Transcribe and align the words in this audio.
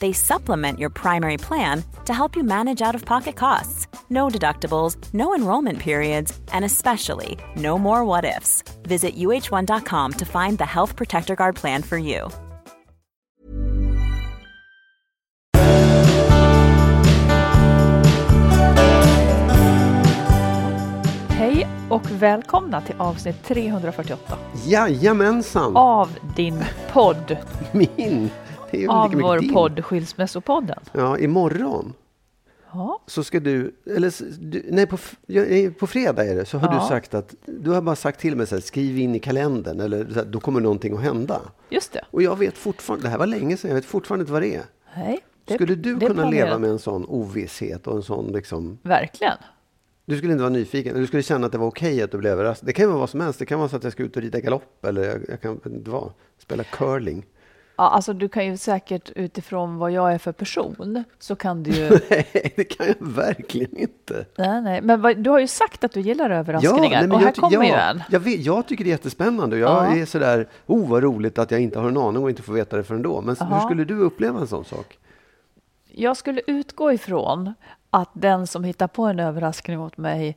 They 0.00 0.12
supplement 0.12 0.78
your 0.78 0.90
primary 0.90 1.36
plan 1.36 1.84
to 2.04 2.12
help 2.12 2.36
you 2.36 2.42
manage 2.42 2.82
out 2.82 2.94
of 2.94 3.04
pocket 3.04 3.36
costs. 3.36 3.86
No 4.10 4.28
deductibles, 4.28 4.96
no 5.14 5.34
enrollment 5.34 5.78
periods, 5.78 6.38
and 6.52 6.64
especially 6.64 7.38
no 7.56 7.78
more 7.78 8.04
what 8.04 8.24
ifs. 8.24 8.62
Visit 8.82 9.16
uh1.com 9.16 10.12
to 10.12 10.24
find 10.24 10.58
the 10.58 10.66
Health 10.66 10.96
Protector 10.96 11.34
Guard 11.36 11.56
plan 11.56 11.82
for 11.82 11.98
you. 11.98 12.28
Hej 21.28 21.66
och 21.90 22.10
välkomna 22.10 22.80
till 22.80 22.94
avsnitt 22.98 23.42
348 23.44 24.36
Jajamensan! 24.66 25.76
av 25.76 26.08
din 26.36 26.64
podd, 26.92 27.36
Min! 27.72 28.30
Det 28.80 28.86
av 28.88 29.12
vår 29.14 29.38
din. 29.38 29.52
podd 29.52 29.84
Skilsmässopodden. 29.84 30.78
Ja, 30.92 31.18
imorgon 31.18 31.92
Ja, 32.72 33.00
så 33.06 33.24
ska 33.24 33.40
du, 33.40 33.74
eller 33.86 34.12
nej 34.72 34.86
på, 34.86 34.98
på 35.78 35.86
fredag 35.86 36.24
är 36.26 36.34
det, 36.34 36.44
så 36.44 36.58
har 36.58 36.74
Ja. 36.74 36.80
du 36.82 36.88
sagt 36.88 37.14
att, 37.14 37.34
du 37.46 37.70
har 37.70 37.82
bara 37.82 37.96
sagt 37.96 38.20
till 38.20 38.36
mig 38.36 38.46
så 38.46 38.54
här, 38.54 38.62
skriv 38.62 38.98
in 38.98 39.14
i 39.14 39.18
kalendern 39.18 39.80
eller 39.80 40.06
så 40.08 40.14
här, 40.14 40.24
då 40.24 40.40
kommer 40.40 40.60
någonting 40.60 40.94
att 40.94 41.00
hända. 41.02 41.40
just 41.70 41.92
det. 41.92 42.04
Och 42.10 42.22
jag 42.22 42.38
vet 42.38 42.58
fortfarande, 42.58 43.06
det 43.06 43.10
här 43.10 43.18
var 43.18 43.26
länge 43.26 43.56
sedan, 43.56 43.68
jag 43.70 43.74
vet 43.74 43.84
fortfarande 43.84 44.22
inte 44.22 44.32
vad 44.32 44.42
det 44.42 44.54
är. 44.54 44.62
Nej, 44.96 45.20
det, 45.44 45.54
Skulle 45.54 45.74
du 45.74 45.94
det 45.94 46.06
kunna 46.06 46.22
planerat. 46.22 46.46
leva 46.46 46.58
med 46.58 46.70
en 46.70 46.78
sån 46.78 47.04
ovisshet 47.08 47.86
och 47.86 47.96
en 47.96 48.02
sån 48.02 48.32
liksom, 48.32 48.78
Verkligen. 48.82 49.36
du 50.04 50.16
skulle 50.16 50.32
inte 50.32 50.42
vara 50.42 50.52
nyfiken, 50.52 50.94
du 51.00 51.06
skulle 51.06 51.22
känna 51.22 51.46
att 51.46 51.52
det 51.52 51.58
var 51.58 51.66
okej 51.66 52.02
att 52.02 52.10
du 52.10 52.18
blev 52.18 52.32
överraskad. 52.32 52.66
Det 52.68 52.72
kan 52.72 52.82
ju 52.82 52.88
vara 52.88 52.98
vad 52.98 53.10
som 53.10 53.20
helst, 53.20 53.38
det 53.38 53.46
kan 53.46 53.58
vara 53.58 53.68
så 53.68 53.76
att 53.76 53.84
jag 53.84 53.92
ska 53.92 54.02
ut 54.02 54.16
och 54.16 54.22
rida 54.22 54.40
galopp 54.40 54.84
eller 54.84 55.02
jag, 55.04 55.20
jag 55.28 55.40
kan 55.40 55.60
inte 55.66 55.90
spela 56.38 56.64
curling. 56.64 57.26
Ja, 57.76 57.90
alltså 57.90 58.12
du 58.12 58.28
kan 58.28 58.46
ju 58.46 58.56
säkert 58.56 59.10
utifrån 59.16 59.76
vad 59.78 59.90
jag 59.90 60.12
är 60.14 60.18
för 60.18 60.32
person 60.32 61.04
så 61.18 61.36
kan 61.36 61.62
du 61.62 61.70
ju... 61.70 61.90
Nej, 62.10 62.52
det 62.56 62.64
kan 62.64 62.86
jag 62.86 62.94
verkligen 63.00 63.76
inte. 63.76 64.26
nej, 64.38 64.62
nej. 64.62 64.80
Men 64.82 65.00
vad, 65.00 65.16
du 65.18 65.30
har 65.30 65.38
ju 65.38 65.46
sagt 65.46 65.84
att 65.84 65.92
du 65.92 66.00
gillar 66.00 66.30
överraskningar 66.30 66.80
nej, 66.90 67.00
men 67.02 67.12
och 67.12 67.18
här 67.18 67.26
jag 67.26 67.34
ty- 67.34 67.40
kommer 67.40 67.56
ja, 67.56 67.64
ju 67.64 67.70
en. 67.72 68.02
Jag, 68.10 68.20
vet, 68.20 68.40
jag 68.40 68.66
tycker 68.66 68.84
det 68.84 68.90
är 68.90 68.92
jättespännande 68.92 69.56
och 69.56 69.62
jag 69.62 69.70
Ja. 69.92 69.96
är 69.96 70.04
sådär, 70.06 70.48
oh 70.66 70.88
vad 70.88 71.02
roligt 71.02 71.38
att 71.38 71.50
jag 71.50 71.60
inte 71.60 71.78
har 71.78 71.88
en 71.88 71.96
aning 71.96 72.22
och 72.22 72.30
inte 72.30 72.42
får 72.42 72.52
veta 72.52 72.76
det 72.76 72.84
förrän 72.84 73.02
då. 73.02 73.20
Men 73.20 73.36
hur 73.40 73.46
Jaha. 73.46 73.60
skulle 73.66 73.84
du 73.84 73.98
uppleva 73.98 74.40
en 74.40 74.46
sån 74.46 74.64
sak? 74.64 74.98
Jag 75.96 76.16
skulle 76.16 76.40
utgå 76.46 76.92
ifrån 76.92 77.54
att 77.90 78.10
den 78.12 78.46
som 78.46 78.64
hittar 78.64 78.86
på 78.88 79.02
en 79.04 79.20
överraskning 79.20 79.80
åt 79.80 79.96
mig 79.96 80.36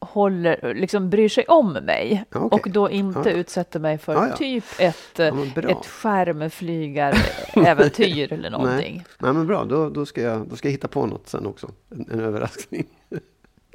håller, 0.00 0.74
liksom 0.74 1.10
bryr 1.10 1.28
sig 1.28 1.44
om 1.46 1.72
mig 1.72 2.24
okej. 2.34 2.48
och 2.60 2.70
då 2.70 2.90
inte 2.90 3.30
Ja. 3.30 3.36
utsätter 3.36 3.80
mig 3.80 3.98
för 3.98 4.14
Ja, 4.14 4.28
ja. 4.28 4.36
typ 4.36 4.64
ett, 4.78 5.18
Ja, 5.18 5.32
ett 5.70 5.86
skärmflygaräventyr 5.86 8.32
eller 8.32 8.50
någonting. 8.58 8.94
Nej, 8.96 9.04
nej 9.18 9.32
men 9.32 9.46
bra, 9.46 9.64
då, 9.64 9.90
då, 9.90 10.06
ska 10.06 10.22
jag, 10.22 10.48
då 10.48 10.56
ska 10.56 10.68
jag 10.68 10.72
hitta 10.72 10.88
på 10.88 11.06
något 11.06 11.28
sen 11.28 11.46
också. 11.46 11.70
En, 11.90 12.06
en 12.12 12.20
överraskning 12.20 12.86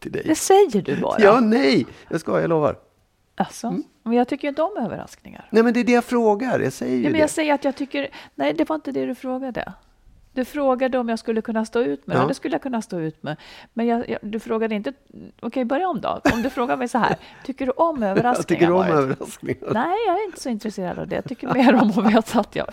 till 0.01 0.11
dig. 0.11 0.23
Det 0.25 0.35
säger 0.35 0.81
du 0.81 0.95
bara. 0.95 1.15
Ja, 1.19 1.39
nej, 1.39 1.85
jag 2.09 2.19
ska, 2.19 2.41
jag 2.41 2.49
lovar. 2.49 2.75
Alltså, 3.35 3.67
Mm. 3.67 3.83
Men 4.05 4.13
jag 4.17 4.27
tycker 4.27 4.47
inte 4.47 4.61
om 4.61 4.77
överraskningar. 4.85 5.47
Nej, 5.51 5.63
men 5.63 5.73
det 5.73 5.79
är 5.79 5.83
det 5.83 5.91
jag 5.91 6.03
frågar, 6.03 6.59
jag 6.59 6.73
säger 6.73 6.93
ju 6.95 6.99
Ja, 6.99 7.03
men 7.03 7.13
det. 7.13 7.19
jag 7.19 7.29
säger 7.29 7.53
att 7.53 7.63
jag 7.63 7.75
tycker... 7.75 8.07
Nej, 8.35 8.53
det 8.53 8.69
var 8.69 8.75
inte 8.75 8.91
det 8.91 9.05
du 9.05 9.15
frågade. 9.15 9.73
Du 10.33 10.45
frågade 10.45 10.97
om 10.97 11.09
jag 11.09 11.19
skulle 11.19 11.41
kunna 11.41 11.65
stå 11.65 11.79
ut 11.81 12.07
med 12.07 12.17
det. 12.17 12.21
Ja. 12.21 12.27
Det 12.27 12.33
skulle 12.33 12.53
jag 12.55 12.61
kunna 12.61 12.81
stå 12.81 12.99
ut 12.99 13.23
med. 13.23 13.37
Men 13.73 13.85
jag, 13.87 14.09
jag, 14.09 14.19
du 14.21 14.39
frågade 14.39 14.75
inte... 14.75 14.93
Okej, 15.41 15.65
börja 15.65 15.87
om 15.87 16.01
då. 16.01 16.21
Om 16.33 16.41
du 16.41 16.49
frågar 16.49 16.77
mig 16.77 16.87
så 16.87 16.97
här. 16.97 17.15
Tycker 17.45 17.65
du 17.65 17.71
om 17.71 18.03
överraskningar? 18.03 18.43
tycker 18.59 18.71
om 18.71 18.77
Marit? 18.79 18.93
överraskningar. 18.93 19.73
Nej, 19.73 19.97
jag 20.07 20.15
är 20.21 20.25
inte 20.25 20.41
så 20.41 20.49
intresserad 20.49 20.99
av 20.99 21.07
det. 21.07 21.15
Jag 21.15 21.25
tycker 21.25 21.53
mer 21.53 21.75
om 21.75 21.89
att 21.89 22.13
veta 22.15 22.39
att 22.39 22.55
jag... 22.55 22.67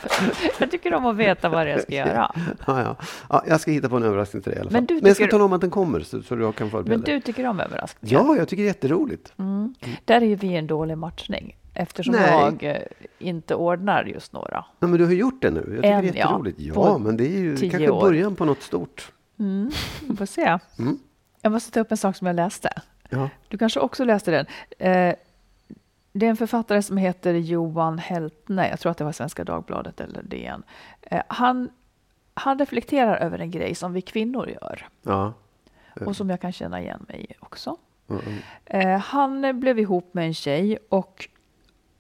Jag 0.61 0.71
tycker 0.71 0.95
om 0.95 1.07
att 1.07 1.17
veta 1.17 1.49
vad 1.49 1.69
jag 1.71 1.81
ska 1.83 1.93
göra. 1.95 2.33
Ja, 2.67 2.83
ja. 2.83 2.97
Ja, 3.29 3.45
jag 3.47 3.61
ska 3.61 3.71
hitta 3.71 3.89
på 3.89 3.97
en 3.97 4.03
överraskning 4.03 4.43
till 4.43 4.51
dig 4.53 4.59
i 4.59 4.61
alla 4.61 4.71
fall. 4.71 4.77
Men 4.81 4.87
du 4.87 4.95
men 4.95 5.07
jag 5.07 5.17
ska 5.17 5.25
tycker- 5.25 5.31
tala 5.33 5.45
om 5.45 5.53
att 5.53 5.61
den 5.61 5.71
kommer 5.71 6.01
så, 6.01 6.23
så 6.23 6.35
du 6.35 6.53
kan 6.53 6.71
förbereda 6.71 6.97
Men 6.97 7.05
du 7.05 7.21
tycker 7.21 7.47
om 7.47 7.61
överraskningar? 7.61 8.25
Ja, 8.25 8.37
jag 8.37 8.49
tycker 8.49 8.63
det 8.63 8.67
är 8.67 8.71
jätteroligt. 8.75 9.33
Mm. 9.39 9.75
Där 10.05 10.17
är 10.21 10.27
ju 10.27 10.35
vi 10.35 10.57
en 10.57 10.67
dålig 10.67 10.99
matchning. 10.99 11.57
Eftersom 11.75 12.15
Nej. 12.15 12.31
jag 12.31 12.65
eh, 12.65 12.83
inte 13.19 13.55
ordnar 13.55 14.05
just 14.05 14.33
några. 14.33 14.65
Nej, 14.79 14.91
men 14.91 14.99
du 14.99 15.05
har 15.05 15.13
gjort 15.13 15.43
det 15.43 15.51
nu. 15.51 15.61
Jag 15.61 15.83
tycker 15.83 15.93
En, 15.93 16.03
det 16.03 16.09
är 16.09 16.15
ja, 16.15 16.17
jätteroligt. 16.25 16.61
Ja, 16.61 16.75
på 16.75 16.99
men 16.99 17.17
det 17.17 17.25
är 17.27 17.39
ju 17.39 17.57
kanske 17.57 17.91
år. 17.91 18.01
början 18.01 18.37
på 18.37 18.45
något 18.45 18.63
stort. 18.63 19.13
Mm. 19.39 19.71
Vi 20.09 20.17
får 20.17 20.27
se. 20.27 20.59
Mm. 20.79 20.99
Jag 21.43 21.53
måste 21.53 21.71
ta 21.71 21.81
upp 21.81 21.91
en 21.91 21.97
sak 21.97 22.17
som 22.17 22.27
jag 22.27 22.37
läste. 22.37 22.83
Ja. 23.09 23.29
Du 23.49 23.59
kanske 23.59 23.81
också 23.81 24.05
läste 24.05 24.31
den. 24.31 24.47
Eh, 24.79 25.15
det 26.13 26.27
är 26.27 26.31
en 26.31 26.37
författare 26.37 26.83
som 26.83 26.97
heter 26.97 27.35
Johan 27.35 27.99
Heltne. 27.99 28.69
Jag 28.69 28.81
tror 28.81 28.91
att 28.93 28.99
det 28.99 29.05
var 29.05 29.13
Svenska 29.13 29.45
Dagbladet 29.45 30.01
eller 30.01 30.23
DN. 30.23 30.63
Eh, 31.03 31.23
han, 31.29 31.71
han 32.35 32.59
reflekterar 32.59 33.17
över 33.17 33.39
en 33.39 33.51
grej 33.51 33.75
som 33.75 33.93
vi 33.93 34.01
kvinnor 34.03 34.49
gör 34.49 34.89
Ja. 35.03 35.33
och 36.07 36.17
som 36.17 36.31
jag 36.31 36.41
kan 36.41 36.53
känna 36.53 36.81
igen 36.81 37.05
mig 37.09 37.27
i 37.29 37.35
också. 37.41 37.77
Mm, 38.09 38.23
mm. 38.27 38.39
Eh, 38.65 38.99
han 39.01 39.61
blev 39.61 39.79
ihop 39.79 40.15
med 40.15 40.27
en 40.27 40.35
tjej 40.35 40.79
och, 40.89 41.29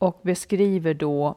och 0.01 0.21
beskriver 0.23 0.95
då 0.95 1.35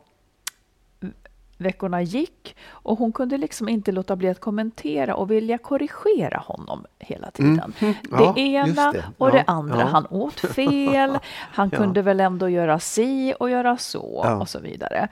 veckorna 1.57 2.01
gick 2.01 2.55
och 2.69 2.97
hon 2.99 3.11
kunde 3.11 3.37
liksom 3.37 3.69
inte 3.69 3.91
låta 3.91 4.15
bli 4.15 4.29
att 4.29 4.39
kommentera 4.39 5.15
och 5.15 5.31
vilja 5.31 5.57
korrigera 5.57 6.37
honom 6.37 6.85
hela 6.99 7.31
tiden. 7.31 7.73
Mhm. 7.81 7.93
Ja, 8.11 8.33
det 8.35 8.41
ena 8.41 8.91
det. 8.91 9.03
och 9.17 9.27
Ja, 9.27 9.31
det 9.31 9.43
andra. 9.47 9.79
ja. 9.79 9.85
Han 9.85 10.07
åt 10.09 10.39
fel, 10.39 11.19
han 11.53 11.69
kunde 11.69 12.01
väl 12.01 12.19
ändå 12.19 12.49
göra 12.49 12.79
si 12.79 13.33
och 13.39 13.49
göra 13.49 13.77
så 13.77 14.37
och 14.39 14.49
så 14.49 14.59
vidare. 14.59 15.07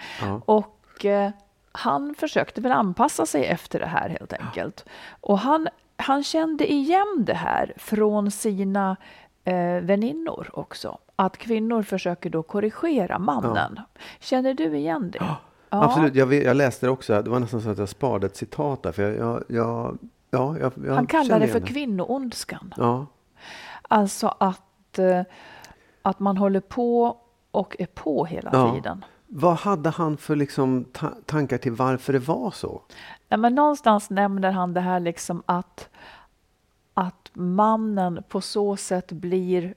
Och 0.45 1.05
eh, 1.05 1.31
han 1.71 2.15
försökte 2.19 2.61
väl 2.61 2.71
anpassa 2.71 3.25
sig 3.25 3.45
efter 3.45 3.79
det 3.79 3.85
här 3.85 4.09
helt 4.09 4.33
enkelt. 4.33 4.85
Och 5.21 5.39
han, 5.39 5.67
han 5.97 6.23
kände 6.23 6.71
igen 6.71 7.23
det 7.25 7.33
här 7.33 7.73
från 7.77 8.31
sina 8.31 8.97
eh, 9.43 9.81
väninnor 9.81 10.49
också. 10.53 10.97
Att 11.15 11.37
kvinnor 11.37 11.83
försöker 11.83 12.29
då 12.29 12.43
korrigera 12.43 13.19
mannen. 13.19 13.79
Känner 14.19 14.53
du 14.53 14.77
igen 14.77 15.11
det? 15.11 15.17
Ja. 15.21 15.35
Absolut, 15.69 16.15
jag, 16.15 16.33
jag 16.33 16.57
läste 16.57 16.85
det 16.85 16.89
också. 16.91 17.21
Det 17.21 17.29
var 17.29 17.39
nästan 17.39 17.61
så 17.61 17.69
att 17.69 17.77
jag 17.77 17.89
sparade 17.89 18.25
ett 18.27 18.35
citat 18.35 18.83
där. 18.83 18.91
För 18.91 19.03
jag, 19.03 19.43
jag, 19.47 19.97
ja, 20.29 20.57
jag, 20.59 20.73
jag 20.85 20.93
Han 20.95 21.07
kallar 21.07 21.39
det 21.39 21.47
för 21.47 21.59
kvinnoondskan. 21.59 22.73
Ja, 22.77 23.05
Alltså 23.87 24.35
att, 24.39 24.99
eh, 24.99 25.21
att 26.01 26.19
man 26.19 26.37
håller 26.37 26.59
på 26.59 27.17
och 27.51 27.75
är 27.79 27.85
på 27.85 28.25
hela 28.25 28.49
Ja. 28.53 28.73
tiden. 28.73 29.05
Vad 29.27 29.55
hade 29.55 29.89
han 29.89 30.17
för 30.17 30.35
liksom 30.35 30.85
ta- 30.91 31.13
tankar 31.25 31.57
till 31.57 31.71
varför 31.71 32.13
det 32.13 32.19
var 32.19 32.51
så? 32.51 32.81
Ja, 33.29 33.37
men 33.37 33.55
någonstans 33.55 34.09
nämner 34.09 34.51
han 34.51 34.73
det 34.73 34.81
här 34.81 34.99
liksom 34.99 35.43
att, 35.45 35.89
att 37.01 37.31
mannen 37.33 38.23
på 38.29 38.41
så 38.41 38.75
sätt 38.77 39.11
blir 39.11 39.73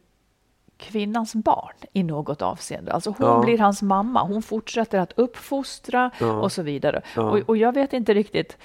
kvinnans 0.76 1.34
barn 1.34 1.74
i 1.92 2.02
något 2.02 2.42
avseende. 2.42 2.92
Alltså 2.92 3.10
hon 3.18 3.26
Ja. 3.26 3.40
blir 3.44 3.58
hans 3.58 3.82
mamma, 3.82 4.22
hon 4.22 4.42
fortsätter 4.42 4.98
att 4.98 5.12
uppfostra 5.16 6.10
Ja. 6.20 6.32
och 6.32 6.52
så 6.52 6.62
vidare. 6.62 7.02
Ja. 7.16 7.22
Och, 7.22 7.38
och 7.38 7.56
jag 7.56 7.72
vet 7.74 7.92
inte 7.92 8.14
riktigt, 8.14 8.58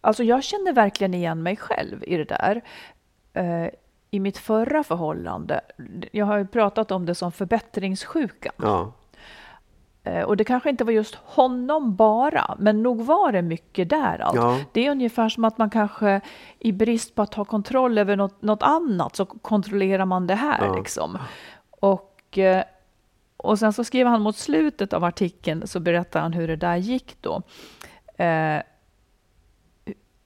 alltså 0.00 0.22
jag 0.24 0.44
känner 0.44 0.72
verkligen 0.72 1.14
igen 1.14 1.42
mig 1.42 1.56
själv 1.56 2.04
i 2.04 2.16
det 2.16 2.24
där. 2.24 2.62
Eh, 3.32 3.68
I 4.10 4.20
mitt 4.20 4.38
förra 4.38 4.84
förhållande, 4.84 5.60
jag 6.12 6.26
har 6.26 6.38
ju 6.38 6.46
pratat 6.46 6.90
om 6.90 7.06
det 7.06 7.14
som 7.14 7.32
förbättringssjuka. 7.32 8.52
Eh, 10.04 10.22
Och 10.22 10.36
det 10.36 10.44
kanske 10.44 10.70
inte 10.70 10.84
var 10.84 10.92
just 10.92 11.14
honom 11.14 11.96
bara, 11.96 12.54
men 12.58 12.82
nog 12.82 13.04
var 13.04 13.32
det 13.32 13.42
mycket 13.42 13.88
där. 13.88 14.18
Allt. 14.18 14.36
Ja. 14.36 14.58
Det 14.72 14.86
är 14.86 14.90
ungefär 14.90 15.28
som 15.28 15.44
att 15.44 15.58
man 15.58 15.70
kanske 15.70 16.20
i 16.58 16.72
brist 16.72 17.14
på 17.14 17.22
att 17.22 17.34
ha 17.34 17.44
kontroll 17.44 17.98
över 17.98 18.16
något, 18.16 18.42
något 18.42 18.62
annat 18.62 19.16
så 19.16 19.26
kontrollerar 19.26 20.04
man 20.04 20.26
det 20.26 20.34
här. 20.34 20.66
Ja. 20.66 20.74
Liksom. 20.76 21.18
Och, 21.70 22.38
eh, 22.38 22.64
och 23.36 23.58
sen 23.58 23.72
så 23.72 23.84
skriver 23.84 24.10
han 24.10 24.20
mot 24.22 24.36
slutet 24.36 24.92
av 24.92 25.04
artikeln 25.04 25.66
så 25.66 25.80
berättar 25.80 26.20
han 26.20 26.32
hur 26.32 26.48
det 26.48 26.56
där 26.56 26.76
gick 26.76 27.16
då. 27.20 27.42
Eh, 28.24 28.62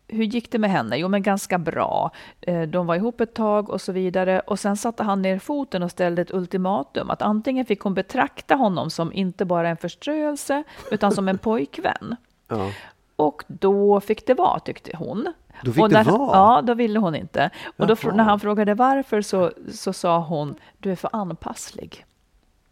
hur 0.09 0.25
gick 0.25 0.53
det 0.53 0.59
med 0.59 0.71
henne? 0.71 0.97
Jo, 0.97 1.09
men 1.09 1.23
ganska 1.23 1.59
bra. 1.59 2.11
Eh, 2.41 2.63
De 2.63 2.87
var 2.87 2.95
ihop 2.95 3.21
ett 3.21 3.35
tag 3.35 3.71
och 3.71 3.81
så 3.81 3.93
vidare. 3.93 4.41
Och 4.41 4.59
sen 4.59 4.77
satte 4.77 5.03
han 5.03 5.23
ner 5.23 5.39
foten 5.39 5.83
och 5.83 5.91
ställde 5.91 6.23
ett 6.23 6.35
ultimatum. 6.35 7.11
Att 7.11 7.23
antingen 7.23 7.67
fick 7.67 7.81
hon 7.81 7.95
betrakta 7.95 8.55
honom 8.55 8.91
som 8.91 9.13
inte 9.13 9.45
bara 9.45 9.69
en 9.69 9.77
förströelse, 9.77 10.63
utan 10.91 11.13
som 11.13 11.29
en 11.29 11.39
pojkvän. 11.49 12.17
Ja. 12.49 12.71
Och 13.17 13.45
då 13.47 14.01
fick 14.01 14.27
det 14.27 14.35
vara, 14.35 14.61
tyckte 14.61 14.97
hon. 14.97 15.33
Då 15.63 15.73
fick 15.73 15.83
och 15.83 15.89
det 15.89 16.03
när, 16.03 16.05
vara? 16.19 16.37
Ja, 16.37 16.63
då 16.63 16.75
ville 16.75 16.99
hon 16.99 17.15
inte. 17.15 17.51
Och 17.77 17.87
då, 17.87 17.97
när 18.13 18.25
han 18.25 18.41
frågade 18.41 18.75
varför 18.75 19.23
så, 19.23 19.53
så 19.73 19.93
sa 19.93 20.19
hon, 20.19 20.55
du 20.79 20.93
är 20.93 20.97
för 20.97 21.11
anpasslig. 21.13 22.05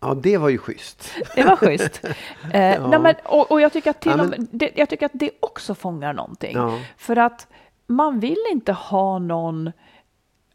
Ja, 0.09 0.15
det 0.15 0.39
var 0.39 0.49
ju 0.49 0.59
schysst. 0.59 1.13
Det 1.35 1.45
var 1.45 1.57
schysst. 1.57 2.01
Eh, 2.53 2.89
nej, 2.89 2.99
men, 3.01 3.15
och, 3.25 3.51
och 3.51 3.61
jag, 3.61 3.73
tycker 3.73 3.91
att 3.91 4.01
till 4.01 4.13
Ja, 4.17 4.23
och 4.23 4.31
men- 4.31 4.41
med, 4.41 4.49
det, 4.51 4.71
jag 4.75 4.89
tycker 4.89 5.07
att 5.07 5.13
det 5.15 5.31
också 5.41 5.75
fångar 5.75 6.13
någonting. 6.13 6.57
Ja. 6.57 6.79
För 6.97 7.17
att 7.17 7.47
man 7.87 8.21
vill 8.21 8.45
inte 8.53 8.73
ha 8.73 9.19
någon... 9.19 9.73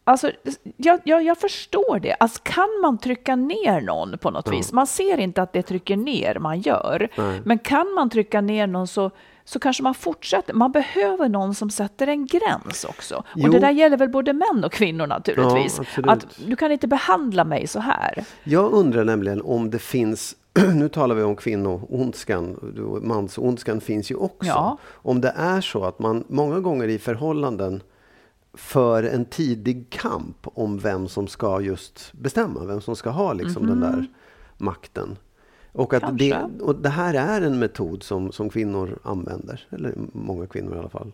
Alltså, 0.03 0.31
jag, 0.77 0.99
jag, 1.03 1.23
jag 1.23 1.37
förstår 1.37 1.99
det. 1.99 2.13
Alltså, 2.19 2.41
kan 2.43 2.69
man 2.81 2.97
trycka 2.97 3.35
ner 3.35 3.81
någon 3.81 4.17
på 4.17 4.31
något 4.31 4.51
vis? 4.51 4.71
Man 4.71 4.87
ser 4.87 5.17
inte 5.17 5.41
att 5.41 5.53
det 5.53 5.61
trycker 5.61 5.97
ner 5.97 6.35
man 6.39 6.61
gör. 6.61 7.07
Nej. 7.17 7.41
Men 7.45 7.59
kan 7.59 7.93
man 7.93 8.09
trycka 8.09 8.41
ner 8.41 8.67
någon 8.67 8.87
så, 8.87 9.11
så 9.51 9.59
kanske 9.59 9.83
man 9.83 9.93
fortsätter. 9.93 10.53
Man 10.53 10.71
behöver 10.71 11.29
någon 11.29 11.55
som 11.55 11.69
sätter 11.69 12.07
en 12.07 12.25
gräns 12.25 12.85
också. 12.89 13.15
Och 13.15 13.25
Jo. 13.35 13.51
det 13.51 13.59
där 13.59 13.71
gäller 13.71 13.97
väl 13.97 14.09
både 14.09 14.33
män 14.33 14.63
och 14.63 14.71
kvinnor 14.71 15.07
naturligtvis. 15.07 15.79
Ja, 15.97 16.11
att 16.11 16.25
du 16.45 16.55
kan 16.55 16.71
inte 16.71 16.87
behandla 16.87 17.43
mig 17.43 17.67
så 17.67 17.79
här. 17.79 18.25
Jag 18.43 18.71
undrar 18.71 19.03
nämligen 19.03 19.41
om 19.41 19.69
det 19.69 19.79
finns, 19.79 20.35
nu 20.75 20.89
talar 20.89 21.15
vi 21.15 21.23
om 21.23 21.35
kvinnoondskan, 21.35 22.57
mansondskan 23.03 23.81
finns 23.81 24.11
ju 24.11 24.15
också. 24.15 24.49
Ja. 24.49 24.77
Om 24.91 25.21
det 25.21 25.33
är 25.37 25.61
så 25.61 25.83
att 25.83 25.99
man 25.99 26.23
många 26.27 26.59
gånger 26.59 26.87
i 26.87 26.99
förhållanden 26.99 27.83
för 28.53 29.03
en 29.03 29.25
tidig 29.25 29.89
kamp 29.89 30.37
om 30.43 30.79
vem 30.79 31.07
som 31.07 31.27
ska 31.27 31.61
just 31.61 32.13
bestämma, 32.13 32.65
vem 32.65 32.81
som 32.81 32.95
ska 32.95 33.09
ha 33.09 33.33
liksom 33.33 33.67
den 33.67 33.79
där 33.79 34.05
makten. 34.57 35.17
Och, 35.73 35.93
att 35.93 36.17
det, 36.17 36.49
och 36.61 36.75
det 36.75 36.89
här 36.89 37.13
är 37.13 37.41
en 37.41 37.59
metod 37.59 38.03
som, 38.03 38.31
som 38.31 38.49
kvinnor 38.49 38.99
använder, 39.03 39.67
eller 39.69 39.93
många 40.13 40.47
kvinnor 40.47 40.75
i 40.75 40.79
alla 40.79 40.89
fall. 40.89 41.11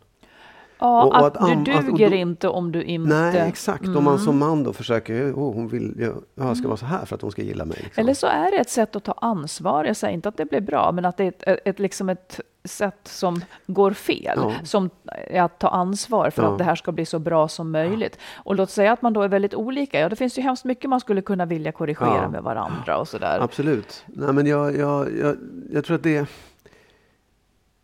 Ja, 0.79 1.03
Och- 1.03 1.07
och 1.09 1.17
att, 1.27 1.37
att 1.37 1.65
du 1.65 1.71
att- 1.73 1.85
duger 1.85 2.09
då- 2.09 2.15
inte 2.15 2.47
om 2.47 2.71
du 2.71 2.83
inte... 2.83 3.15
Nej, 3.15 3.37
exakt. 3.47 3.87
Om 3.87 4.03
man 4.03 4.19
som 4.19 4.37
man 4.37 4.63
då 4.63 4.73
försöker, 4.73 5.31
oh, 5.31 5.53
hon 5.53 5.67
vill, 5.67 5.93
jag, 5.99 6.47
jag 6.47 6.57
ska 6.57 6.67
vara 6.67 6.77
så 6.77 6.85
här 6.85 7.05
för 7.05 7.15
att 7.15 7.21
hon 7.21 7.31
ska 7.31 7.41
gilla 7.41 7.65
mig. 7.65 7.77
Liksom. 7.83 8.01
Eller 8.01 8.13
så 8.13 8.27
är 8.27 8.51
det 8.51 8.57
ett 8.57 8.69
sätt 8.69 8.95
att 8.95 9.03
ta 9.03 9.11
ansvar. 9.11 9.85
Jag 9.85 9.95
säger 9.95 10.13
inte 10.13 10.29
att 10.29 10.37
det 10.37 10.45
blir 10.45 10.61
bra, 10.61 10.91
men 10.91 11.05
att 11.05 11.17
det 11.17 11.23
är 11.23 11.49
ett, 11.53 11.59
ett, 11.65 11.79
liksom 11.79 12.09
ett 12.09 12.39
sätt 12.63 12.99
som 13.03 13.41
går 13.67 13.91
fel. 13.91 14.39
Ja. 14.41 14.51
Som 14.63 14.89
är 15.05 15.41
att 15.41 15.59
ta 15.59 15.67
ansvar 15.67 16.29
för 16.29 16.43
Ja. 16.43 16.51
att 16.51 16.57
det 16.57 16.63
här 16.63 16.75
ska 16.75 16.91
bli 16.91 17.05
så 17.05 17.19
bra 17.19 17.47
som 17.47 17.71
möjligt. 17.71 18.17
Och 18.35 18.55
låt 18.55 18.69
säga 18.69 18.91
att 18.91 19.01
man 19.01 19.13
då 19.13 19.21
är 19.21 19.27
väldigt 19.27 19.53
olika. 19.55 19.99
Ja, 19.99 20.09
det 20.09 20.15
finns 20.15 20.37
ju 20.37 20.41
hemskt 20.41 20.65
mycket 20.65 20.89
man 20.89 20.99
skulle 20.99 21.21
kunna 21.21 21.45
vilja 21.45 21.71
korrigera 21.71 22.19
Ja. 22.21 22.29
med 22.29 22.43
varandra 22.43 22.97
och 22.97 23.07
sådär. 23.07 23.39
Absolut. 23.41 24.03
Nej, 24.05 24.33
men 24.33 24.45
jag, 24.45 24.75
jag, 24.77 25.07
jag, 25.19 25.35
jag 25.73 25.85
tror 25.85 25.95
att 25.95 26.03
det... 26.03 26.27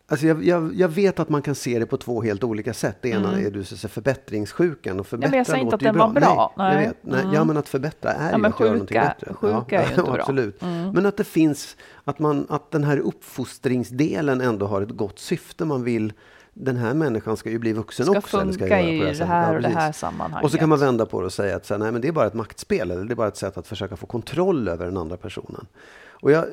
Alltså 0.07 0.27
jag, 0.27 0.44
jag, 0.44 0.73
jag 0.75 0.88
vet 0.89 1.19
att 1.19 1.29
man 1.29 1.41
kan 1.41 1.55
se 1.55 1.79
det 1.79 1.85
på 1.85 1.97
två 1.97 2.21
helt 2.21 2.44
olika 2.44 2.73
sätt. 2.73 2.97
Det 3.01 3.09
ena 3.09 3.39
är 3.39 3.51
du 3.51 3.63
säger 3.63 3.88
förbättringssjukan 3.88 5.00
och 5.00 5.07
förbättra 5.07 5.29
men 5.29 5.38
jag 5.38 5.47
säger 5.47 5.63
inte 5.63 5.75
att 5.75 5.81
den 5.81 5.97
var 5.97 6.09
bra. 6.09 6.53
Nej, 6.57 6.67
jag 6.67 6.75
Nej. 6.75 6.88
vet. 6.88 6.97
Nej, 7.01 7.21
Mm. 7.21 7.33
Ja, 7.33 7.44
men 7.44 7.57
att 7.57 7.69
förbättra 7.69 8.11
är 8.11 8.31
Ja, 8.31 8.38
ju 8.38 8.45
att 8.45 8.59
göra 8.59 8.71
någonting 8.71 8.97
sjuka- 8.97 9.15
bättre. 9.19 9.33
sjuka 9.33 9.81
är 9.81 9.83
ju 9.83 9.89
inte 9.89 10.01
bra. 10.03 10.09
Mm. 10.11 10.19
absolut. 10.21 10.61
Men 10.94 11.05
att 11.05 11.17
det 11.17 11.23
finns, 11.23 11.77
att, 12.03 12.19
man, 12.19 12.45
att 12.50 12.71
den 12.71 12.83
här 12.83 12.97
uppfostringsdelen 12.97 14.41
ändå 14.41 14.65
har 14.67 14.81
ett 14.81 14.89
gott 14.91 15.19
syfte. 15.19 15.65
Man 15.65 15.83
vill, 15.83 16.13
den 16.53 16.77
här 16.77 16.94
människan 16.94 17.38
ska 17.38 17.50
ju 17.50 17.59
bli 17.59 17.73
vuxen 17.73 18.05
Ska 18.05 18.17
också. 18.17 18.41
eller 18.41 18.51
ska 18.51 18.59
funka 18.59 18.81
göra 18.81 19.05
på 19.05 19.11
i 19.15 19.17
det 19.17 19.25
här 19.25 19.55
och 19.55 19.61
det 19.61 19.67
här 19.69 19.91
sammanhanget. 19.91 20.44
Och 20.45 20.51
så 20.51 20.57
kan 20.57 20.69
man 20.69 20.79
vända 20.79 21.05
på 21.05 21.19
det 21.19 21.25
och 21.25 21.33
säga 21.33 21.55
att 21.55 21.65
så 21.65 21.73
här, 21.73 21.79
nej, 21.79 21.91
men 21.91 22.01
det 22.01 22.07
är 22.07 22.11
bara 22.11 22.27
ett 22.27 22.33
maktspel, 22.33 22.91
eller 22.91 23.05
det 23.05 23.13
är 23.13 23.15
bara 23.15 23.27
ett 23.27 23.38
sätt 23.38 23.57
att 23.57 23.67
försöka 23.67 23.95
få 23.95 24.05
kontroll 24.05 24.67
över 24.67 24.85
den 24.85 24.97
andra 24.97 25.17
personen. 25.17 25.65
Och 26.09 26.31
jag, 26.31 26.45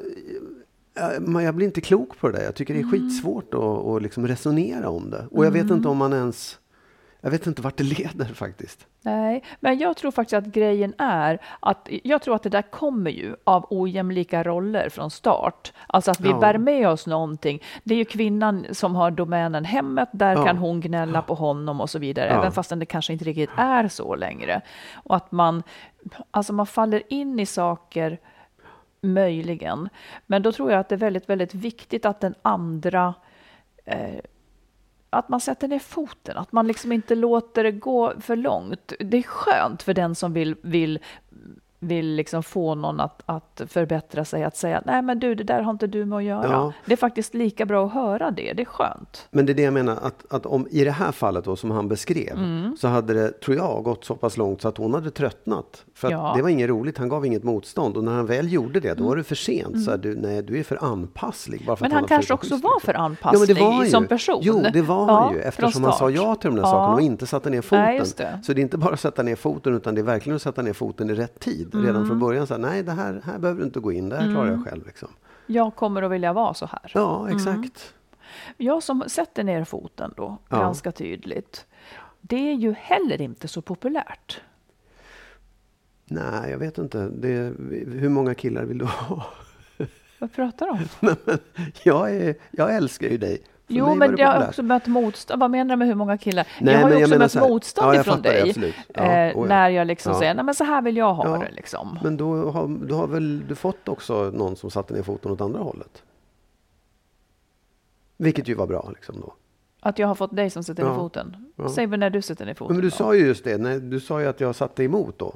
jag, 0.95 1.29
men 1.29 1.45
jag 1.45 1.55
blir 1.55 1.67
inte 1.67 1.81
klok 1.81 2.19
på 2.19 2.29
det 2.29 2.39
där. 2.39 2.45
Jag 2.45 2.55
tycker 2.55 2.75
det 2.75 2.81
är 2.81 2.91
skitsvårt 2.91 3.55
att, 3.55 3.61
att 3.87 4.03
liksom 4.03 4.27
resonera 4.29 4.89
om 4.89 5.11
det. 5.11 5.27
Och 5.31 5.47
jag 5.47 5.51
vet 5.51 5.71
inte 5.71 5.89
om 5.89 5.97
man 5.97 6.13
ens... 6.13 6.59
Jag 7.23 7.31
vet 7.31 7.47
inte 7.47 7.63
vart 7.63 7.77
det 7.77 7.85
leder 7.85 8.25
faktiskt. 8.35 8.87
Nej, 9.03 9.45
men 9.61 9.79
jag 9.79 9.97
tror 9.97 10.11
faktiskt 10.11 10.35
att 10.35 10.47
grejen 10.55 10.95
är 10.99 11.39
att 11.61 11.89
jag 12.03 12.23
tror 12.23 12.35
att 12.35 12.43
det 12.43 12.49
där 12.49 12.63
kommer 12.63 13.11
ju 13.11 13.37
av 13.45 13.67
ojämlika 13.71 14.43
roller 14.43 14.89
från 14.89 15.11
start. 15.11 15.73
Alltså 15.87 16.11
att 16.11 16.21
vi 16.21 16.29
Ja. 16.29 16.39
bär 16.39 16.59
med 16.59 16.89
oss 16.89 17.07
någonting. 17.07 17.63
Det 17.85 17.95
är 17.95 17.99
ju 17.99 18.05
kvinnan 18.05 18.67
som 18.73 18.95
har 18.95 19.11
domänen 19.11 19.65
hemmet, 19.65 20.09
där 20.13 20.33
Ja. 20.35 20.45
kan 20.45 20.57
hon 20.57 20.81
gnälla 20.81 21.23
på 21.23 21.35
honom 21.35 21.81
och 21.81 21.91
så 21.91 21.99
vidare, 21.99 22.29
Ja. 22.29 22.39
även 22.39 22.53
fastän 22.53 22.79
det 22.79 22.87
kanske 22.87 23.13
inte 23.13 23.25
riktigt 23.25 23.51
är 23.57 23.89
så 23.89 24.15
längre. 24.15 24.61
Och 24.95 25.17
att 25.17 25.33
man, 25.33 25.63
alltså 26.31 26.53
man 26.53 26.67
faller 26.67 27.03
in 27.09 27.41
i 27.41 27.47
saker 27.47 28.19
möjligen. 29.01 29.89
Men 30.27 30.43
då 30.43 30.53
tror 30.53 30.71
jag 30.71 30.81
att 30.81 30.89
det 30.89 30.95
är 30.95 30.99
väldigt, 30.99 31.29
väldigt 31.29 31.55
viktigt 31.55 32.07
att 32.07 32.21
den 32.21 32.35
andra 32.43 33.15
eh, 33.85 34.21
att 35.11 35.29
man 35.29 35.41
sätter 35.41 35.69
ner 35.69 35.79
foten, 35.79 36.37
att 36.37 36.53
man 36.53 36.67
liksom 36.67 36.93
inte 36.93 37.15
låter 37.15 37.65
det 37.65 37.73
gå 37.73 38.21
för 38.21 38.37
långt. 38.37 38.93
Det 38.99 39.17
är 39.17 39.23
skönt 39.23 39.83
för 39.83 39.95
den 39.95 40.15
som 40.15 40.33
vill, 40.33 40.57
vill, 40.63 40.99
vill 41.83 42.15
liksom 42.15 42.43
få 42.43 42.75
någon 42.75 43.01
att, 43.01 43.23
att 43.27 43.63
förbättra 43.67 44.25
sig, 44.25 44.45
att 44.45 44.57
säga 44.57 44.83
nej 44.87 45.03
men 45.03 45.19
du, 45.19 45.35
det 45.35 45.45
där 45.45 45.63
har 45.63 45.71
inte 45.73 45.87
du 45.87 46.05
med 46.05 46.17
att 46.19 46.25
göra. 46.25 46.51
Ja. 46.53 46.73
Det 46.87 46.93
är 46.93 46.97
faktiskt 46.97 47.35
lika 47.35 47.67
bra 47.67 47.87
att 47.87 47.93
höra 47.93 48.31
det, 48.31 48.53
det 48.53 48.63
är 48.63 48.67
skönt. 48.67 49.29
Men 49.31 49.47
det 49.47 49.53
är 49.53 49.55
det 49.55 49.63
jag 49.63 49.73
menar, 49.75 49.97
att, 50.03 50.33
att 50.33 50.47
om 50.47 50.67
i 50.71 50.85
det 50.85 50.91
här 50.91 51.13
fallet 51.13 51.45
då, 51.45 51.57
som 51.57 51.71
han 51.71 51.89
beskrev, 51.89 52.37
Mm. 52.37 52.77
så 52.81 52.89
hade 52.89 53.15
det, 53.15 53.41
tror 53.41 53.57
jag, 53.57 53.83
gått 53.85 54.05
så 54.05 54.15
pass 54.15 54.37
långt 54.37 54.63
så 54.63 54.69
att 54.69 54.77
hon 54.77 54.95
hade 54.95 55.11
tröttnat. 55.11 55.85
För 55.95 56.11
Ja. 56.11 56.25
Mm. 56.27 56.37
det 56.37 56.43
var 56.43 56.49
inget 56.51 56.69
roligt, 56.69 56.99
han 56.99 57.09
gav 57.09 57.27
inget 57.27 57.45
motstånd. 57.45 57.97
Och 57.97 58.05
när 58.05 58.13
han 58.13 58.27
väl 58.27 58.53
gjorde 58.53 58.81
det, 58.81 58.95
då 58.95 59.05
var 59.05 59.17
det 59.17 59.23
för 59.25 59.35
sent. 59.35 59.85
Så 59.85 59.91
här, 59.91 59.99
du, 59.99 60.15
nej, 60.17 60.43
du 60.43 60.59
är 60.59 60.63
för 60.63 60.85
anpasslig. 60.85 61.67
Bara 61.67 61.77
för 61.77 61.85
Men 61.85 61.93
han 61.93 62.01
har 62.03 62.09
kanske 62.09 62.35
också 62.35 62.55
var 62.57 62.57
liksom. 62.57 62.81
för 62.85 62.93
Ja, 62.95 62.99
anpasslig 63.01 63.57
det 63.57 63.63
var 63.63 63.73
han 63.73 63.87
som 63.87 64.07
person. 64.07 64.41
Jo, 64.43 64.63
det 64.73 64.83
var 64.83 65.09
Ja, 65.09 65.21
han 65.25 65.35
ju. 65.35 65.41
Eftersom 65.41 65.85
han 65.85 65.93
sa 65.93 66.11
ja 66.11 66.35
till 66.35 66.51
de 66.51 66.57
där 66.57 66.63
Ja. 66.63 66.71
sakerna 66.71 66.95
och 66.95 67.01
inte 67.01 67.27
satte 67.27 67.51
ner 67.51 67.63
foten. 67.63 67.81
Nej, 67.85 68.03
det. 68.17 68.41
Så 68.43 68.53
det 68.53 68.61
är 68.61 68.63
inte 68.63 68.79
bara 68.79 68.95
att 68.95 69.01
sätta 69.01 69.23
ner 69.23 69.37
foten, 69.37 69.75
utan 69.77 69.95
det 69.95 70.01
är 70.01 70.03
verkligen 70.03 70.37
att 70.37 70.43
sätta 70.43 70.63
ner 70.63 70.73
foten 70.73 71.11
i 71.11 71.15
rätt 71.15 71.41
tid. 71.41 71.70
Redan 71.79 71.97
Mm. 71.97 72.07
från 72.09 72.19
början. 72.19 72.47
Så 72.47 72.55
här, 72.55 72.61
nej, 72.61 72.83
det 72.83 72.93
här, 72.93 73.23
här 73.25 73.39
behöver 73.39 73.61
du 73.61 73.67
inte 73.67 73.81
gå 73.81 73.93
in. 73.93 74.09
Det 74.09 74.17
här 74.17 74.31
klarar 74.33 74.51
jag 74.51 74.65
själv. 74.65 74.87
Liksom. 74.87 75.09
Jag 75.47 75.75
kommer 75.77 76.03
att 76.03 76.11
vilja 76.11 76.33
vara 76.33 76.55
så 76.55 76.67
här. 76.67 76.91
Ja, 76.95 77.31
exakt. 77.31 77.95
Jag 78.57 78.83
som 78.83 79.05
sätter 79.07 79.45
ner 79.45 79.65
foten 79.65 80.15
då, 80.17 80.39
Ja. 80.49 80.59
ganska 80.59 80.93
tydligt. 80.93 81.67
Det 82.21 82.51
är 82.51 82.55
ju 82.55 82.73
heller 82.73 83.23
inte 83.23 83.49
så 83.49 83.63
populärt. 83.63 84.41
Nej, 86.05 86.51
jag 86.51 86.59
vet 86.59 86.79
inte. 86.79 87.09
Det, 87.09 87.53
hur 87.93 88.09
många 88.09 88.35
killar 88.35 88.65
vill 88.65 88.79
du 88.79 88.85
ha? 88.85 89.27
Vad 90.19 90.33
pratar 90.33 90.67
du 90.67 90.73
om? 90.73 91.17
Jag, 91.83 92.11
är, 92.17 92.35
jag 92.51 92.75
älskar 92.77 93.09
ju 93.09 93.19
dig. 93.19 93.43
Jo, 93.73 93.95
men 93.95 94.17
det 94.17 94.23
jag 94.23 94.29
har 94.29 94.47
också 94.49 94.63
mött 94.63 94.87
motstånd. 94.87 95.41
Vad 95.41 95.51
menar 95.51 95.75
du 95.75 95.79
med 95.79 95.89
hur 95.89 95.95
många 95.95 96.19
killar? 96.19 96.47
Nej, 96.61 96.75
jag 96.75 96.83
har 96.83 96.91
ju 96.91 97.05
också 97.05 97.19
mött 97.19 97.35
här- 97.35 97.49
motstånd 97.49 97.95
Ja, 97.97 98.01
ifrån 98.01 98.23
det, 98.23 98.31
dig. 98.31 98.49
absolut. 98.49 98.75
Ja, 98.95 99.03
eh, 99.03 99.37
oh 99.39 99.43
ja. 99.43 99.49
När 99.49 99.69
jag 99.71 99.87
liksom 99.87 100.15
säger, 100.15 100.35
nej 100.35 100.45
men 100.45 100.55
så 100.55 100.65
här 100.65 100.83
vill 100.83 100.97
jag 100.97 101.15
ha 101.15 101.39
det 101.39 101.51
liksom. 101.51 101.99
Men 102.03 102.17
då 102.17 102.51
har, 102.51 102.87
du 102.87 102.95
har 102.95 103.07
väl 103.07 103.47
du 103.49 103.55
fått 103.55 103.89
också 103.89 104.31
någon 104.35 104.57
som 104.57 104.71
satte 104.71 104.95
ner 104.95 105.03
foten 105.03 105.31
åt 105.33 105.41
andra 105.41 105.61
hållet? 105.61 106.03
Vilket 108.17 108.49
ju 108.49 108.55
var 108.55 108.67
bra 108.67 108.91
liksom 108.95 109.21
då. 109.21 109.35
Att 109.81 109.99
jag 109.99 110.09
har 110.09 110.15
fått 110.15 110.37
dig 110.37 110.51
som 110.51 110.65
sätter 110.65 110.85
ner 110.85 110.95
foten. 110.95 111.53
Säg 111.75 111.87
väl 111.87 112.01
när 112.01 112.11
du 112.11 112.23
sätter 112.23 112.47
ner 112.47 112.55
foten. 112.55 112.77
Men 112.77 112.83
du 112.83 112.91
då. 112.91 112.97
sa 112.97 113.15
ju 113.15 113.27
just 113.27 113.45
det, 113.45 113.59
nej, 113.59 113.81
du 113.81 114.01
sa 114.01 114.21
ju 114.21 114.27
att 114.27 114.41
jag 114.41 114.55
satte 114.55 114.85
emot 114.85 115.19
då. 115.19 115.35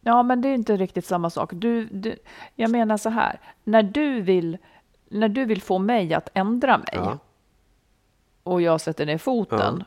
Ja, 0.00 0.22
men 0.22 0.40
det 0.40 0.48
är 0.48 0.54
inte 0.54 0.76
riktigt 0.76 1.04
samma 1.06 1.30
sak. 1.30 1.50
Du, 1.54 1.84
du, 1.84 2.16
jag 2.54 2.70
menar 2.70 2.96
så 2.96 3.10
här, 3.10 3.40
när 3.64 3.82
du 3.82 4.20
vill, 4.20 4.58
när 5.08 5.28
du 5.28 5.44
vill 5.44 5.62
få 5.62 5.78
mig 5.78 6.14
att 6.14 6.28
ändra 6.34 6.78
mig 6.78 6.88
Ja. 6.92 7.18
och 8.42 8.62
jag 8.62 8.80
sätter 8.80 9.06
ner 9.06 9.18
foten, 9.18 9.84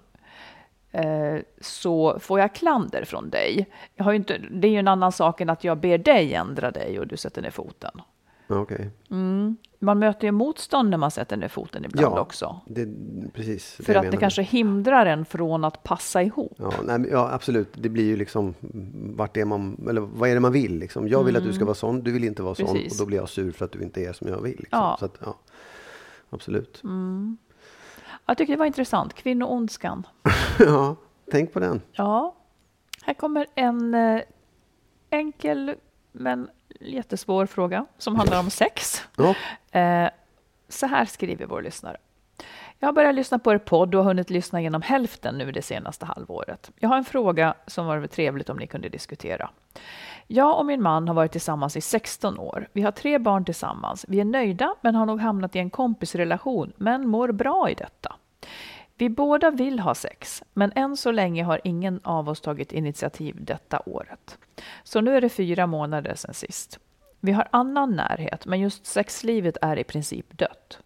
eh, 0.91 1.35
så 1.61 2.19
får 2.19 2.39
jag 2.39 2.55
klander 2.55 3.03
från 3.05 3.29
dig. 3.29 3.69
Jag 3.95 4.03
har 4.03 4.13
inte, 4.13 4.37
det 4.37 4.67
är 4.67 4.71
ju 4.71 4.79
en 4.79 4.87
annan 4.87 5.11
sak 5.11 5.41
än 5.41 5.49
att 5.49 5.63
jag 5.63 5.77
ber 5.77 5.97
dig 5.97 6.33
ändra 6.33 6.71
dig 6.71 6.99
och 6.99 7.07
du 7.07 7.17
sätter 7.17 7.41
ner 7.41 7.51
foten. 7.51 8.01
Okej. 8.49 8.89
Mm. 9.11 9.57
Man 9.79 9.99
möter 9.99 10.27
ju 10.27 10.31
motstånd 10.31 10.89
när 10.89 10.97
man 10.97 11.11
sätter 11.11 11.37
ner 11.37 11.47
foten 11.47 11.85
ibland 11.85 12.15
Ja, 12.17 12.21
också. 12.21 12.61
Det, 12.65 12.87
precis. 13.33 13.71
För 13.75 13.93
jag 13.93 13.99
att 13.99 14.03
det 14.03 14.07
menar. 14.09 14.19
kanske 14.19 14.41
hindrar 14.41 15.05
en 15.05 15.25
från 15.25 15.63
att 15.65 15.83
passa 15.83 16.23
ihop. 16.23 16.53
Ja, 16.57 16.71
nej, 16.83 17.09
ja, 17.11 17.29
absolut. 17.33 17.69
Det 17.73 17.89
blir 17.89 18.03
ju 18.03 18.15
liksom 18.17 18.53
vart 19.15 19.37
är 19.37 19.45
man, 19.45 19.85
eller 19.89 20.01
vad 20.01 20.29
är 20.29 20.33
det 20.33 20.39
man 20.39 20.51
vill? 20.51 20.79
Liksom. 20.79 21.07
Jag 21.07 21.23
vill 21.23 21.35
att 21.35 21.43
du 21.43 21.53
ska 21.53 21.65
vara 21.65 21.75
sån, 21.75 22.01
du 22.03 22.11
vill 22.11 22.23
inte 22.23 22.43
vara 22.43 22.55
sån 22.55 22.65
Mm. 22.67 22.77
Precis. 22.83 22.99
och 22.99 23.05
då 23.05 23.07
blir 23.07 23.17
jag 23.17 23.29
sur 23.29 23.51
för 23.51 23.65
att 23.65 23.71
du 23.71 23.81
inte 23.81 24.01
är 24.01 24.13
som 24.13 24.27
jag 24.27 24.41
vill. 24.41 24.57
Liksom. 24.59 24.79
Ja. 24.79 24.95
Så 24.99 25.05
att, 25.05 25.17
ja, 25.25 25.35
absolut. 26.29 26.81
Jag 28.25 28.37
tycker 28.37 28.53
det 28.53 28.59
var 28.59 28.65
intressant. 28.65 29.13
Kvinnoondskan. 29.13 30.07
ja, 30.59 30.95
tänk 31.31 31.53
på 31.53 31.59
den. 31.59 31.81
Ja, 31.91 32.35
här 33.03 33.13
kommer 33.13 33.45
en 33.55 33.93
eh, 33.93 34.21
enkel 35.09 35.75
men 36.11 36.49
jättesvår 36.79 37.45
fråga 37.45 37.85
som 37.97 38.15
handlar 38.15 38.39
om 38.39 38.49
sex. 38.49 39.03
Ja, 39.17 39.35
Eh, 39.71 40.09
så 40.69 40.85
här 40.85 41.05
skriver 41.05 41.45
vår 41.45 41.61
lyssnare. 41.61 41.97
Jag 42.79 42.87
har 42.87 42.93
börjat 42.93 43.15
lyssna 43.15 43.39
på 43.39 43.53
er 43.53 43.57
podd 43.57 43.95
och 43.95 44.03
har 44.03 44.09
hunnit 44.09 44.29
lyssna 44.29 44.61
genom 44.61 44.81
hälften 44.81 45.37
nu 45.37 45.51
det 45.51 45.61
senaste 45.61 46.05
halvåret. 46.05 46.71
Jag 46.79 46.89
har 46.89 46.97
en 46.97 47.05
fråga 47.05 47.53
som 47.67 47.85
var 47.85 48.07
trevligt 48.07 48.49
om 48.49 48.57
ni 48.57 48.67
kunde 48.67 48.89
diskutera. 48.89 49.49
Jag 50.27 50.59
och 50.59 50.65
min 50.65 50.81
man 50.81 51.07
har 51.07 51.15
varit 51.15 51.31
tillsammans 51.31 51.77
i 51.77 51.81
16 51.81 52.39
år. 52.39 52.67
Vi 52.73 52.81
har 52.81 52.91
tre 52.91 53.17
barn 53.17 53.45
tillsammans. 53.45 54.05
Vi 54.07 54.19
är 54.19 54.25
nöjda 54.25 54.75
men 54.81 54.95
har 54.95 55.05
nog 55.05 55.19
hamnat 55.19 55.55
i 55.55 55.59
en 55.59 55.69
kompisrelation 55.69 56.73
men 56.77 57.07
mår 57.07 57.31
bra 57.31 57.69
i 57.69 57.73
detta. 57.73 58.15
Vi 58.99 59.09
båda 59.09 59.51
vill 59.51 59.79
ha 59.79 59.95
sex, 59.95 60.43
men 60.53 60.71
än 60.75 60.97
så 60.97 61.11
länge 61.11 61.43
har 61.43 61.61
ingen 61.63 61.99
av 62.03 62.29
oss 62.29 62.41
tagit 62.41 62.71
initiativ 62.71 63.35
detta 63.39 63.81
året. 63.85 64.37
Så 64.83 65.01
nu 65.01 65.17
är 65.17 65.21
det 65.21 65.29
fyra 65.29 65.67
månader 65.67 66.15
sedan 66.15 66.33
sist. 66.33 66.79
Vi 67.19 67.31
har 67.31 67.47
annan 67.51 67.95
närhet, 67.95 68.45
men 68.45 68.59
just 68.59 68.85
sexlivet 68.85 69.57
är 69.61 69.79
i 69.79 69.83
princip 69.83 70.37
dött. 70.37 70.79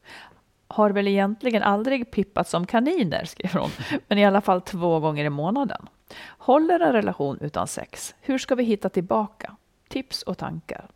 Har 0.68 0.90
väl 0.90 1.08
egentligen 1.08 1.64
aldrig 1.64 2.12
pippat 2.12 2.48
som 2.48 2.66
kaniner, 2.66 3.26
skriver 3.26 3.60
hon, 3.60 3.72
men 4.08 4.18
i 4.18 4.26
alla 4.26 4.42
fall 4.42 4.62
två 4.62 5.00
gånger 5.00 5.26
i 5.26 5.30
månaden. 5.30 5.90
Håller 6.26 6.80
en 6.80 6.94
relation 6.94 7.38
utan 7.42 7.68
sex? 7.68 8.16
Hur 8.22 8.38
ska 8.38 8.56
vi 8.56 8.64
hitta 8.64 8.90
tillbaka? 8.90 9.56
Tips 9.88 10.24
och 10.24 10.38
tankar. 10.38 10.88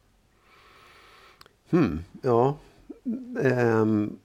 hmm, 1.69 2.03
ja. 2.21 2.55
Um 3.43 4.19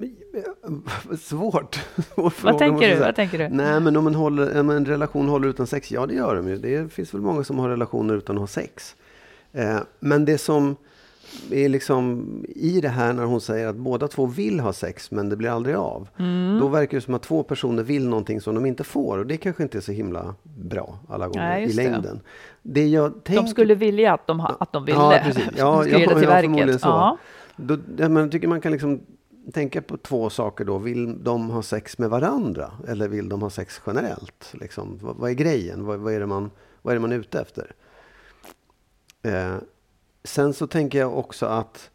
svårt. 1.20 1.74
Svår 2.14 2.32
Vad 2.42 2.58
tänker 2.58 2.88
jag 2.88 2.96
du? 2.98 3.00
Vad 3.04 3.16
tänker 3.16 3.38
du? 3.38 3.48
Nej, 3.48 3.80
men 3.80 3.96
om 3.96 4.06
en, 4.06 4.14
håller, 4.14 4.60
om 4.60 4.70
en 4.70 4.86
relation 4.86 5.28
håller 5.28 5.48
utan 5.48 5.66
sex, 5.66 5.92
ja 5.92 6.06
det 6.06 6.14
gör 6.14 6.36
de 6.36 6.48
ju. 6.48 6.56
Det 6.56 6.92
finns 6.92 7.14
väl 7.14 7.20
många 7.20 7.44
som 7.44 7.58
har 7.58 7.68
relationer 7.68 8.14
utan 8.14 8.36
att 8.36 8.40
ha 8.40 8.46
sex. 8.46 8.96
Eh, 9.52 9.76
men 10.00 10.24
det 10.24 10.38
som 10.38 10.76
är 11.50 11.68
liksom 11.68 12.26
i 12.48 12.80
det 12.80 12.88
här 12.88 13.12
när 13.12 13.24
hon 13.24 13.40
säger 13.40 13.66
att 13.68 13.76
båda 13.76 14.08
två 14.08 14.26
vill 14.26 14.60
ha 14.60 14.72
sex 14.72 15.10
men 15.10 15.28
det 15.28 15.36
blir 15.36 15.50
aldrig 15.50 15.76
av. 15.76 16.08
Mm. 16.18 16.58
Då 16.60 16.68
verkar 16.68 16.96
det 16.96 17.00
som 17.00 17.14
att 17.14 17.22
två 17.22 17.42
personer 17.42 17.82
vill 17.82 18.08
någonting 18.08 18.40
som 18.40 18.54
de 18.54 18.66
inte 18.66 18.84
får 18.84 19.18
och 19.18 19.26
det 19.26 19.36
kanske 19.36 19.62
inte 19.62 19.78
är 19.78 19.82
så 19.82 19.92
himla 19.92 20.34
bra 20.42 20.98
alla 21.08 21.28
gånger 21.28 21.48
Nej, 21.48 21.60
i 21.62 21.64
just 21.64 21.76
det. 21.76 21.82
längden. 21.82 22.20
Det. 22.62 22.86
jag 22.88 23.10
De 23.12 23.20
tänker- 23.20 23.46
skulle 23.46 23.74
vilja 23.74 24.14
att 24.14 24.26
de, 24.26 24.40
ha- 24.40 24.56
att 24.60 24.72
de 24.72 24.84
ville. 24.84 24.98
Ja, 24.98 25.20
precis. 25.24 25.44
Ja, 25.56 25.76
de 25.76 25.82
skulle 25.90 25.98
ja, 25.98 26.00
ge 26.00 26.06
det 26.06 26.14
till 26.20 26.28
ja, 26.28 26.40
förmodligen 26.40 26.78
så. 26.78 26.88
Ja. 26.88 27.18
Då, 27.56 27.78
ja, 27.96 28.08
men 28.08 28.22
jag 28.22 28.32
tycker 28.32 28.48
man 28.48 28.60
kan 28.60 28.72
liksom 28.72 29.00
tänka 29.52 29.82
på 29.82 29.96
två 29.96 30.30
saker 30.30 30.64
då. 30.64 30.78
Vill 30.78 31.24
de 31.24 31.50
ha 31.50 31.62
sex 31.62 31.98
med 31.98 32.10
varandra? 32.10 32.72
Eller 32.88 33.08
vill 33.08 33.28
de 33.28 33.42
ha 33.42 33.50
sex 33.50 33.80
generellt? 33.86 34.54
Liksom, 34.60 34.98
vad, 35.02 35.16
vad 35.16 35.30
är 35.30 35.34
grejen? 35.34 35.84
Vad, 35.86 35.98
vad, 35.98 36.12
är 36.14 36.20
det 36.20 36.26
man, 36.26 36.50
vad 36.82 36.92
är 36.92 36.96
det 36.96 37.00
man 37.00 37.12
är 37.12 37.16
ute 37.18 37.40
efter? 37.40 37.72
Eh, 39.22 39.54
sen 40.24 40.54
så 40.54 40.66
tänker 40.66 40.98
jag 40.98 41.18
också 41.18 41.46
att 41.46 41.90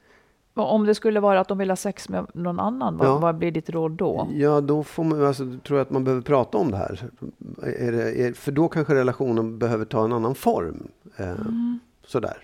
Om 0.53 0.85
det 0.85 0.95
skulle 0.95 1.19
vara 1.19 1.39
att 1.39 1.47
de 1.47 1.57
vill 1.57 1.69
ha 1.69 1.75
sex 1.75 2.09
med 2.09 2.25
någon 2.33 2.59
annan, 2.59 2.97
vad, 2.97 3.07
Ja. 3.07 3.17
vad 3.17 3.37
blir 3.37 3.51
ditt 3.51 3.69
råd 3.69 3.91
då? 3.91 4.27
Ja, 4.33 4.61
då 4.61 4.83
får 4.83 5.03
man, 5.03 5.25
alltså, 5.25 5.43
tror 5.67 5.79
jag 5.79 5.85
att 5.85 5.91
man 5.91 6.03
behöver 6.03 6.21
prata 6.23 6.57
om 6.57 6.71
det 6.71 6.77
här. 6.77 7.09
Är 7.63 7.91
det, 7.91 8.21
är, 8.21 8.33
för 8.33 8.51
då 8.51 8.67
kanske 8.67 8.95
relationen 8.95 9.59
behöver 9.59 9.85
ta 9.85 10.05
en 10.05 10.13
annan 10.13 10.35
form. 10.35 10.87
Eh, 11.17 11.35
Sådär. 12.07 12.37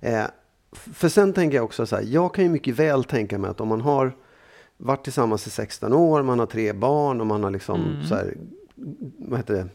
Eh, 0.00 0.24
för 0.72 1.08
sen 1.08 1.32
tänker 1.32 1.56
jag 1.56 1.64
också 1.64 1.86
så 1.86 1.96
här, 1.96 2.02
jag 2.06 2.34
kan 2.34 2.44
ju 2.44 2.50
mycket 2.50 2.78
väl 2.78 3.04
tänka 3.04 3.38
mig 3.38 3.50
att 3.50 3.60
om 3.60 3.68
man 3.68 3.80
har 3.80 4.16
varit 4.78 5.04
tillsammans 5.04 5.46
i 5.46 5.50
16 5.50 5.92
år, 5.92 6.22
man 6.22 6.38
har 6.38 6.46
tre 6.46 6.72
barn 6.72 7.20
och 7.20 7.26
man 7.26 7.44
har 7.44 7.50
liksom 7.50 8.02
så 8.08 8.14
här, 8.14 8.36
vad 9.18 9.38
heter 9.38 9.54
det? 9.54 9.68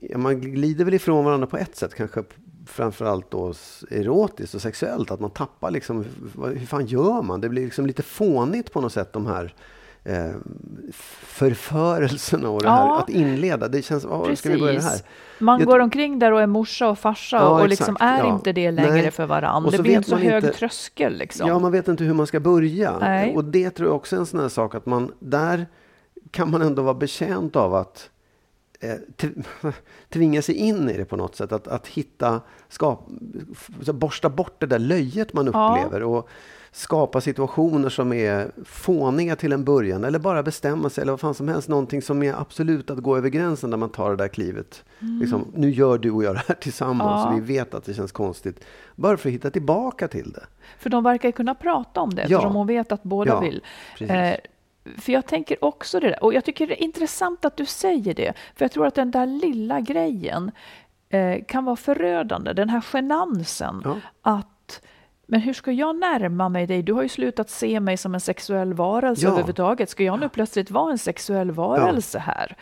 Ja, 0.00 0.18
man 0.18 0.40
glider 0.40 0.84
väl 0.84 0.94
ifrån 0.94 1.24
varandra 1.24 1.46
på 1.46 1.56
ett 1.56 1.76
sätt, 1.76 1.94
kanske 1.94 2.24
framförallt 2.66 3.30
då 3.30 3.54
erotiskt 3.90 4.54
och 4.54 4.62
sexuellt. 4.62 5.10
Att 5.10 5.20
man 5.20 5.30
tappar 5.30 5.70
liksom, 5.70 6.04
hur 6.54 6.66
fan 6.66 6.86
gör 6.86 7.22
man? 7.22 7.40
Det 7.40 7.48
blir 7.48 7.64
liksom 7.64 7.86
lite 7.86 8.02
fånigt 8.02 8.72
på 8.72 8.80
något 8.80 8.92
sätt 8.92 9.12
de 9.12 9.26
här 9.26 9.54
eh, 10.04 10.30
förförelserna 11.22 12.48
och 12.50 12.62
det 12.62 12.68
här 12.70 12.86
Ja. 12.86 12.98
att 12.98 13.08
inleda. 13.08 13.68
Det 13.68 13.82
känns, 13.82 14.04
oh, 14.04 14.34
ska 14.34 14.50
vi 14.50 14.58
börja 14.58 14.80
här? 14.80 15.00
Man 15.38 15.58
Jag 15.60 15.68
går 15.68 15.78
omkring 15.78 16.18
där 16.18 16.32
och 16.32 16.40
är 16.42 16.46
morsa 16.46 16.88
och 16.88 16.98
farsa 16.98 17.36
Ja, 17.36 17.48
och 17.62 17.68
liksom 17.68 17.94
exakt, 17.96 18.02
är 18.02 18.18
ja. 18.18 18.34
inte 18.34 18.52
det 18.52 18.70
längre 18.70 18.90
Nej. 18.92 19.10
för 19.10 19.26
varandra. 19.26 19.70
Det 19.70 19.78
blir 19.82 19.94
inte 19.96 20.08
så 20.10 20.16
hög 20.16 20.44
inte- 20.44 20.56
tröskel 20.56 21.16
liksom. 21.18 21.48
Ja, 21.48 21.58
man 21.58 21.72
vet 21.72 21.88
inte 21.88 22.04
hur 22.04 22.14
man 22.14 22.26
ska 22.26 22.40
börja. 22.40 22.98
Nej. 22.98 23.34
Och 23.36 23.44
det 23.44 23.70
tror 23.70 23.88
jag 23.88 23.96
också 23.96 24.16
är 24.16 24.20
en 24.20 24.26
sån 24.26 24.40
här 24.40 24.48
sak 24.48 24.74
att 24.74 24.86
man, 24.86 25.12
där 25.18 25.66
kan 26.30 26.50
man 26.50 26.62
ändå 26.62 26.82
vara 26.82 26.94
betjänt 26.94 27.56
av 27.56 27.74
att 27.74 28.10
eh, 28.80 28.94
tv- 29.16 29.42
tvinga 30.08 30.42
sig 30.42 30.54
in 30.54 30.90
i 30.90 30.96
det 30.96 31.04
på 31.04 31.16
något 31.16 31.36
sätt. 31.36 31.52
Att, 31.52 31.68
att 31.68 31.86
hitta, 31.86 32.40
skap, 32.68 33.06
borsta 33.94 34.28
bort 34.28 34.60
det 34.60 34.66
där 34.66 34.78
löjet 34.78 35.32
man 35.32 35.50
Ja. 35.52 35.76
upplever. 35.78 36.02
Och 36.02 36.28
skapa 36.72 37.20
situationer 37.20 37.88
som 37.88 38.12
är 38.12 38.50
fåniga 38.64 39.36
till 39.36 39.52
en 39.52 39.64
början. 39.64 40.04
Eller 40.04 40.18
bara 40.18 40.42
bestämma 40.42 40.90
sig, 40.90 41.02
eller 41.02 41.12
vad 41.12 41.20
fan 41.20 41.34
som 41.34 41.48
helst. 41.48 41.68
Någonting 41.68 42.02
som 42.02 42.22
är 42.22 42.40
absolut 42.40 42.90
att 42.90 42.98
gå 42.98 43.16
över 43.16 43.28
gränsen 43.28 43.70
när 43.70 43.76
man 43.76 43.90
tar 43.90 44.10
det 44.10 44.16
där 44.16 44.28
klivet. 44.28 44.84
Liksom, 45.20 45.52
nu 45.54 45.70
gör 45.70 45.98
du 45.98 46.10
och 46.10 46.24
jag 46.24 46.34
det 46.34 46.42
här 46.48 46.54
tillsammans. 46.60 47.26
Mm. 47.26 47.38
Ja. 47.38 47.44
Vi 47.46 47.54
vet 47.54 47.74
att 47.74 47.84
det 47.84 47.94
känns 47.94 48.12
konstigt. 48.12 48.64
Bara 48.96 49.16
för 49.16 49.28
att 49.28 49.32
hitta 49.34 49.50
tillbaka 49.50 50.08
till 50.08 50.32
det. 50.32 50.44
För 50.78 50.90
de 50.90 51.04
verkar 51.04 51.28
ju 51.28 51.32
kunna 51.32 51.54
prata 51.54 52.00
om 52.00 52.14
det 52.14 52.22
Ja. 52.28 52.36
eftersom 52.36 52.54
hon 52.54 52.66
vet 52.66 52.92
att 52.92 53.02
båda 53.02 53.30
Ja, 53.30 53.40
vill. 53.40 53.62
Eh, 54.00 54.34
för 54.98 55.12
jag 55.12 55.26
tänker 55.26 55.64
också 55.64 56.00
det 56.00 56.08
där. 56.08 56.24
Och 56.24 56.34
jag 56.34 56.44
tycker 56.44 56.66
det 56.66 56.80
är 56.82 56.84
intressant 56.84 57.44
att 57.44 57.56
du 57.56 57.66
säger 57.66 58.14
det. 58.14 58.32
För 58.56 58.64
jag 58.64 58.72
tror 58.72 58.86
att 58.86 58.94
den 58.94 59.10
där 59.10 59.26
lilla 59.26 59.80
grejen 59.80 60.50
eh, 61.08 61.44
kan 61.48 61.64
vara 61.64 61.76
förödande. 61.76 62.52
Den 62.52 62.68
här 62.68 62.80
genansen. 62.92 63.82
Ja. 63.84 63.96
Att 64.22 64.48
men 65.30 65.40
hur 65.40 65.52
ska 65.52 65.72
jag 65.72 65.96
närma 65.98 66.48
mig 66.48 66.66
dig? 66.66 66.82
Du 66.82 66.92
har 66.92 67.02
ju 67.02 67.08
slutat 67.08 67.50
se 67.50 67.80
mig 67.80 67.96
som 67.96 68.14
en 68.14 68.20
sexuell 68.20 68.74
varelse 68.74 69.24
Ja. 69.24 69.28
överhuvudtaget. 69.30 69.90
Ska 69.90 70.04
jag 70.04 70.20
nu 70.20 70.28
plötsligt 70.28 70.70
vara 70.70 70.90
en 70.92 70.98
sexuell 70.98 71.50
varelse 71.50 72.18
här? 72.18 72.56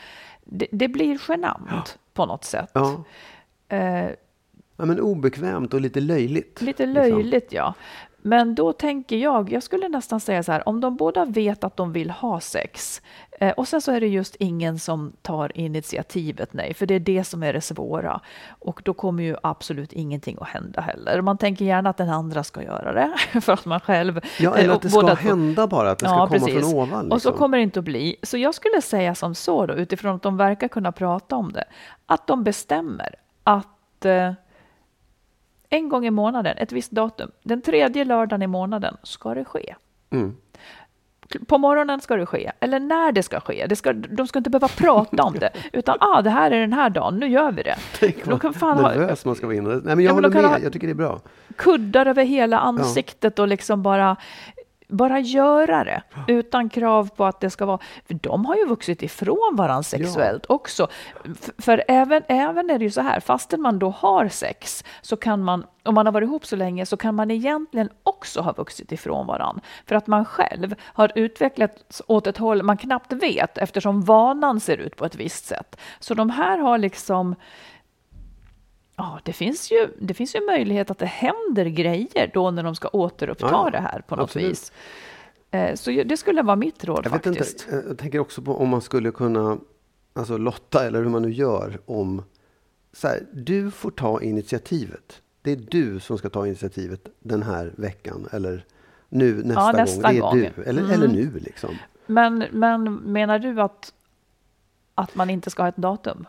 Det, 0.45 0.67
det 0.73 0.89
blir 0.89 1.21
genant 1.29 1.99
på 2.15 2.27
något 2.27 2.45
sätt. 2.45 2.71
Ja. 2.73 3.05
Eh, 3.69 4.11
Ja, 4.79 4.85
men 4.85 5.01
obekvämt 5.01 5.75
och 5.75 5.81
lite 5.81 6.01
löjligt. 6.01 6.61
Lite 6.63 6.87
liksom. 6.87 7.03
löjligt, 7.13 7.53
ja. 7.53 7.75
Men 8.27 8.55
då 8.55 8.73
tänker 8.73 9.17
jag, 9.17 9.53
jag 9.53 9.63
skulle 9.63 9.89
nästan 9.89 10.21
säga 10.21 10.43
så 10.43 10.53
här, 10.53 10.69
om 10.69 10.81
de 10.81 10.97
båda 10.97 11.25
vet 11.25 11.65
att 11.65 11.77
de 11.77 11.93
vill 11.93 12.11
ha 12.11 12.41
sex 12.41 13.03
eh, 13.41 13.51
och 13.51 13.69
sen 13.69 13.81
så 13.81 13.93
är 13.93 14.01
det 14.01 14.07
just 14.07 14.37
ingen 14.37 14.79
som 14.79 15.13
tar 15.23 15.59
initiativet, 15.59 16.53
nej, 16.53 16.75
för 16.75 16.87
det 16.87 16.95
är 16.95 17.01
det 17.01 17.25
som 17.25 17.43
är 17.43 17.53
det 17.53 17.61
svåra. 17.61 18.21
Och 18.49 18.83
då 18.85 18.95
kommer 18.95 19.23
ju 19.23 19.37
absolut 19.43 19.93
ingenting 19.93 20.39
att 20.41 20.49
hända 20.49 20.81
heller. 20.81 21.21
Man 21.21 21.39
tänker 21.39 21.65
gärna 21.65 21.91
att 21.91 21.97
den 21.97 22.09
andra 22.09 22.45
ska 22.45 22.63
göra 22.63 22.93
det, 22.93 23.41
för 23.41 23.53
att 23.53 23.65
man 23.65 23.81
själv... 23.81 24.21
Ja, 24.41 24.57
eh, 24.57 24.61
eller 24.61 24.71
och 24.71 24.77
att 24.77 24.83
det 24.83 24.91
ska 24.91 25.15
hända 25.15 25.67
bara, 25.67 25.91
att 25.91 25.99
det 25.99 26.07
ska 26.07 26.27
komma 26.27 26.47
från 26.47 26.65
ovan. 26.65 27.13
och 27.13 27.23
så 27.23 27.29
liksom. 27.29 27.33
kommer 27.33 27.57
det 27.57 27.63
inte 27.63 27.79
att 27.79 27.85
bli. 27.85 28.17
Så 28.23 28.39
jag 28.39 28.55
skulle 28.55 28.83
säga 28.83 29.15
som 29.15 29.35
så 29.35 29.67
då, 29.67 29.75
utifrån 29.75 30.17
att 30.17 30.23
de 30.23 30.37
verkar 30.37 30.69
kunna 30.69 30.93
prata 30.93 31.37
om 31.37 31.53
det, 31.53 31.65
att 32.07 32.27
de 32.27 32.45
bestämmer 32.45 33.15
att 33.45 34.05
eh, 34.05 34.33
en 35.77 35.89
gång 35.89 36.07
i 36.07 36.11
månaden, 36.11 36.57
ett 36.59 36.73
visst 36.73 36.91
datum, 36.91 37.31
den 37.43 37.63
tredje 37.63 38.05
lördagen 38.05 38.43
i 38.43 38.47
månaden 38.47 38.97
ska 39.03 39.35
det 39.35 39.45
ske. 39.45 39.75
Mm. 40.11 40.37
På 41.47 41.59
morgonen 41.59 42.01
ska 42.01 42.17
det 42.17 42.27
ske, 42.27 42.53
eller 42.61 42.81
när 42.81 43.13
det 43.13 43.23
ska 43.23 43.41
ske. 43.41 43.67
Det 43.69 43.77
ska, 43.77 43.93
de 43.93 44.27
ska 44.27 44.39
inte 44.39 44.51
behöva 44.51 44.69
prata 44.69 45.23
om 45.23 45.35
det, 45.39 45.51
utan 45.73 45.97
ah, 46.01 46.23
det 46.23 46.31
här 46.31 46.51
är 46.51 46.61
den 46.61 46.73
här 46.73 46.91
dagen, 46.91 47.19
nu 47.19 47.29
gör 47.29 47.53
vi 47.53 47.63
det. 47.63 47.77
Tänk 48.01 48.25
De 48.25 48.39
kan 48.39 48.55
fan 48.55 48.79
ha 48.79 48.89
nervös 48.89 49.25
man 49.25 49.35
ska 49.35 49.47
vara 49.47 49.57
inne. 49.57 49.69
Nej, 49.69 49.81
men 49.85 50.01
jag 50.01 50.11
Ja, 50.11 50.15
men 50.15 50.25
håller 50.25 50.43
kan 50.43 50.51
med. 50.51 50.63
Jag 50.63 50.73
tycker 50.73 50.87
det 50.87 50.93
är 50.93 50.95
bra. 50.95 51.21
kuddar 51.57 52.07
över 52.07 52.25
hela 52.25 52.59
ansiktet 52.59 53.39
och 53.39 53.49
liksom 53.49 53.83
bara 53.83 54.17
bara 54.89 55.21
göra 55.21 55.85
det 55.85 56.03
utan 56.29 56.69
krav 56.69 57.09
på 57.17 57.25
att 57.25 57.41
det 57.41 57.51
ska 57.51 57.67
vara... 57.67 57.79
För 58.07 58.15
de 58.15 58.45
har 58.47 58.57
ju 58.57 58.67
vuxit 58.67 59.03
ifrån 59.03 59.55
varandra 59.57 59.83
sexuellt 59.83 60.47
också. 60.49 60.89
F- 61.25 61.51
För 61.59 61.85
även, 61.89 62.23
även 62.29 62.71
är 62.71 62.79
det 62.79 62.85
ju 62.85 62.91
så 62.91 63.01
här, 63.01 63.21
fastän 63.21 63.61
man 63.61 63.79
då 63.79 63.91
har 63.91 64.29
sex, 64.29 64.85
så 65.03 65.17
kan 65.17 65.43
man, 65.43 65.65
om 65.85 65.95
man 65.95 66.07
har 66.07 66.13
varit 66.13 66.27
ihop 66.27 66.47
så 66.47 66.57
länge, 66.57 66.87
så 66.87 66.97
kan 66.97 67.15
man 67.15 67.31
egentligen 67.31 67.89
också 68.03 68.41
ha 68.41 68.53
vuxit 68.53 68.93
ifrån 68.93 69.27
varandra. 69.27 69.63
För 69.87 69.95
att 69.95 70.07
man 70.07 70.25
själv 70.25 70.75
har 70.83 71.13
utvecklats 71.15 72.03
åt 72.07 72.27
ett 72.27 72.39
håll 72.39 72.63
man 72.63 72.77
knappt 72.77 73.13
vet, 73.13 73.59
eftersom 73.59 74.03
vanan 74.03 74.61
ser 74.61 74.77
ut 74.77 74.97
på 74.97 75.05
ett 75.05 75.17
visst 75.17 75.47
sätt. 75.47 75.77
Så 76.01 76.15
de 76.15 76.31
här 76.31 76.59
har 76.59 76.79
liksom 76.79 77.35
Ja, 78.97 79.21
det 79.25 79.33
finns, 79.33 79.73
ju, 79.73 79.89
det 80.01 80.15
finns 80.15 80.35
ju 80.37 80.47
möjlighet 80.47 80.91
att 80.91 80.99
det 80.99 81.07
händer 81.07 81.65
grejer 81.67 82.31
då 82.35 82.51
när 82.51 82.63
de 82.63 82.75
ska 82.75 82.89
återuppta 82.93 83.47
Ja, 83.51 83.63
ja. 83.65 83.71
det 83.71 83.79
här 83.79 84.01
på 84.01 84.17
något 84.17 84.25
Absolut. 84.25 84.51
vis. 84.51 84.73
Eh, 85.51 85.75
Så 85.75 85.91
det 85.91 86.17
skulle 86.17 86.43
vara 86.43 86.57
mitt 86.57 86.85
råd 86.85 87.01
Jag, 87.07 87.11
vet 87.11 87.27
inte, 87.27 87.39
faktiskt. 87.39 87.69
eh, 87.73 87.79
jag 87.89 87.99
tänker 87.99 88.19
också 88.19 88.43
på 88.43 88.57
om 88.57 88.69
man 88.69 88.81
skulle 88.81 89.11
kunna 89.11 89.59
alltså 90.13 90.37
lotta 90.37 90.87
eller 90.87 91.03
hur 91.03 91.11
man 91.11 91.23
nu 91.23 91.33
gör 91.33 91.81
om 91.87 92.23
så 92.93 93.09
här, 93.09 93.27
du 93.33 93.71
får 93.71 93.91
ta 93.91 94.23
initiativet. 94.23 95.23
Det 95.43 95.53
är 95.53 95.57
du 95.57 96.01
som 96.01 96.19
ska 96.19 96.29
ta 96.29 96.47
initiativet 96.47 97.01
den 97.21 97.43
här 97.43 97.73
veckan 97.77 98.29
eller 98.33 98.65
nu 99.09 99.43
nästa, 99.45 99.73
nästa 99.73 100.13
gång. 100.13 100.21
gång. 100.21 100.39
Det 100.41 100.47
är 100.47 100.53
du. 100.57 100.63
Eller, 100.63 100.83
Mm. 100.83 100.93
eller 100.95 101.09
nu 101.09 101.31
liksom. 101.39 101.71
Men, 102.07 102.45
men 102.53 102.95
menar 102.95 103.39
du 103.39 103.61
att, 103.61 103.93
att 104.95 105.15
man 105.15 105.31
inte 105.31 105.51
ska 105.51 105.63
ha 105.63 105.69
ett 105.69 105.77
datum? 105.77 106.27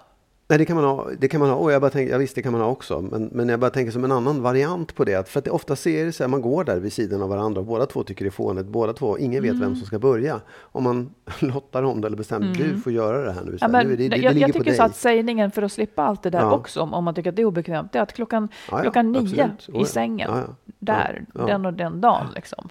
Nej, 0.49 0.59
det 0.59 0.65
kan 0.65 0.75
man 0.75 0.85
ha. 0.85 1.07
Det 1.19 1.27
kan 1.27 1.39
man 1.39 1.49
ha. 1.49 1.55
Och 1.55 1.71
jag 1.71 1.81
bara 1.81 1.91
tänker, 1.91 2.11
ja, 2.13 2.17
visst, 2.17 2.35
det 2.35 2.41
kan 2.41 2.51
man 2.51 2.61
ha 2.61 2.67
också. 2.67 3.01
Men, 3.01 3.29
men 3.33 3.49
jag 3.49 3.59
bara 3.59 3.69
tänker 3.69 3.91
som 3.91 4.03
en 4.03 4.11
annan 4.11 4.41
variant 4.41 4.95
på 4.95 5.03
det. 5.05 5.15
Att 5.15 5.29
för 5.29 5.39
att 5.39 5.45
det 5.45 5.51
ofta 5.51 5.75
ser 5.75 6.05
det 6.05 6.11
så 6.11 6.23
här, 6.23 6.27
man 6.27 6.41
går 6.41 6.63
där 6.63 6.79
vid 6.79 6.93
sidan 6.93 7.21
av 7.21 7.29
varandra 7.29 7.59
och 7.61 7.65
båda 7.67 7.85
två 7.85 8.03
tycker 8.03 8.25
det 8.25 8.29
är 8.29 8.31
fånigt. 8.31 8.67
Båda 8.67 8.93
två, 8.93 9.17
ingen 9.17 9.41
vet 9.43 9.51
Mm. 9.51 9.61
vem 9.61 9.75
som 9.75 9.85
ska 9.85 9.99
börja. 9.99 10.41
Om 10.59 10.83
man 10.83 11.09
lottar 11.39 11.83
om 11.83 12.01
det 12.01 12.07
eller 12.07 12.17
bestämmer, 12.17 12.53
du 12.53 12.77
får 12.81 12.91
göra 12.91 13.25
det 13.25 13.31
här 13.31 13.41
nu. 13.45 13.51
Så 13.51 13.57
Ja, 13.63 13.65
här, 13.65 13.71
men 13.71 13.87
nu 13.87 13.95
det, 13.95 14.03
det, 14.03 14.09
det 14.09 14.17
jag, 14.21 14.33
ligger 14.33 14.47
jag 14.47 14.55
tycker 14.55 14.73
så 14.73 14.83
att 14.83 14.95
sägningen 14.95 15.51
för 15.51 15.61
att 15.61 15.71
slippa 15.71 16.03
allt 16.03 16.23
det 16.23 16.29
där 16.29 16.39
Ja. 16.39 16.55
också, 16.55 16.81
om, 16.81 16.93
om 16.93 17.03
man 17.03 17.15
tycker 17.15 17.29
att 17.29 17.35
det 17.35 17.41
är 17.41 17.45
obekvämt, 17.45 17.91
det 17.91 17.99
är 17.99 18.03
att 18.03 18.13
klockan, 18.13 18.49
Ja, 18.71 18.77
klockan 18.81 19.11
nio 19.11 19.49
i 19.73 19.85
sängen, 19.85 20.31
där, 20.79 21.25
den 21.33 21.65
och 21.65 21.73
den 21.73 22.01
dagen, 22.01 22.25
liksom. 22.35 22.69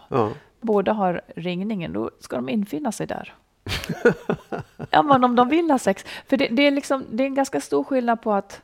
Båda 0.60 0.92
har 0.92 1.20
ringningen, 1.36 1.92
då 1.92 2.10
ska 2.20 2.36
de 2.36 2.48
infinna 2.48 2.92
sig 2.92 3.06
där. 3.06 3.34
ja, 4.90 5.02
men 5.02 5.24
om 5.24 5.36
de 5.36 5.48
vill 5.48 5.70
ha 5.70 5.78
sex. 5.78 6.04
För 6.26 6.36
det, 6.36 6.48
det, 6.48 6.66
är 6.66 6.70
liksom, 6.70 7.04
det 7.10 7.22
är 7.22 7.26
en 7.26 7.34
ganska 7.34 7.60
stor 7.60 7.84
skillnad 7.84 8.22
på 8.22 8.32
att, 8.32 8.62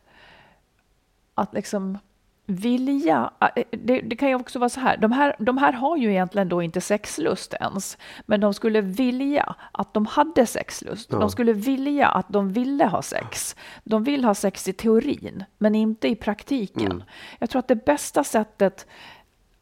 att 1.34 1.54
liksom 1.54 1.98
vilja. 2.46 3.30
äh, 3.40 3.64
Det, 3.70 4.00
det 4.00 4.16
kan 4.16 4.28
ju 4.28 4.34
också 4.34 4.58
vara 4.58 4.68
så 4.68 4.80
här, 4.80 4.96
de 4.96 5.12
här, 5.12 5.36
de 5.38 5.58
här 5.58 5.72
har 5.72 5.96
ju 5.96 6.10
egentligen 6.10 6.48
då 6.48 6.62
inte 6.62 6.80
sexlust 6.80 7.54
ens, 7.60 7.98
men 8.26 8.40
de 8.40 8.54
skulle 8.54 8.80
vilja 8.80 9.54
att 9.72 9.94
de 9.94 10.06
hade 10.06 10.46
sexlust. 10.46 11.08
Ja. 11.12 11.18
De 11.18 11.30
skulle 11.30 11.52
vilja 11.52 12.08
att 12.08 12.28
de 12.28 12.52
ville 12.52 12.84
ha 12.84 13.02
sex. 13.02 13.56
De 13.84 14.04
vill 14.04 14.24
ha 14.24 14.34
sex 14.34 14.68
i 14.68 14.72
teorin, 14.72 15.44
men 15.58 15.74
inte 15.74 16.08
i 16.08 16.16
praktiken. 16.16 16.92
Mm. 16.92 17.02
Jag 17.38 17.50
tror 17.50 17.58
att 17.58 17.68
det 17.68 17.84
bästa 17.84 18.24
sättet 18.24 18.86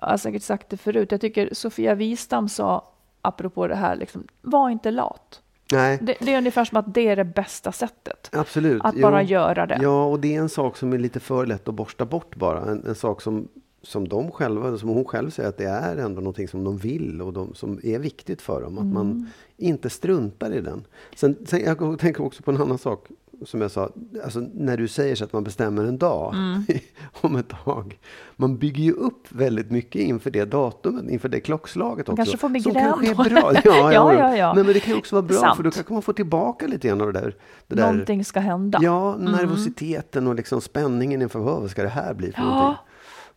jag 0.00 0.06
har 0.06 0.16
säkert 0.16 0.42
sagt 0.42 0.70
det 0.70 0.76
förut. 0.76 1.12
Jag 1.12 1.20
tycker 1.20 1.54
Sofia 1.54 1.94
Wistam 1.94 2.49
sa, 2.49 2.85
apropå 3.23 3.67
det 3.67 3.75
här, 3.75 3.97
liksom, 3.97 4.27
var 4.43 4.71
inte 4.71 4.91
lat. 4.91 5.43
Nej, 5.73 5.99
Det, 6.03 6.17
det 6.21 6.35
är 6.35 6.39
ungefär 6.39 6.65
som 6.65 6.79
att 6.79 6.95
det 6.95 7.09
är 7.09 7.17
det 7.17 7.25
bästa 7.25 7.73
sättet. 7.73 8.31
absolut. 8.33 8.83
Att 8.85 8.95
Jo. 8.97 9.03
bara 9.03 9.23
göra 9.23 9.67
det. 9.67 9.79
Ja, 9.83 10.05
och 10.05 10.21
det 10.21 10.35
är 10.37 10.41
en 10.41 10.49
sak 10.49 10.77
som 10.77 10.93
är 10.93 10.99
lite 10.99 11.21
för 11.21 11.47
lätt 11.47 11.69
att 11.69 11.75
borsta 11.75 12.05
bort 12.05 12.37
bara. 12.37 12.61
En, 12.71 12.85
en 12.87 12.95
sak 12.95 13.23
som, 13.23 13.49
som 13.83 14.09
de 14.09 14.31
själva, 14.31 14.79
som 14.79 14.89
hon 14.89 15.05
själv 15.05 15.31
säger 15.31 15.49
att 15.49 15.57
det 15.59 15.69
är 15.69 15.97
ändå 15.97 16.21
någonting 16.21 16.49
som 16.49 16.65
de 16.65 16.77
vill 16.79 17.23
och 17.23 17.33
de, 17.33 17.55
som 17.55 17.81
är 17.83 17.99
viktigt 17.99 18.43
för 18.43 18.62
dem. 18.62 18.75
Att 18.79 18.83
Mm. 18.83 18.95
man 18.95 19.27
inte 19.57 19.91
struntar 19.91 20.53
i 20.55 20.61
den. 20.61 20.85
Sen, 21.17 21.37
sen, 21.47 21.61
jag 21.65 21.99
tänker 21.99 22.25
också 22.25 22.43
på 22.43 22.50
en 22.50 22.61
annan 22.61 22.79
sak 22.79 23.07
som 23.44 23.61
jag 23.61 23.70
sa. 23.70 23.90
Alltså, 24.25 24.40
när 24.54 24.76
du 24.76 24.88
säger 24.88 25.14
så 25.14 25.25
att 25.25 25.32
man 25.32 25.44
bestämmer 25.44 25.85
en 25.85 25.99
dag 25.99 26.35
Mm. 26.35 26.64
om 27.20 27.37
ett 27.37 27.49
tag. 27.64 27.99
Man 28.37 28.59
bygger 28.59 28.85
ju 28.85 28.92
upp 28.92 29.26
väldigt 29.32 29.70
mycket 29.70 30.02
inför 30.02 30.30
det 30.30 30.44
datumet, 30.44 31.11
inför 31.11 31.28
det 31.28 31.40
klockslaget 31.40 32.09
också. 32.09 32.16
kanske 32.16 32.37
får 32.37 32.49
Som 32.49 32.52
migrän 32.52 32.75
kanske 32.75 33.11
är 33.11 33.14
bra. 33.14 33.52
Ja, 33.54 33.61
ja, 33.64 33.92
Ja, 33.92 34.14
ja. 34.14 34.37
ja. 34.37 34.54
Nej, 34.54 34.64
men 34.64 34.75
det 34.75 34.80
kan 34.80 34.92
ju 34.92 34.99
också 34.99 35.16
vara 35.16 35.23
bra 35.26 35.37
Sant. 35.37 35.56
för 35.56 35.62
då 35.62 35.70
kanske 35.70 35.92
man 35.92 36.02
får 36.02 36.12
tillbaka 36.12 36.66
lite 36.66 36.88
grann 36.88 37.00
av 37.00 37.12
det 37.12 37.20
där. 37.20 37.35
Det 37.66 37.75
där 37.75 37.92
Någonting 37.92 38.25
ska 38.25 38.40
hända. 38.40 38.78
Ja, 38.82 39.16
nervositeten 39.16 40.26
och 40.26 40.35
liksom 40.35 40.61
spänningen 40.61 41.23
inför 41.23 41.38
vad 41.38 41.61
vad 41.61 41.70
ska 41.70 41.82
det 41.82 41.88
här 41.88 42.14
bli 42.14 42.32
för 42.32 42.42
Ja. 42.42 42.49
någonting? 42.50 42.76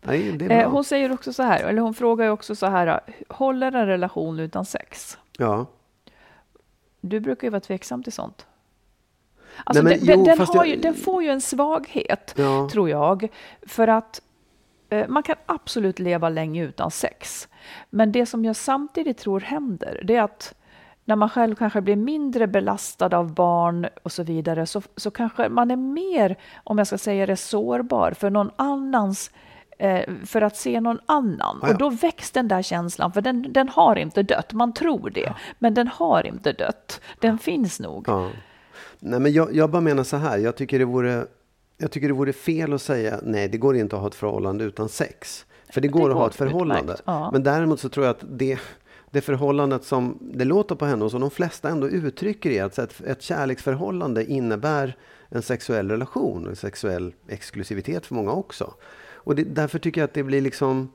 Nej, 0.05 0.31
det 0.31 0.45
är 0.45 0.49
bra. 0.49 0.57
Eh, 0.57 0.69
hon 0.71 0.83
säger 0.83 1.11
också 1.13 1.33
så 1.33 1.43
här, 1.43 1.63
eller 1.63 1.81
hon 1.81 1.93
frågar 1.93 2.25
ju 2.25 2.31
också 2.31 2.55
så 2.55 2.65
här, 2.65 2.99
håller 3.29 3.71
en 3.71 3.87
relation 3.87 4.39
utan 4.39 4.65
sex? 4.65 5.17
Ja. 5.37 5.65
Du 7.01 7.19
brukar 7.19 7.47
ju 7.47 7.51
vara 7.51 7.59
tveksam 7.61 8.03
till 8.03 8.13
sånt. 8.13 8.45
Alltså 9.63 9.83
Nej, 9.83 9.97
men 9.97 10.07
den, 10.07 10.19
jo, 10.19 10.25
den, 10.25 10.47
jag- 10.53 10.67
ju, 10.67 10.75
den 10.75 10.93
får 10.93 11.23
ju 11.23 11.29
en 11.29 11.41
svaghet, 11.41 12.33
Ja. 12.37 12.69
tror 12.71 12.89
jag. 12.89 13.27
För 13.67 13.87
att 13.87 14.21
eh, 14.89 15.07
man 15.07 15.23
kan 15.23 15.35
absolut 15.45 15.99
leva 15.99 16.29
länge 16.29 16.63
utan 16.63 16.91
sex. 16.91 17.47
Men 17.89 18.11
det 18.11 18.25
som 18.25 18.45
jag 18.45 18.55
samtidigt 18.55 19.17
tror 19.17 19.39
händer, 19.39 20.01
det 20.03 20.15
är 20.15 20.21
att 20.23 20.53
när 21.05 21.15
man 21.15 21.29
själv 21.29 21.55
kanske 21.55 21.81
blir 21.81 21.95
mindre 21.95 22.47
belastad 22.47 23.17
av 23.17 23.33
barn 23.33 23.87
och 24.03 24.11
så 24.11 24.23
vidare, 24.23 24.65
så, 24.65 24.81
så 24.95 25.11
kanske 25.11 25.49
man 25.49 25.71
är 25.71 25.75
mer, 25.75 26.35
om 26.63 26.77
jag 26.77 26.87
ska 26.87 26.97
säga 26.97 27.25
det, 27.25 27.35
sårbar 27.35 28.11
för 28.11 28.29
någon 28.29 28.51
annans 28.55 29.31
eh, 29.79 30.09
för 30.25 30.41
att 30.41 30.57
se 30.57 30.81
någon 30.81 30.99
annan. 31.05 31.59
Ja, 31.61 31.67
ja. 31.67 31.73
Och 31.73 31.77
då 31.77 31.89
väcks 31.89 32.31
den 32.31 32.47
där 32.47 32.61
känslan, 32.61 33.11
för 33.13 33.21
den, 33.21 33.53
den 33.53 33.69
har 33.69 33.95
inte 33.95 34.23
dött. 34.23 34.53
Man 34.53 34.73
tror 34.73 35.09
det, 35.09 35.33
men 35.59 35.73
den 35.73 35.87
har 35.87 36.27
inte 36.27 36.51
dött. 36.53 37.01
Den 37.19 37.37
finns 37.37 37.79
nog. 37.79 38.05
ja. 38.07 38.29
Nej, 39.05 39.19
men 39.19 39.33
jag, 39.33 39.55
jag 39.55 39.69
bara 39.69 39.81
menar 39.81 40.03
så 40.03 40.17
här. 40.17 40.37
Jag 40.37 40.55
tycker, 40.55 40.79
det 40.79 40.85
vore, 40.85 41.25
jag 41.77 41.91
tycker 41.91 42.07
det 42.07 42.13
vore 42.13 42.33
fel 42.33 42.73
att 42.73 42.81
säga 42.81 43.19
nej, 43.23 43.47
det 43.47 43.57
går 43.57 43.75
inte 43.75 43.95
att 43.95 44.01
ha 44.01 44.07
ett 44.07 44.15
förhållande 44.15 44.63
utan 44.63 44.89
sex. 44.89 45.45
För 45.73 45.81
det 45.81 45.87
Det 45.87 45.91
går 45.91 46.09
att 46.09 46.13
går 46.13 46.19
ha 46.21 46.27
ett 46.27 46.35
förhållande. 46.35 46.97
ja. 47.05 47.29
Men 47.31 47.43
däremot 47.43 47.79
så 47.79 47.89
tror 47.89 48.05
jag 48.05 48.11
att 48.15 48.23
det, 48.29 48.59
det 49.11 49.21
förhållandet 49.21 49.83
som 49.83 50.17
det 50.21 50.45
låter 50.45 50.75
på 50.75 50.85
henne 50.85 51.05
och 51.05 51.11
som 51.11 51.21
de 51.21 51.31
flesta 51.31 51.69
ändå 51.69 51.87
uttrycker 51.89 52.49
är 52.51 52.63
att 52.63 52.77
ett, 52.77 53.01
ett 53.01 53.21
kärleksförhållande 53.21 54.25
innebär 54.25 54.97
en 55.29 55.41
sexuell 55.41 55.91
relation, 55.91 56.47
en 56.47 56.55
sexuell 56.55 57.13
exklusivitet 57.27 58.05
för 58.05 58.15
många 58.15 58.31
också. 58.31 58.73
Och 59.25 59.35
det, 59.35 59.43
därför 59.43 59.79
tycker 59.79 60.01
jag 60.01 60.05
att 60.07 60.13
det 60.13 60.23
blir 60.23 60.41
liksom 60.41 60.91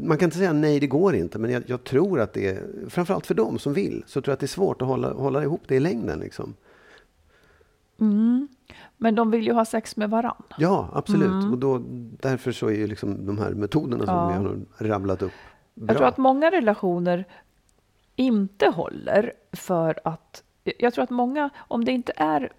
man 0.00 0.18
kan 0.18 0.26
inte 0.26 0.36
säga 0.36 0.52
nej, 0.52 0.80
det 0.80 0.86
går 0.86 1.14
inte, 1.14 1.38
men 1.38 1.50
jag, 1.50 1.62
jag 1.66 1.84
tror 1.84 2.20
att 2.20 2.32
det 2.32 2.48
är, 2.48 2.62
framförallt 2.88 3.26
för 3.26 3.34
dem 3.34 3.58
som 3.58 3.72
vill, 3.72 4.04
så 4.06 4.20
tror 4.20 4.32
jag 4.32 4.34
att 4.34 4.40
det 4.40 4.46
är 4.46 4.48
svårt 4.48 4.82
att 4.82 4.88
hålla, 4.88 5.12
hålla 5.12 5.42
ihop 5.42 5.62
det 5.66 5.76
i 5.76 5.80
längden. 5.80 6.18
Liksom. 6.18 6.54
Mm. 8.00 8.48
Men 8.96 9.14
de 9.14 9.30
vill 9.30 9.46
ju 9.46 9.52
ha 9.52 9.64
sex 9.64 9.96
med 9.96 10.10
varann. 10.10 10.42
Ja, 10.58 10.88
absolut. 10.92 11.52
Och 11.52 11.58
då, 11.58 11.82
därför 12.20 12.52
så 12.52 12.66
är 12.66 12.74
ju 12.74 12.86
liksom 12.86 13.26
de 13.26 13.38
här 13.38 13.50
metoderna 13.50 14.06
som 14.06 14.14
Mm. 14.18 14.44
Ja. 14.44 14.50
vi 14.78 14.84
har 14.84 14.90
rabblat 14.90 15.22
upp 15.22 15.32
bra. 15.74 15.88
Jag 15.88 15.96
tror 15.96 16.08
att 16.08 16.18
många 16.18 16.50
relationer 16.50 17.24
inte 18.16 18.66
håller 18.66 19.32
för 19.52 20.00
att... 20.04 20.42
Jag 20.78 20.94
tror 20.94 21.04
att 21.04 21.10
många, 21.10 21.50
om 21.56 21.84
det 21.84 21.92
inte 21.92 22.12
är 22.16 22.52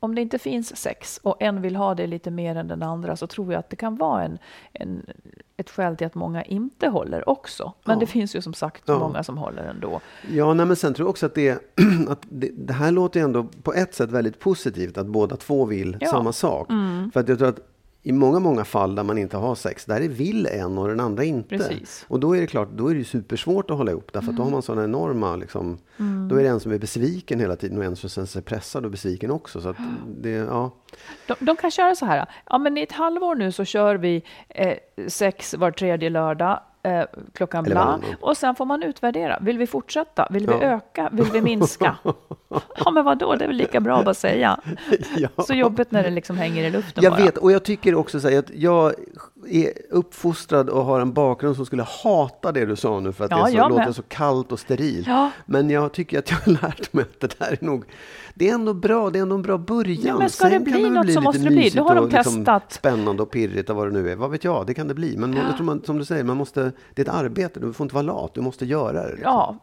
om 0.00 0.14
det 0.14 0.20
inte 0.20 0.38
finns 0.38 0.76
sex 0.76 1.20
och 1.22 1.42
en 1.42 1.62
vill 1.62 1.76
ha 1.76 1.94
det 1.94 2.06
lite 2.06 2.30
mer 2.30 2.56
än 2.56 2.68
den 2.68 2.82
andra 2.82 3.16
så 3.16 3.26
tror 3.26 3.52
jag 3.52 3.58
att 3.60 3.70
det 3.70 3.76
kan 3.76 3.96
vara 3.96 4.24
en, 4.24 4.38
en, 4.72 5.06
ett 5.56 5.70
skäl 5.70 5.96
till 5.96 6.06
att 6.06 6.14
många 6.14 6.42
inte 6.42 6.88
håller 6.88 7.28
också. 7.28 7.72
Men 7.84 7.94
Ja. 7.96 8.00
det 8.00 8.06
finns 8.06 8.36
ju 8.36 8.42
som 8.42 8.54
sagt 8.54 8.82
Ja. 8.86 8.98
många 8.98 9.22
som 9.22 9.38
håller 9.38 9.62
ändå. 9.62 10.00
Ja, 10.30 10.54
nej, 10.54 10.66
men 10.66 10.76
sen 10.76 10.94
tror 10.94 11.06
jag 11.06 11.10
också 11.10 11.26
att, 11.26 11.34
det, 11.34 11.50
att 12.08 12.22
det, 12.28 12.50
det 12.58 12.72
här 12.72 12.90
låter 12.90 13.20
ju 13.20 13.24
ändå 13.24 13.44
på 13.62 13.72
ett 13.74 13.94
sätt 13.94 14.10
väldigt 14.10 14.38
positivt, 14.38 14.98
att 14.98 15.06
båda 15.06 15.36
två 15.36 15.64
vill 15.64 15.96
Ja. 16.00 16.10
samma 16.10 16.32
sak. 16.32 16.68
För 17.12 17.20
att 17.20 17.28
jag 17.28 17.38
tror 17.38 17.48
att 17.48 17.60
i 18.02 18.12
många, 18.12 18.38
många 18.38 18.64
fall 18.64 18.94
där 18.94 19.02
man 19.02 19.18
inte 19.18 19.36
har 19.36 19.54
sex, 19.54 19.84
där 19.84 20.00
är 20.00 20.08
vill 20.08 20.46
en 20.46 20.78
och 20.78 20.88
den 20.88 21.00
andra 21.00 21.24
inte. 21.24 21.58
Precis. 21.58 22.04
Och 22.08 22.20
då 22.20 22.36
är 22.36 22.40
det 22.40 22.46
klart, 22.46 22.68
då 22.74 22.88
är 22.88 22.94
det 22.94 23.04
supersvårt 23.04 23.70
att 23.70 23.76
hålla 23.76 23.90
ihop, 23.90 24.12
därför 24.12 24.30
att 24.30 24.36
då 24.36 24.42
har 24.42 24.50
man 24.50 24.62
sådana 24.62 24.84
enorma, 24.84 25.36
liksom, 25.36 25.78
då 26.28 26.36
är 26.36 26.42
det 26.42 26.48
en 26.48 26.60
som 26.60 26.72
är 26.72 26.78
besviken 26.78 27.40
hela 27.40 27.56
tiden 27.56 27.78
och 27.78 27.84
en 27.84 27.96
som 27.96 28.10
sen 28.10 28.24
är 28.24 28.40
pressad 28.40 28.84
och 28.84 28.90
besviken 28.90 29.30
också. 29.30 29.60
Så 29.60 29.68
att 29.68 29.76
det, 30.20 30.30
ja. 30.30 30.70
De, 31.26 31.34
de 31.40 31.56
kan 31.56 31.70
köra 31.70 31.94
så 31.94 32.06
här, 32.06 32.26
ja 32.46 32.58
men 32.58 32.78
i 32.78 32.82
ett 32.82 32.92
halvår 32.92 33.34
nu 33.34 33.52
så 33.52 33.64
kör 33.64 33.94
vi 33.94 34.22
eh, 34.48 34.76
sex 35.08 35.54
var 35.54 35.70
tredje 35.70 36.10
lördag 36.10 36.60
eh, 36.82 37.02
klockan 37.32 37.64
bla 37.64 38.00
och 38.20 38.36
sen 38.36 38.54
får 38.54 38.64
man 38.64 38.82
utvärdera. 38.82 39.38
Vill 39.40 39.58
vi 39.58 39.66
fortsätta? 39.66 40.26
Vill 40.30 40.46
vi 40.46 40.52
Ja. 40.52 40.62
öka? 40.62 41.08
Vill 41.12 41.30
vi 41.32 41.40
minska? 41.40 41.96
Ja, 42.84 42.90
men 42.90 43.04
vadå, 43.04 43.34
det 43.34 43.44
är 43.44 43.48
väl 43.48 43.56
lika 43.56 43.80
bra 43.80 43.98
att 43.98 44.04
bara 44.04 44.14
säga. 44.14 44.60
Ja. 45.16 45.28
Så 45.46 45.54
jobbigt 45.54 45.90
när 45.90 46.02
det 46.02 46.10
liksom 46.10 46.36
hänger 46.38 46.64
i 46.64 46.70
luften 46.70 47.04
Jag 47.04 47.12
bara. 47.12 47.22
vet, 47.24 47.36
och 47.38 47.52
jag 47.52 47.62
tycker 47.64 47.94
också 47.94 48.20
så 48.20 48.28
här, 48.28 48.38
att 48.38 48.50
jag 48.54 48.92
är 49.48 49.72
uppfostrad 49.90 50.68
och 50.70 50.84
har 50.84 51.00
en 51.00 51.12
bakgrund 51.12 51.56
som 51.56 51.66
skulle 51.66 51.82
hata 52.04 52.52
det 52.52 52.66
du 52.66 52.76
sa 52.76 53.00
nu 53.00 53.12
för 53.12 53.24
att 53.24 53.30
Ja, 53.30 53.44
det 53.44 53.50
så, 53.52 53.68
låter 53.68 53.84
med. 53.84 53.96
så 53.96 54.02
kallt 54.02 54.52
och 54.52 54.60
sterilt. 54.60 55.08
Men 55.46 55.70
jag 55.70 55.92
tycker 55.92 56.18
att 56.18 56.30
jag 56.30 56.36
har 56.38 56.52
lärt 56.68 56.92
mig 56.92 57.02
att 57.04 57.20
det 57.20 57.38
där 57.38 57.52
är 57.60 57.64
nog, 57.64 57.84
det 58.40 58.48
är 58.48 58.54
ändå 58.54 58.74
bra, 58.74 59.10
det 59.10 59.18
är 59.18 59.22
ändå 59.22 59.34
en 59.34 59.42
bra 59.42 59.58
början. 59.58 60.02
Ja, 60.06 60.18
men 60.18 60.30
ska 60.30 60.42
Sen 60.44 60.52
det 60.52 60.60
bli 60.60 60.82
väl 60.82 60.92
något 60.92 61.02
så 61.04 61.08
lite 61.08 61.20
måste 61.20 61.42
det 61.42 61.50
bli. 61.50 61.72
Nu 61.74 61.80
har 61.80 61.94
de 61.94 62.08
liksom 62.08 62.34
testat. 62.44 62.72
Spännande 62.72 63.22
och 63.22 63.30
pirrigt 63.30 63.70
och 63.70 63.76
vad 63.76 63.86
det 63.86 63.92
nu 64.02 64.10
är. 64.10 64.16
Vad 64.16 64.30
vet 64.30 64.44
jag, 64.44 64.66
det 64.66 64.74
kan 64.74 64.88
det 64.88 64.94
bli. 64.94 65.16
Men 65.16 65.32
jag 65.32 65.56
tror 65.56 65.64
man, 65.66 65.82
som 65.84 65.98
du 65.98 66.04
säger, 66.04 66.24
man 66.24 66.36
måste, 66.36 66.72
det 66.94 67.02
är 67.02 67.06
ett 67.06 67.14
arbete, 67.14 67.60
du 67.60 67.72
får 67.72 67.84
inte 67.84 67.94
vara 67.94 68.02
lat, 68.02 68.34
du 68.34 68.40
måste 68.40 68.66
göra 68.66 68.92
det. 69.02 69.08
Liksom. 69.08 69.32
Ja, 69.32 69.56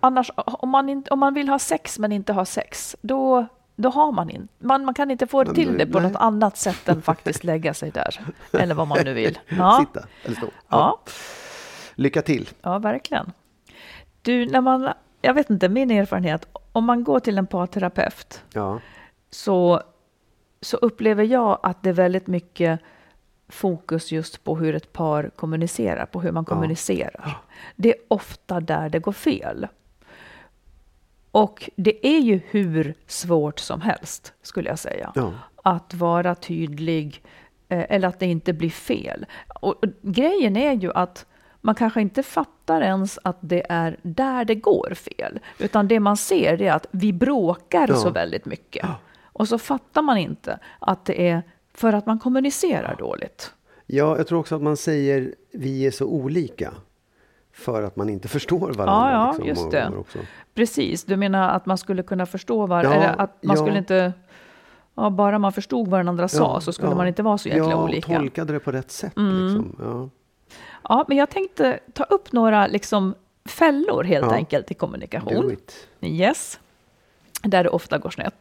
annars 0.00 0.30
om 0.36 0.68
man, 0.68 0.88
inte, 0.88 1.10
om 1.10 1.18
man 1.18 1.34
vill 1.34 1.48
ha 1.48 1.58
sex 1.58 1.98
men 1.98 2.12
inte 2.12 2.32
ha 2.32 2.44
sex, 2.44 2.96
då, 3.00 3.46
då 3.76 3.88
har 3.88 4.12
man 4.12 4.30
inte, 4.30 4.54
man, 4.58 4.84
man 4.84 4.94
kan 4.94 5.10
inte 5.10 5.26
få 5.26 5.44
Men, 5.44 5.54
till 5.54 5.78
det 5.78 5.86
på 5.86 6.00
nej. 6.00 6.10
något 6.10 6.20
annat 6.20 6.56
sätt 6.56 6.88
än 6.88 7.02
faktiskt 7.02 7.44
lägga 7.50 7.74
sig 7.74 7.90
där. 7.90 8.20
Eller 8.52 8.74
vad 8.74 8.88
man 8.88 8.98
nu 9.04 9.12
vill. 9.14 9.38
Ja, 9.48 9.86
Sitta 9.86 10.06
eller 10.24 10.36
stå. 10.36 10.46
ja, 10.68 11.00
Lycka 11.94 12.22
till. 12.22 12.48
ja 12.62 12.78
verkligen. 12.78 13.32
Du, 14.22 14.46
när 14.46 14.60
man, 14.60 14.88
jag 15.22 15.34
vet 15.34 15.50
inte, 15.50 15.68
min 15.68 15.90
erfarenhet, 15.90 16.48
om 16.74 16.84
man 16.84 17.04
går 17.04 17.20
till 17.20 17.38
en 17.38 17.46
parterapeut 17.46 18.44
Ja. 18.52 18.80
så, 19.30 19.82
så 20.60 20.76
upplever 20.76 21.24
jag 21.24 21.58
att 21.62 21.82
det 21.82 21.88
är 21.88 21.94
väldigt 21.94 22.26
mycket 22.26 22.80
fokus 23.48 24.12
just 24.12 24.44
på 24.44 24.56
hur 24.56 24.74
ett 24.74 24.92
par 24.92 25.30
kommunicerar, 25.36 26.06
på 26.06 26.20
hur 26.20 26.32
man 26.32 26.44
kommunicerar. 26.44 27.36
Det 27.76 27.88
är 27.88 27.96
ofta 28.08 28.60
där 28.60 28.88
det 28.88 28.98
går 28.98 29.12
fel. 29.12 29.66
Och 31.30 31.70
det 31.76 32.06
är 32.06 32.20
ju 32.20 32.40
hur 32.50 32.94
svårt 33.06 33.58
som 33.58 33.80
helst, 33.80 34.32
skulle 34.42 34.68
jag 34.68 34.78
säga. 34.78 35.12
Ja. 35.14 35.32
Att 35.62 35.94
vara 35.94 36.34
tydlig 36.34 37.22
eh, 37.68 37.84
eller 37.88 38.08
att 38.08 38.18
det 38.18 38.26
inte 38.26 38.52
blir 38.52 38.70
fel. 38.70 39.26
Och 39.60 39.84
grejen 40.02 40.56
är 40.56 40.72
ju 40.72 40.92
att 40.92 41.26
man 41.64 41.74
kanske 41.74 42.00
inte 42.00 42.22
fattar 42.22 42.80
ens 42.80 43.18
att 43.24 43.36
det 43.40 43.66
är 43.68 43.96
där 44.02 44.44
det 44.44 44.54
går 44.54 44.94
fel. 44.94 45.40
Utan 45.58 45.88
det 45.88 46.00
man 46.00 46.16
ser 46.16 46.62
är 46.62 46.72
att 46.72 46.86
vi 46.90 47.12
bråkar 47.12 47.88
Ja. 47.88 47.96
så 47.96 48.10
väldigt 48.10 48.44
mycket. 48.46 48.86
Och 49.22 49.48
så 49.48 49.58
fattar 49.58 50.02
man 50.02 50.18
inte 50.18 50.58
att 50.78 51.04
det 51.04 51.28
är 51.28 51.42
för 51.74 51.92
att 51.92 52.06
man 52.06 52.18
kommunicerar 52.18 52.96
dåligt. 52.98 53.52
Ja, 53.86 54.16
jag 54.16 54.26
tror 54.26 54.38
också 54.40 54.56
att 54.56 54.62
man 54.62 54.76
säger 54.76 55.34
vi 55.52 55.86
är 55.86 55.90
så 55.90 56.06
olika. 56.06 56.72
För 57.52 57.82
att 57.82 57.96
man 57.96 58.08
inte 58.08 58.28
förstår 58.36 58.72
varandra. 58.72 59.12
Ja, 59.12 59.26
ja, 59.38 59.44
liksom, 59.44 59.46
just 59.48 59.70
det. 59.70 59.92
Precis, 60.54 61.04
du 61.04 61.16
menar 61.16 61.48
att 61.48 61.66
man 61.66 61.78
skulle 61.78 62.02
kunna 62.02 62.26
förstå 62.26 62.66
var, 62.66 62.84
Ja, 62.84 62.92
eller 62.94 63.20
att 63.20 63.42
man 63.42 63.56
ja. 63.56 63.62
skulle 63.62 63.78
inte, 63.78 64.12
ja, 64.94 65.10
bara 65.10 65.38
man 65.38 65.52
förstod 65.52 65.88
vad 65.88 66.00
den 66.00 66.08
andra 66.08 66.28
sa 66.28 66.54
Ja, 66.54 66.60
så 66.60 66.72
skulle 66.72 66.90
ja. 66.90 66.96
man 66.96 67.08
inte 67.08 67.22
vara 67.22 67.38
så 67.38 67.48
jäkla 67.48 67.70
ja, 67.70 67.84
olika. 67.84 68.12
Mm. 68.12 68.22
tolkade 68.22 68.52
det 68.52 68.60
på 68.60 68.72
rätt 68.72 68.90
sätt. 68.90 69.12
Liksom. 69.16 70.10
Ja. 70.88 71.04
Men 71.08 71.16
jag 71.16 71.30
tänkte 71.30 71.80
ta 71.92 72.04
upp 72.04 72.32
några 72.32 72.66
liksom 72.66 73.14
fällor 73.48 74.04
helt 74.04 74.26
Ja. 74.26 74.34
enkelt 74.34 74.70
i 74.70 74.74
Do 74.74 74.78
kommunikation. 74.80 75.50
it. 75.52 75.74
Yes, 76.00 76.58
där 77.42 77.64
det 77.64 77.70
ofta 77.70 77.98
går 77.98 78.10
snett. 78.10 78.34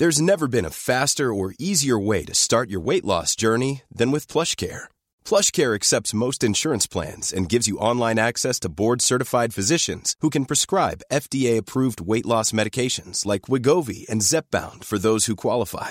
There's 0.00 0.20
never 0.22 0.46
been 0.48 0.64
a 0.66 0.70
faster 0.70 1.24
or 1.32 1.52
easier 1.58 1.98
way 2.06 2.24
to 2.24 2.34
start 2.34 2.70
your 2.70 2.80
weight 2.86 3.04
loss 3.04 3.36
journey 3.42 3.82
than 3.98 4.10
with 4.12 4.32
PlushCare. 4.32 4.84
PlushCare 5.28 5.74
accepts 5.74 6.14
most 6.14 6.42
insurance 6.42 6.86
plans 6.88 7.32
and 7.32 7.50
gives 7.52 7.68
you 7.68 7.76
online 7.90 8.18
access 8.18 8.58
to 8.60 8.68
board-certified 8.70 9.52
physicians 9.54 10.14
who 10.22 10.30
can 10.30 10.44
prescribe 10.46 11.02
FDA-approved 11.12 12.00
weight 12.00 12.24
loss 12.26 12.52
medications 12.52 13.26
like 13.26 13.42
Wigovi 13.52 14.08
and 14.08 14.22
Zepbound 14.22 14.84
for 14.84 14.98
those 14.98 15.26
who 15.26 15.36
qualify. 15.36 15.90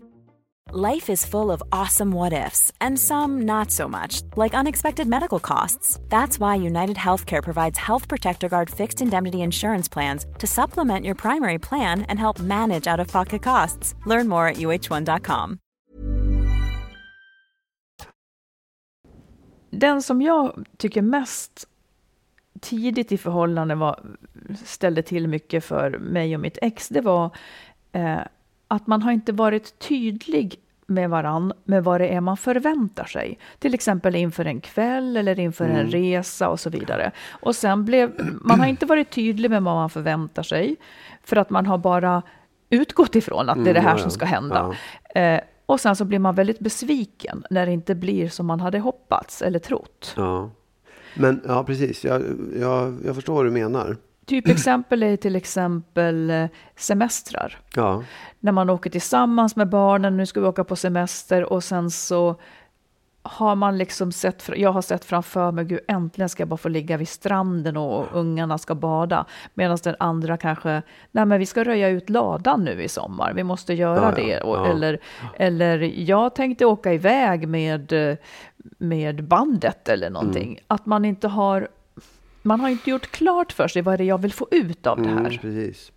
Life 0.73 1.09
is 1.09 1.25
full 1.25 1.51
of 1.51 1.61
awesome 1.69 2.15
what 2.15 2.47
ifs, 2.47 2.71
and 2.79 2.97
some 2.97 3.41
not 3.45 3.71
so 3.71 3.89
much, 3.89 4.21
like 4.37 4.57
unexpected 4.57 5.05
medical 5.05 5.39
costs. 5.39 5.99
That's 6.07 6.39
why 6.39 6.55
United 6.55 6.95
Healthcare 6.95 7.43
provides 7.43 7.77
Health 7.77 8.07
Protector 8.07 8.47
Guard 8.49 8.69
fixed 8.69 9.01
indemnity 9.01 9.37
insurance 9.37 9.89
plans 9.89 10.25
to 10.39 10.47
supplement 10.47 11.05
your 11.05 11.15
primary 11.15 11.59
plan 11.59 12.05
and 12.07 12.19
help 12.19 12.39
manage 12.39 12.87
out 12.87 13.01
of 13.01 13.11
pocket 13.11 13.43
costs. 13.43 13.95
Learn 14.05 14.27
more 14.27 14.47
at 14.47 14.57
uh1.com. 14.57 15.57
Den 19.71 20.01
som 20.01 20.21
jag 20.21 20.65
tycker 20.77 21.01
mest 21.01 21.67
tidigt 22.61 23.11
i 23.11 23.17
förhållande 23.17 23.75
var, 23.75 24.17
ställde 24.65 25.01
till 25.01 25.27
mycket 25.27 25.63
för 25.63 25.99
mig 25.99 26.35
och 26.35 26.41
mitt 26.41 26.57
ex, 26.61 26.89
det 26.89 27.01
var 27.01 27.35
eh, 27.91 28.21
att 28.71 28.87
man 28.87 29.01
har 29.01 29.11
inte 29.11 29.31
varit 29.31 29.79
tydlig 29.79 30.55
med 30.85 31.09
varann 31.09 31.53
med 31.63 31.83
vad 31.83 32.01
det 32.01 32.07
är 32.07 32.21
man 32.21 32.37
förväntar 32.37 33.05
sig. 33.05 33.37
Till 33.59 33.73
exempel 33.73 34.15
inför 34.15 34.45
en 34.45 34.61
kväll 34.61 35.17
eller 35.17 35.39
inför 35.39 35.65
en 35.65 35.87
resa 35.91 36.49
och 36.49 36.59
så 36.59 36.69
vidare. 36.69 37.11
Och 37.29 37.55
sen 37.55 37.85
blev, 37.85 38.11
man 38.41 38.59
har 38.59 38.67
inte 38.67 38.85
varit 38.85 39.09
tydlig 39.09 39.49
med 39.49 39.63
vad 39.63 39.75
man 39.75 39.89
förväntar 39.89 40.43
sig 40.43 40.75
för 41.23 41.37
att 41.37 41.49
man 41.49 41.65
har 41.65 41.77
bara 41.77 42.21
utgått 42.69 43.15
ifrån 43.15 43.49
att 43.49 43.63
det 43.63 43.69
är 43.69 43.73
det 43.73 43.79
här 43.79 43.89
Mm, 43.89 43.97
ja, 43.97 44.01
som 44.01 44.11
ska 44.11 44.25
hända. 44.25 44.75
ja. 45.13 45.21
Eh, 45.21 45.41
och 45.65 45.79
sen 45.79 45.95
så 45.95 46.05
blir 46.05 46.19
man 46.19 46.35
väldigt 46.35 46.59
besviken 46.59 47.43
när 47.49 47.65
det 47.65 47.71
inte 47.71 47.95
blir 47.95 48.29
som 48.29 48.45
man 48.45 48.59
hade 48.59 48.79
hoppats 48.79 49.41
eller 49.41 49.59
trott. 49.59 50.13
Ja. 50.17 50.49
Men 51.15 51.41
ja, 51.47 51.63
precis. 51.63 52.05
Jag, 52.05 52.21
jag, 52.59 52.97
jag 53.05 53.15
förstår 53.15 53.33
vad 53.33 53.45
du 53.45 53.51
menar. 53.51 53.97
Typ 54.31 54.47
exempel 54.47 55.03
är 55.03 55.17
till 55.17 55.35
exempel 55.35 56.29
eh, 56.29 56.45
semestrar. 56.75 57.57
Ja, 57.75 58.03
När 58.39 58.51
man 58.51 58.69
åker 58.69 58.89
tillsammans 58.89 59.55
med 59.55 59.69
barnen, 59.69 60.17
nu 60.17 60.25
ska 60.25 60.41
vi 60.41 60.47
åka 60.47 60.63
på 60.63 60.75
semester 60.75 61.53
och 61.53 61.63
sen 61.63 61.91
så 61.91 62.35
har 63.23 63.55
man 63.55 63.77
liksom 63.77 64.11
sett, 64.11 64.49
jag 64.55 64.71
har 64.71 64.81
sett 64.81 65.05
framför 65.05 65.51
mig, 65.51 65.65
gud 65.65 65.79
äntligen 65.87 66.29
ska 66.29 66.41
jag 66.41 66.47
bara 66.47 66.57
få 66.57 66.69
ligga 66.69 66.97
vid 66.97 67.07
stranden 67.07 67.77
och 67.77 68.05
ungarna 68.13 68.57
ska 68.57 68.75
bada. 68.75 69.25
Medan 69.53 69.77
den 69.83 69.95
andra 69.99 70.37
kanske, 70.37 70.81
nej 71.11 71.25
men 71.25 71.39
vi 71.39 71.45
ska 71.45 71.63
röja 71.63 71.89
ut 71.89 72.09
ladan 72.09 72.63
nu 72.63 72.83
i 72.83 72.87
sommar, 72.87 73.33
vi 73.33 73.43
måste 73.43 73.73
göra 73.73 74.13
Ja, 74.17 74.23
det. 74.23 74.39
Ja. 74.43 74.67
eller, 74.67 74.99
eller 75.35 75.79
jag 75.99 76.35
tänkte 76.35 76.65
åka 76.65 76.93
iväg 76.93 77.47
med, 77.47 77.93
med 78.77 79.23
bandet 79.23 79.89
eller 79.89 80.09
någonting. 80.09 80.47
Mm. 80.49 80.63
Att 80.67 80.85
man 80.85 81.05
inte 81.05 81.27
har, 81.27 81.67
man 82.41 82.59
har 82.59 82.69
inte 82.69 82.89
gjort 82.89 83.11
klart 83.11 83.51
för 83.51 83.67
sig 83.67 83.81
vad 83.81 83.99
det 83.99 84.03
är 84.03 84.05
jag 84.05 84.21
vill 84.21 84.33
få 84.33 84.47
ut 84.51 84.87
av 84.87 85.01
det 85.01 85.09
här. 85.09 85.17
mm, 85.19 85.37
precis. 85.37 85.91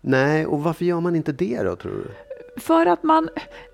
Nej, 0.00 0.46
och 0.46 0.62
varför 0.62 0.84
gör 0.84 1.00
man 1.00 1.16
inte 1.16 1.32
det 1.32 1.62
då, 1.62 1.76
tror 1.76 1.92
du? 1.92 2.10
För 2.60 2.86
att 2.86 3.02
man, 3.02 3.28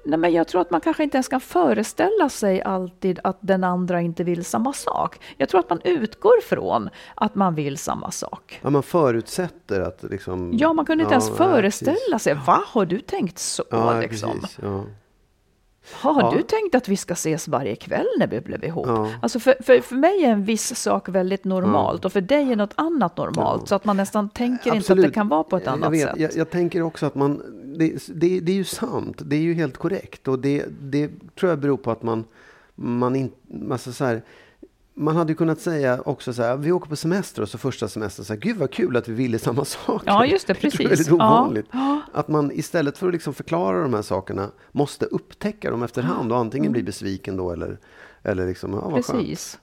nej 0.05 0.19
men 0.19 0.33
jag 0.33 0.49
tror 0.49 0.61
att 0.61 0.71
man 0.71 0.81
kanske 0.81 1.03
inte 1.03 1.17
ens 1.17 1.29
kan 1.29 1.41
föreställa 1.41 2.29
sig 2.29 2.63
alltid 2.63 3.19
att 3.25 3.39
den 3.41 3.65
andra 3.65 4.01
inte 4.01 4.25
vill 4.25 4.45
samma 4.45 4.73
sak. 4.73 5.21
Jag 5.37 5.49
tror 5.49 5.61
att 5.61 5.71
man 5.71 5.81
utgår 5.85 6.41
från 6.41 6.89
att 7.15 7.35
man 7.35 7.55
vill 7.55 7.79
samma 7.79 8.11
sak. 8.11 8.61
Ja, 8.63 8.71
man 8.71 8.83
förutsätter 8.83 9.81
att 9.81 10.03
liksom... 10.03 10.51
Ja, 10.55 10.73
man 10.73 10.85
kunde 10.85 11.03
inte 11.05 11.15
ens 11.15 11.29
ja, 11.29 11.35
föreställa 11.35 11.97
precis. 12.13 12.23
sig. 12.23 12.35
Va, 12.35 12.63
har 12.67 12.87
du 12.87 13.01
tänkt 13.01 13.39
så 13.39 13.65
Ja, 13.71 14.01
liksom? 14.01 14.41
precis. 14.41 14.59
Ja. 16.03 16.11
Har 16.13 16.23
Ja. 16.23 16.35
du 16.37 16.43
tänkt 16.43 16.75
att 16.75 16.89
vi 16.89 16.97
ska 16.97 17.13
ses 17.13 17.49
varje 17.49 17.77
kväll 17.77 18.07
när 18.19 18.27
vi 18.27 18.41
blev 18.41 18.65
ihop? 18.65 18.87
Ja. 18.87 19.11
Alltså 19.23 19.41
för, 19.41 19.55
för, 19.61 19.81
för 19.81 19.95
mig 19.97 20.25
är 20.25 20.31
en 20.33 20.45
viss 20.45 20.77
sak 20.77 21.09
väldigt 21.09 21.45
normalt 21.45 22.05
och 22.05 22.13
för 22.13 22.21
dig 22.21 22.53
är 22.53 22.57
något 22.57 22.75
annat 22.75 23.17
normalt. 23.17 23.63
Ja. 23.63 23.67
Så 23.67 23.75
att 23.75 23.85
man 23.85 23.97
nästan 23.97 24.29
tänker 24.29 24.55
inte 24.67 24.71
att 24.71 24.77
Absolut. 24.77 25.07
det 25.07 25.11
kan 25.13 25.29
vara 25.29 25.43
på 25.43 25.57
ett 25.57 25.63
Jag 25.67 25.73
annat 25.73 25.93
vet. 25.93 26.09
sätt. 26.09 26.21
Jag, 26.21 26.31
jag 26.37 26.51
tänker 26.51 26.83
också 26.83 27.07
att 27.07 27.15
man, 27.15 27.43
det, 27.79 28.09
det, 28.15 28.41
det 28.41 28.53
är 28.53 28.57
ju 28.57 28.65
sant, 28.65 29.23
det 29.25 29.37
är 29.37 29.41
ju 29.41 29.55
helt 29.55 29.77
korrekt. 29.77 30.29
Och 30.29 30.39
det, 30.39 30.65
det 30.81 31.11
tror 31.41 31.51
jag 31.51 31.59
beror 31.59 31.77
på 31.77 31.91
att 31.91 32.03
man, 32.03 32.25
man 32.75 33.17
inte, 33.17 33.37
alltså 33.71 33.93
så 33.93 34.05
här, 34.05 34.23
man 34.95 35.17
hade 35.17 35.35
kunnat 35.35 35.61
säga 35.61 36.01
också 36.05 36.33
så 36.33 36.43
här, 36.43 36.57
vi 36.57 36.73
åker 36.73 36.89
på 36.89 36.97
semester 36.97 37.43
och 37.43 37.49
så 37.49 37.59
första 37.59 37.89
semestern 37.89 38.25
så 38.25 38.33
här, 38.33 38.41
gud 38.41 38.57
vad 38.57 38.71
kul 38.71 38.97
att 38.97 39.09
vi 39.09 39.13
ville 39.13 39.39
samma 39.39 39.65
sak. 39.87 40.03
Ja, 40.07 40.27
just 40.27 40.47
det, 40.47 40.55
precis. 40.55 40.79
Det 40.79 40.85
är 40.85 40.89
väldigt 40.89 41.09
Ja. 41.09 41.15
ovanligt. 41.15 41.67
Att 42.13 42.29
man 42.29 42.53
istället 42.53 42.99
för 42.99 43.07
att 43.07 43.13
liksom 43.13 43.35
förklara 43.35 43.83
de 43.83 43.95
här 43.95 44.03
sakerna 44.03 44.51
måste 44.73 45.07
upptäcka 45.07 45.71
dem 45.71 45.83
efterhand 45.83 46.33
och 46.33 46.39
antingen 46.39 46.73
bli 46.73 46.83
besviken 46.83 47.37
då 47.37 47.51
eller, 47.51 47.79
eller 48.23 48.47
liksom, 48.47 48.73
ja 48.73 48.89
vad 48.89 49.05
skönt. 49.05 49.61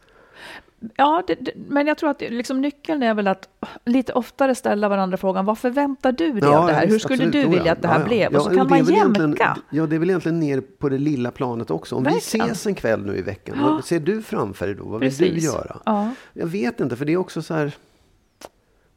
Ja, 0.96 1.24
det, 1.28 1.36
det, 1.36 1.52
men 1.56 1.88
jag 1.88 1.98
tror 1.98 2.10
att 2.10 2.22
liksom, 2.22 2.62
nyckeln 2.62 3.04
är 3.04 3.13
väl 3.13 3.28
att 3.28 3.50
lite 3.86 4.13
oftare 4.13 4.56
ställa 4.56 4.89
varandra 4.89 5.18
frågan, 5.18 5.46
vad 5.46 5.58
förväntar 5.58 6.12
du 6.12 6.32
dig 6.32 6.50
av 6.56 6.68
det 6.68 6.74
här? 6.74 6.86
Hur 6.86 6.94
visst, 6.94 7.06
skulle 7.06 7.24
absolut. 7.26 7.46
du 7.46 7.50
vilja 7.50 7.65
ja. 7.65 7.72
att 7.72 7.82
det 7.82 7.88
här 7.88 7.96
Ja, 7.96 8.02
ja. 8.02 8.08
blev? 8.08 8.34
Ja, 8.34 8.38
Och 8.39 8.44
så 8.46 8.50
kan 8.56 8.68
man 8.70 8.86
jämka. 8.86 9.58
Ja, 9.70 9.86
det 9.86 9.96
är 9.96 10.00
väl 10.00 10.10
egentligen 10.10 10.39
ner 10.39 10.62
på 10.62 10.89
det 10.89 10.98
lilla 10.98 11.32
planet 11.32 11.72
också. 11.72 11.96
Om 11.96 12.04
Verkligen. 12.04 12.46
vi 12.48 12.52
ses 12.52 12.68
en 12.68 12.76
kväll 12.76 13.06
nu 13.06 13.18
i 13.18 13.22
veckan, 13.22 13.58
vad 13.63 13.86
ser 13.86 14.00
du 14.00 14.22
framför 14.22 14.65
dig 14.68 14.76
då? 14.76 14.84
Vad 14.86 15.00
vill 15.00 15.10
du 15.13 15.18
Precis. 15.18 15.44
göra? 15.44 15.78
Ja. 15.86 16.10
Jag 16.34 16.48
vet 16.48 16.80
inte, 16.80 16.96
för 16.96 17.06
det 17.06 17.13
är 17.13 17.18
också 17.18 17.42
så 17.42 17.54
här... 17.54 17.72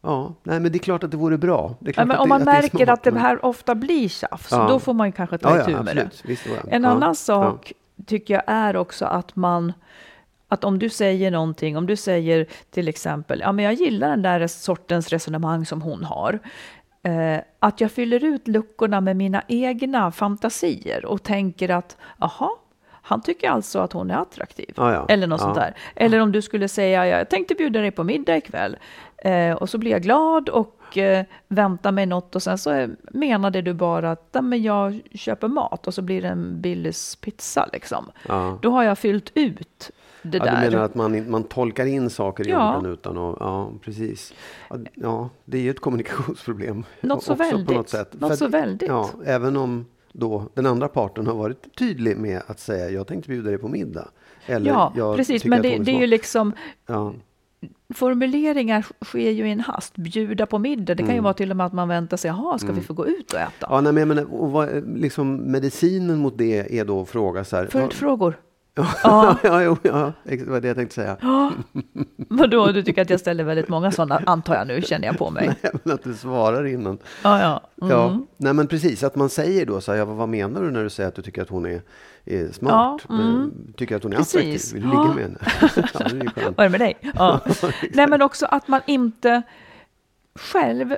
Ja, 0.02 0.34
nej 0.42 0.60
men 0.60 0.72
det 0.72 0.76
är 0.76 0.80
klart 0.80 1.04
att 1.04 1.10
det 1.10 1.16
vore 1.16 1.38
bra. 1.38 1.74
Det 1.80 1.96
Ja, 1.96 2.04
men 2.04 2.16
om 2.16 2.24
det, 2.24 2.28
man 2.28 2.40
att 2.40 2.44
märker 2.46 2.68
smart, 2.78 2.88
att 2.88 3.02
det 3.02 3.10
men- 3.10 3.20
här 3.22 3.44
ofta 3.44 3.74
blir 3.74 4.08
tjafs, 4.08 4.48
Ja. 4.50 4.66
då 4.68 4.78
får 4.78 4.92
man 4.94 5.08
ju 5.08 5.12
kanske 5.12 5.38
ta 5.38 5.48
Ja, 5.50 5.56
ja, 5.56 5.62
itu 5.62 5.70
med 5.82 5.96
det. 5.96 6.02
absolut. 6.02 6.22
Visst, 6.24 6.44
det. 6.64 6.70
En 6.70 6.82
Ja. 6.82 6.88
annan 6.88 7.14
sak 7.14 7.72
tycker 8.06 8.34
jag 8.34 8.42
är 8.46 8.76
också 8.76 9.04
att 9.04 9.36
man 9.36 9.72
att 10.52 10.64
om 10.64 10.78
du 10.78 10.88
säger 10.88 11.30
någonting, 11.30 11.76
om 11.76 11.86
du 11.86 11.96
säger 11.96 12.46
till 12.70 12.88
exempel, 12.88 13.40
ja 13.40 13.52
men 13.52 13.64
jag 13.64 13.74
gillar 13.74 14.08
den 14.10 14.22
där 14.22 14.46
sortens 14.46 15.08
resonemang 15.08 15.66
som 15.66 15.82
hon 15.82 16.04
har. 16.04 16.38
Eh, 17.02 17.40
att 17.58 17.80
jag 17.80 17.90
fyller 17.92 18.24
ut 18.24 18.48
luckorna 18.48 19.00
med 19.00 19.16
mina 19.16 19.42
egna 19.48 20.12
fantasier 20.12 21.04
och 21.04 21.22
tänker 21.22 21.68
att, 21.68 21.96
aha, 22.18 22.58
han 23.04 23.22
tycker 23.22 23.50
alltså 23.50 23.78
att 23.78 23.92
hon 23.92 24.10
är 24.10 24.16
attraktiv. 24.16 24.72
Ja, 24.76 24.92
ja. 24.92 25.06
Eller 25.08 25.26
något 25.26 25.40
Ja. 25.40 25.44
sånt 25.44 25.54
där. 25.56 25.74
Eller 25.96 26.18
om 26.20 26.32
du 26.32 26.42
skulle 26.42 26.68
säga, 26.68 27.06
jag 27.06 27.28
tänkte 27.28 27.54
bjuda 27.54 27.80
dig 27.80 27.90
på 27.90 28.04
middag 28.04 28.36
ikväll. 28.36 28.76
Eh, 29.16 29.52
och 29.52 29.68
så 29.70 29.78
blir 29.78 29.90
jag 29.90 30.02
glad 30.02 30.48
och 30.48 30.98
eh, 30.98 31.24
väntar 31.48 31.92
mig 31.92 32.06
något 32.06 32.34
och 32.36 32.42
sen 32.42 32.58
så 32.58 32.72
eh, 32.72 32.88
menade 33.12 33.62
du 33.62 33.72
bara 33.74 34.10
att 34.10 34.28
"Nej, 34.34 34.42
men 34.42 34.62
jag 34.62 35.00
köper 35.14 35.48
mat 35.48 35.86
och 35.86 35.94
så 35.94 36.02
blir 36.02 36.22
det 36.22 36.28
en 36.28 36.60
Billys 36.60 37.16
pizza 37.16 37.68
liksom. 37.72 38.10
Ja. 38.28 38.58
Då 38.62 38.70
har 38.70 38.82
jag 38.82 38.98
fyllt 38.98 39.32
ut 39.34 39.90
det 40.22 40.38
Ja, 40.38 40.44
där. 40.44 40.64
du 40.64 40.70
menar 40.70 40.84
att 40.84 40.94
man, 40.94 41.30
man 41.30 41.44
tolkar 41.44 41.86
in 41.86 42.10
saker 42.10 42.46
i 42.48 42.50
Ja. 42.50 42.76
orden 42.78 42.92
utan 42.92 43.18
att... 43.18 43.36
Ja, 43.40 43.70
precis. 43.84 44.34
Ja, 44.94 45.28
det 45.44 45.58
är 45.58 45.62
ju 45.62 45.70
ett 45.70 45.80
kommunikationsproblem. 45.80 46.84
Något 47.00 47.22
så 47.22 47.32
också 47.32 47.44
väldigt. 47.44 47.66
På 47.68 47.72
något 47.74 47.88
sätt. 47.88 48.20
Något 48.20 48.30
För 48.30 48.36
så 48.36 48.48
väldigt. 48.48 48.88
Ja, 48.88 49.10
även 49.24 49.56
om 49.56 49.86
då 50.12 50.48
den 50.54 50.66
andra 50.66 50.88
parten 50.88 51.26
har 51.26 51.34
varit 51.34 51.76
tydlig 51.78 52.16
med 52.16 52.42
att 52.46 52.60
säga 52.60 52.90
jag 52.90 53.06
tänkte 53.06 53.28
bjuda 53.30 53.50
dig 53.50 53.58
på 53.58 53.68
middag. 53.68 54.08
Eller, 54.46 54.70
ja, 54.70 55.14
precis. 55.16 55.44
Men 55.44 55.62
det, 55.62 55.78
det 55.78 55.90
är 55.96 56.00
ju 56.00 56.06
liksom 56.06 56.52
Ja, 56.86 57.12
formuleringar 57.94 58.86
sker 59.04 59.30
ju 59.30 59.48
i 59.48 59.50
en 59.52 59.60
hast. 59.60 59.96
Bjuda 59.96 60.46
på 60.46 60.58
middag, 60.58 60.94
det 60.94 61.02
kan 61.02 61.08
ju 61.08 61.12
Mm. 61.12 61.24
vara 61.24 61.34
till 61.34 61.50
och 61.50 61.56
med 61.56 61.66
att 61.66 61.72
man 61.72 61.88
väntar 61.88 62.16
sig, 62.16 62.28
jaha, 62.28 62.58
ska 62.58 62.72
vi 62.72 62.80
få 62.80 62.94
gå 62.94 63.06
ut 63.06 63.32
och 63.32 63.40
äta? 63.40 63.66
ja 63.70 63.80
nej, 63.80 64.06
men, 64.06 64.18
och 64.26 64.50
vad, 64.52 64.98
liksom, 64.98 65.36
medicinen 65.52 66.18
mot 66.18 66.38
det 66.38 66.78
är 66.78 66.84
då 66.84 67.00
att 67.02 67.08
fråga 67.08 67.44
så 67.44 67.56
här. 67.56 67.66
Följdfrågor. 67.66 68.40
Ja, 68.74 68.86
Ja. 69.04 69.36
ja, 69.42 69.62
jo, 69.62 69.76
ja, 69.82 70.12
det 70.24 70.46
var 70.48 70.60
det 70.60 70.68
jag 70.68 70.76
tänkte 70.76 70.94
säga. 70.94 71.16
Vadå, 72.16 72.66
du 72.72 72.82
tycker 72.82 73.02
att 73.02 73.10
jag 73.10 73.20
ställer 73.20 73.44
väldigt 73.44 73.68
många 73.68 73.92
sådana, 73.92 74.22
antar 74.26 74.54
jag 74.54 74.66
nu, 74.66 74.82
känner 74.82 75.06
jag 75.06 75.18
på 75.18 75.30
mig. 75.30 75.56
Även 75.62 75.94
att 75.94 76.02
du 76.02 76.14
svarar 76.14 76.66
innan. 76.66 76.98
Ja, 77.22 77.40
ja. 77.40 77.62
Mm. 77.86 77.96
Ja, 77.96 78.18
nej 78.36 78.52
men 78.54 78.66
precis, 78.66 79.02
att 79.02 79.16
man 79.16 79.28
säger 79.28 79.66
då 79.66 79.80
så 79.80 79.92
här, 79.92 79.98
ja, 79.98 80.04
vad, 80.04 80.28
menar 80.28 80.62
du 80.62 80.70
när 80.70 80.82
du 80.82 80.90
säger 80.90 81.08
att 81.08 81.14
du 81.14 81.22
tycker 81.22 81.42
att 81.42 81.48
hon 81.48 81.66
är, 81.66 81.82
är 82.24 82.52
smart? 82.52 83.02
Ja, 83.08 83.14
mm. 83.14 83.40
Eh, 83.42 83.74
Tycker 83.76 83.96
att 83.96 84.02
hon 84.02 84.12
är 84.12 84.16
Precis. 84.16 84.34
attraktiv? 84.36 84.72
Vill 84.74 84.82
du 84.90 84.96
Ja. 84.96 85.02
ligga 85.02 85.14
med 85.14 85.22
henne? 85.24 85.38
ja, 85.94 86.30
det 86.34 86.42
är. 86.42 86.50
Vad 86.56 86.58
är 86.58 86.62
det 86.64 86.68
med 86.68 86.80
dig? 86.80 86.96
Ja. 87.14 87.40
Nej, 87.92 88.06
men 88.08 88.22
också 88.22 88.46
att 88.46 88.68
man 88.68 88.80
inte 88.86 89.42
själv 90.34 90.96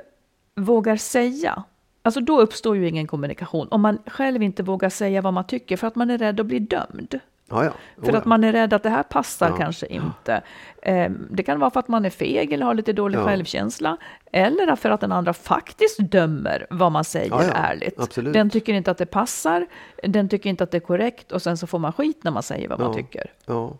vågar 0.55 0.95
säga. 0.97 1.63
Alltså 2.01 2.19
då 2.21 2.41
uppstår 2.41 2.77
ju 2.77 2.87
ingen 2.87 3.07
kommunikation. 3.07 3.67
Om 3.71 3.81
man 3.81 3.97
själv 4.07 4.43
inte 4.43 4.63
vågar 4.63 4.89
säga 4.89 5.21
vad 5.21 5.33
man 5.33 5.47
tycker 5.47 5.77
för 5.77 5.87
att 5.87 5.95
man 5.95 6.09
är 6.09 6.17
rädd 6.17 6.39
att 6.39 6.45
bli 6.45 6.59
dömd. 6.59 7.19
Ja, 7.49 7.65
ja. 7.65 7.71
För 7.95 8.11
Oh, 8.11 8.17
att 8.17 8.23
ja. 8.25 8.29
man 8.29 8.43
är 8.43 8.51
rädd 8.51 8.73
att 8.73 8.83
det 8.83 8.89
här 8.89 9.03
passar 9.03 9.57
kanske 9.57 9.85
inte. 9.85 10.41
Eh, 10.81 11.11
Det 11.29 11.43
kan 11.43 11.59
vara 11.59 11.69
för 11.71 11.79
att 11.79 11.87
man 11.87 12.05
är 12.05 12.09
feg 12.09 12.53
eller 12.53 12.65
har 12.65 12.73
lite 12.73 12.93
dålig 12.93 13.19
självkänsla. 13.19 13.97
Eller 14.31 14.75
för 14.75 14.89
att 14.89 15.01
den 15.01 15.11
andra 15.11 15.33
faktiskt 15.33 15.99
dömer 15.99 16.67
vad 16.69 16.91
man 16.91 17.03
säger 17.03 17.51
ärligt. 17.53 17.99
Absolut. 17.99 18.33
Den 18.33 18.49
tycker 18.49 18.73
inte 18.73 18.91
att 18.91 18.97
det 18.97 19.05
passar, 19.05 19.67
den 20.03 20.29
tycker 20.29 20.49
inte 20.49 20.63
att 20.63 20.71
det 20.71 20.77
är 20.77 20.81
korrekt 20.81 21.31
och 21.31 21.41
sen 21.41 21.57
så 21.57 21.67
får 21.67 21.79
man 21.79 21.93
skit 21.93 22.23
när 22.23 22.31
man 22.31 22.43
säger 22.43 22.69
vad 22.69 22.79
man 22.79 22.93
tycker. 22.93 23.31
Ja, 23.45 23.77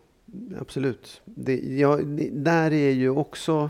absolut. 0.62 1.21
Det, 1.25 1.56
det, 2.04 2.30
där 2.32 2.73
är 2.73 2.91
ju 2.91 3.10
också 3.10 3.69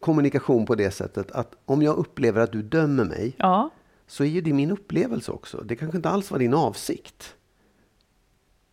kommunikation 0.00 0.66
på 0.66 0.74
det 0.74 0.90
sättet 0.90 1.32
att 1.32 1.54
om 1.64 1.82
jag 1.82 1.96
upplever 1.96 2.40
att 2.40 2.52
du 2.52 2.62
dömer 2.62 3.04
mig 3.04 3.32
Ja, 3.36 3.70
så 4.06 4.24
är 4.24 4.28
ju 4.28 4.40
det 4.40 4.52
min 4.52 4.70
upplevelse 4.70 5.32
också. 5.32 5.56
Det 5.64 5.76
kanske 5.76 5.96
inte 5.96 6.08
alls 6.08 6.30
var 6.30 6.38
din 6.38 6.54
avsikt. 6.54 7.34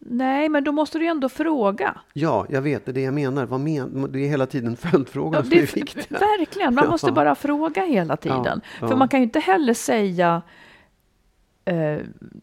Nej, 0.07 0.49
men 0.49 0.63
då 0.63 0.71
måste 0.71 0.97
du 0.97 1.03
ju 1.05 1.09
ändå 1.11 1.29
fråga. 1.29 1.97
Ja, 2.13 2.45
jag 2.49 2.61
vet, 2.61 2.85
det 2.85 2.91
är 2.91 2.93
det 2.93 3.01
jag 3.01 3.13
menar. 3.13 3.45
Vad 3.45 3.59
men, 3.59 4.11
det 4.11 4.19
är 4.19 4.29
hela 4.29 4.45
tiden 4.45 4.75
följdfrågorna 4.91 5.37
Ja, 5.37 5.43
som 5.43 5.57
är 5.57 5.61
viktiga. 5.75 6.19
verkligen, 6.19 6.75
man 6.75 6.87
måste 6.89 7.07
Ja. 7.07 7.13
bara 7.13 7.35
fråga 7.35 7.81
hela 7.85 8.17
tiden. 8.17 8.61
Ja, 8.81 8.87
För 8.87 8.95
man 8.95 9.07
kan 9.07 9.19
ju 9.19 9.23
inte 9.23 9.39
heller 9.39 9.73
säga, 9.73 10.41
eh, 11.65 11.97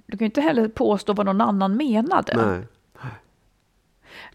du 0.07 0.18
kan 0.18 0.18
ju 0.18 0.25
inte 0.25 0.40
heller 0.40 0.68
påstå 0.68 1.12
vad 1.12 1.27
någon 1.27 1.40
annan 1.40 1.77
menade. 1.77 2.37
Nej. 2.46 2.66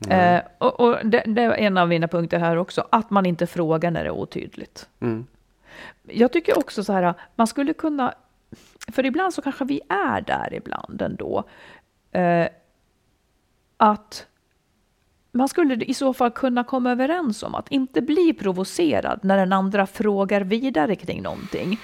Eh, 0.09 0.41
och 0.57 0.79
och 0.79 0.97
det, 1.05 1.23
det 1.27 1.41
är 1.41 1.51
en 1.51 1.77
av 1.77 1.87
mina 1.87 2.07
punkter 2.07 2.39
här 2.39 2.57
också, 2.57 2.87
att 2.91 3.09
man 3.09 3.25
inte 3.25 3.47
frågar 3.47 3.91
när 3.91 4.03
det 4.03 4.09
är 4.09 4.11
otydligt. 4.13 4.89
Mm. 4.99 5.25
Jag 6.03 6.31
tycker 6.33 6.57
också 6.57 6.83
så 6.83 6.93
här, 6.93 7.13
man 7.35 7.47
skulle 7.47 7.73
kunna, 7.73 8.13
för 8.91 9.05
ibland 9.05 9.33
så 9.33 9.41
kanske 9.41 9.65
vi 9.65 9.81
är 9.89 10.21
där 10.21 10.53
ibland 10.53 11.01
ändå, 11.01 11.43
eh, 12.11 12.47
att 13.77 14.25
man 15.31 15.47
skulle 15.47 15.75
i 15.75 15.93
så 15.93 16.13
fall 16.13 16.31
kunna 16.31 16.63
komma 16.63 16.91
överens 16.91 17.43
om 17.43 17.55
att 17.55 17.71
inte 17.71 18.01
bli 18.01 18.33
provocerad 18.33 19.19
när 19.23 19.37
den 19.37 19.53
andra 19.53 19.87
frågar 19.87 20.41
vidare 20.41 20.95
kring 20.95 21.21
någonting. 21.21 21.79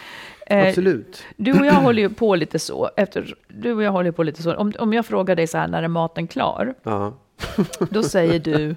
Eh, 0.47 0.67
Absolut. 0.67 1.23
du 1.37 1.59
och 1.59 1.65
jag 1.65 1.73
håller 1.81 2.01
ju 2.01 2.09
på 2.09 2.35
lite 2.35 2.59
så, 2.59 2.89
efter, 2.97 3.35
du 3.47 3.73
och 3.73 3.83
jag 3.83 3.91
håller 3.91 4.11
på 4.11 4.23
lite 4.23 4.43
så, 4.43 4.55
om, 4.55 4.73
om 4.79 4.93
jag 4.93 5.05
frågar 5.05 5.35
dig 5.35 5.47
så 5.47 5.57
här, 5.57 5.67
när 5.67 5.83
är 5.83 5.87
maten 5.87 6.27
klar? 6.27 6.73
Ja. 6.83 7.13
Då 7.89 8.03
säger 8.03 8.39
du, 8.39 8.75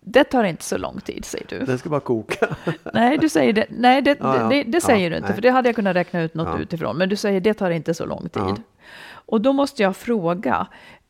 det 0.00 0.24
tar 0.24 0.44
inte 0.44 0.64
så 0.64 0.78
lång 0.78 1.00
tid, 1.00 1.24
säger 1.24 1.46
du. 1.48 1.58
Den 1.58 1.78
ska 1.78 1.88
bara 1.88 2.00
koka. 2.00 2.56
Nej, 2.92 3.18
du 3.18 3.28
säger 3.28 3.52
det, 3.52 3.66
nej, 3.70 4.02
det, 4.02 4.16
Ja, 4.20 4.40
ja. 4.40 4.48
det, 4.48 4.62
det 4.62 4.80
säger 4.80 5.10
du 5.10 5.16
inte, 5.16 5.28
nej. 5.28 5.34
för 5.34 5.42
det 5.42 5.50
hade 5.50 5.68
jag 5.68 5.76
kunnat 5.76 5.96
räkna 5.96 6.22
ut 6.22 6.34
något 6.34 6.60
utifrån. 6.60 6.96
Men 6.98 7.08
du 7.08 7.16
säger 7.16 7.40
det 7.40 7.54
tar 7.54 7.70
inte 7.70 7.94
så 7.94 8.06
lång 8.06 8.28
tid. 8.28 8.62
Och 9.08 9.40
då 9.40 9.52
måste 9.52 9.82
jag 9.82 9.96
fråga, 9.96 10.66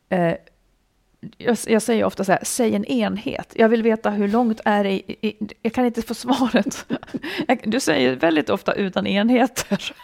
eh, 0.09 0.33
jag, 1.37 1.57
jag 1.67 1.81
säger 1.81 2.03
ofta 2.03 2.23
så 2.23 2.31
här, 2.31 2.39
säg 2.43 2.75
en 2.75 2.85
enhet. 2.85 3.53
Jag 3.55 3.69
vill 3.69 3.83
veta 3.83 4.09
hur 4.09 4.27
långt 4.27 4.61
är 4.65 4.83
det 4.83 4.91
i, 4.91 5.17
i, 5.21 5.35
jag 5.61 5.73
kan 5.73 5.85
inte 5.85 6.01
få 6.01 6.13
svaret. 6.13 6.85
Du 7.63 7.79
säger 7.79 8.15
väldigt 8.15 8.49
ofta 8.49 8.73
utan 8.73 9.07
enheter. 9.07 9.93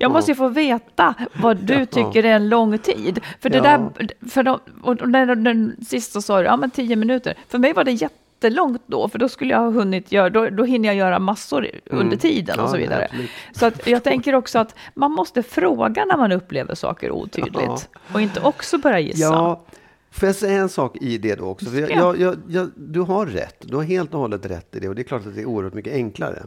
Jag 0.00 0.12
måste 0.12 0.30
ju 0.30 0.34
få 0.34 0.48
veta 0.48 1.14
vad 1.32 1.56
du 1.56 1.86
tycker 1.86 2.24
är 2.24 2.36
en 2.36 2.48
lång 2.48 2.78
tid. 2.78 3.20
För 3.40 3.50
det 3.50 3.56
Ja. 3.56 3.62
där, 3.62 3.90
för 4.28 4.42
de, 4.42 4.60
och 4.82 5.08
när 5.08 5.26
den 5.26 5.76
sist 5.86 6.12
så 6.12 6.22
sa 6.22 6.38
du, 6.38 6.44
ja 6.44 6.56
men 6.56 6.70
tio 6.70 6.96
minuter. 6.96 7.34
För 7.48 7.58
mig 7.58 7.72
var 7.72 7.84
det 7.84 7.92
jättelångt 8.36 8.82
då, 8.86 9.08
för 9.08 9.18
då 9.18 9.28
skulle 9.28 9.52
jag 9.52 9.60
ha 9.60 9.70
hunnit 9.70 10.12
göra, 10.12 10.30
då, 10.30 10.50
då 10.50 10.64
hinner 10.64 10.88
jag 10.88 10.96
göra 10.96 11.18
massor 11.18 11.66
under 11.86 12.16
tiden 12.16 12.56
Mm. 12.56 12.58
Ja, 12.58 12.64
och 12.64 12.70
så 12.70 12.76
nej, 12.76 12.82
vidare. 12.82 13.04
absolut. 13.04 13.30
så 13.52 13.66
att 13.66 13.86
jag 13.86 14.04
tänker 14.04 14.34
också 14.34 14.58
att 14.58 14.74
man 14.94 15.10
måste 15.12 15.42
fråga 15.42 16.04
när 16.04 16.16
man 16.16 16.32
upplever 16.32 16.74
saker 16.74 17.10
otydligt. 17.10 17.88
Och 18.12 18.20
inte 18.20 18.40
också 18.40 18.78
börja 18.78 18.98
gissa. 19.00 19.22
Ja, 19.22 19.64
får 20.10 20.26
jag 20.28 20.36
säga 20.36 20.60
en 20.60 20.68
sak 20.68 20.96
i 20.96 21.18
det 21.18 21.34
då 21.34 21.44
också? 21.44 21.66
Ja. 21.66 21.86
jag, 21.88 22.20
jag, 22.20 22.36
jag, 22.48 22.70
du 22.76 23.00
har 23.00 23.26
rätt. 23.26 23.56
Du 23.60 23.76
har 23.76 23.82
helt 23.82 24.14
och 24.14 24.20
hållet 24.20 24.46
rätt 24.46 24.76
i 24.76 24.80
det. 24.80 24.88
Och 24.88 24.94
det 24.94 25.02
är 25.02 25.04
klart 25.04 25.26
att 25.26 25.34
det 25.34 25.40
är 25.40 25.46
oerhört 25.46 25.74
mycket 25.74 25.92
enklare. 25.92 26.42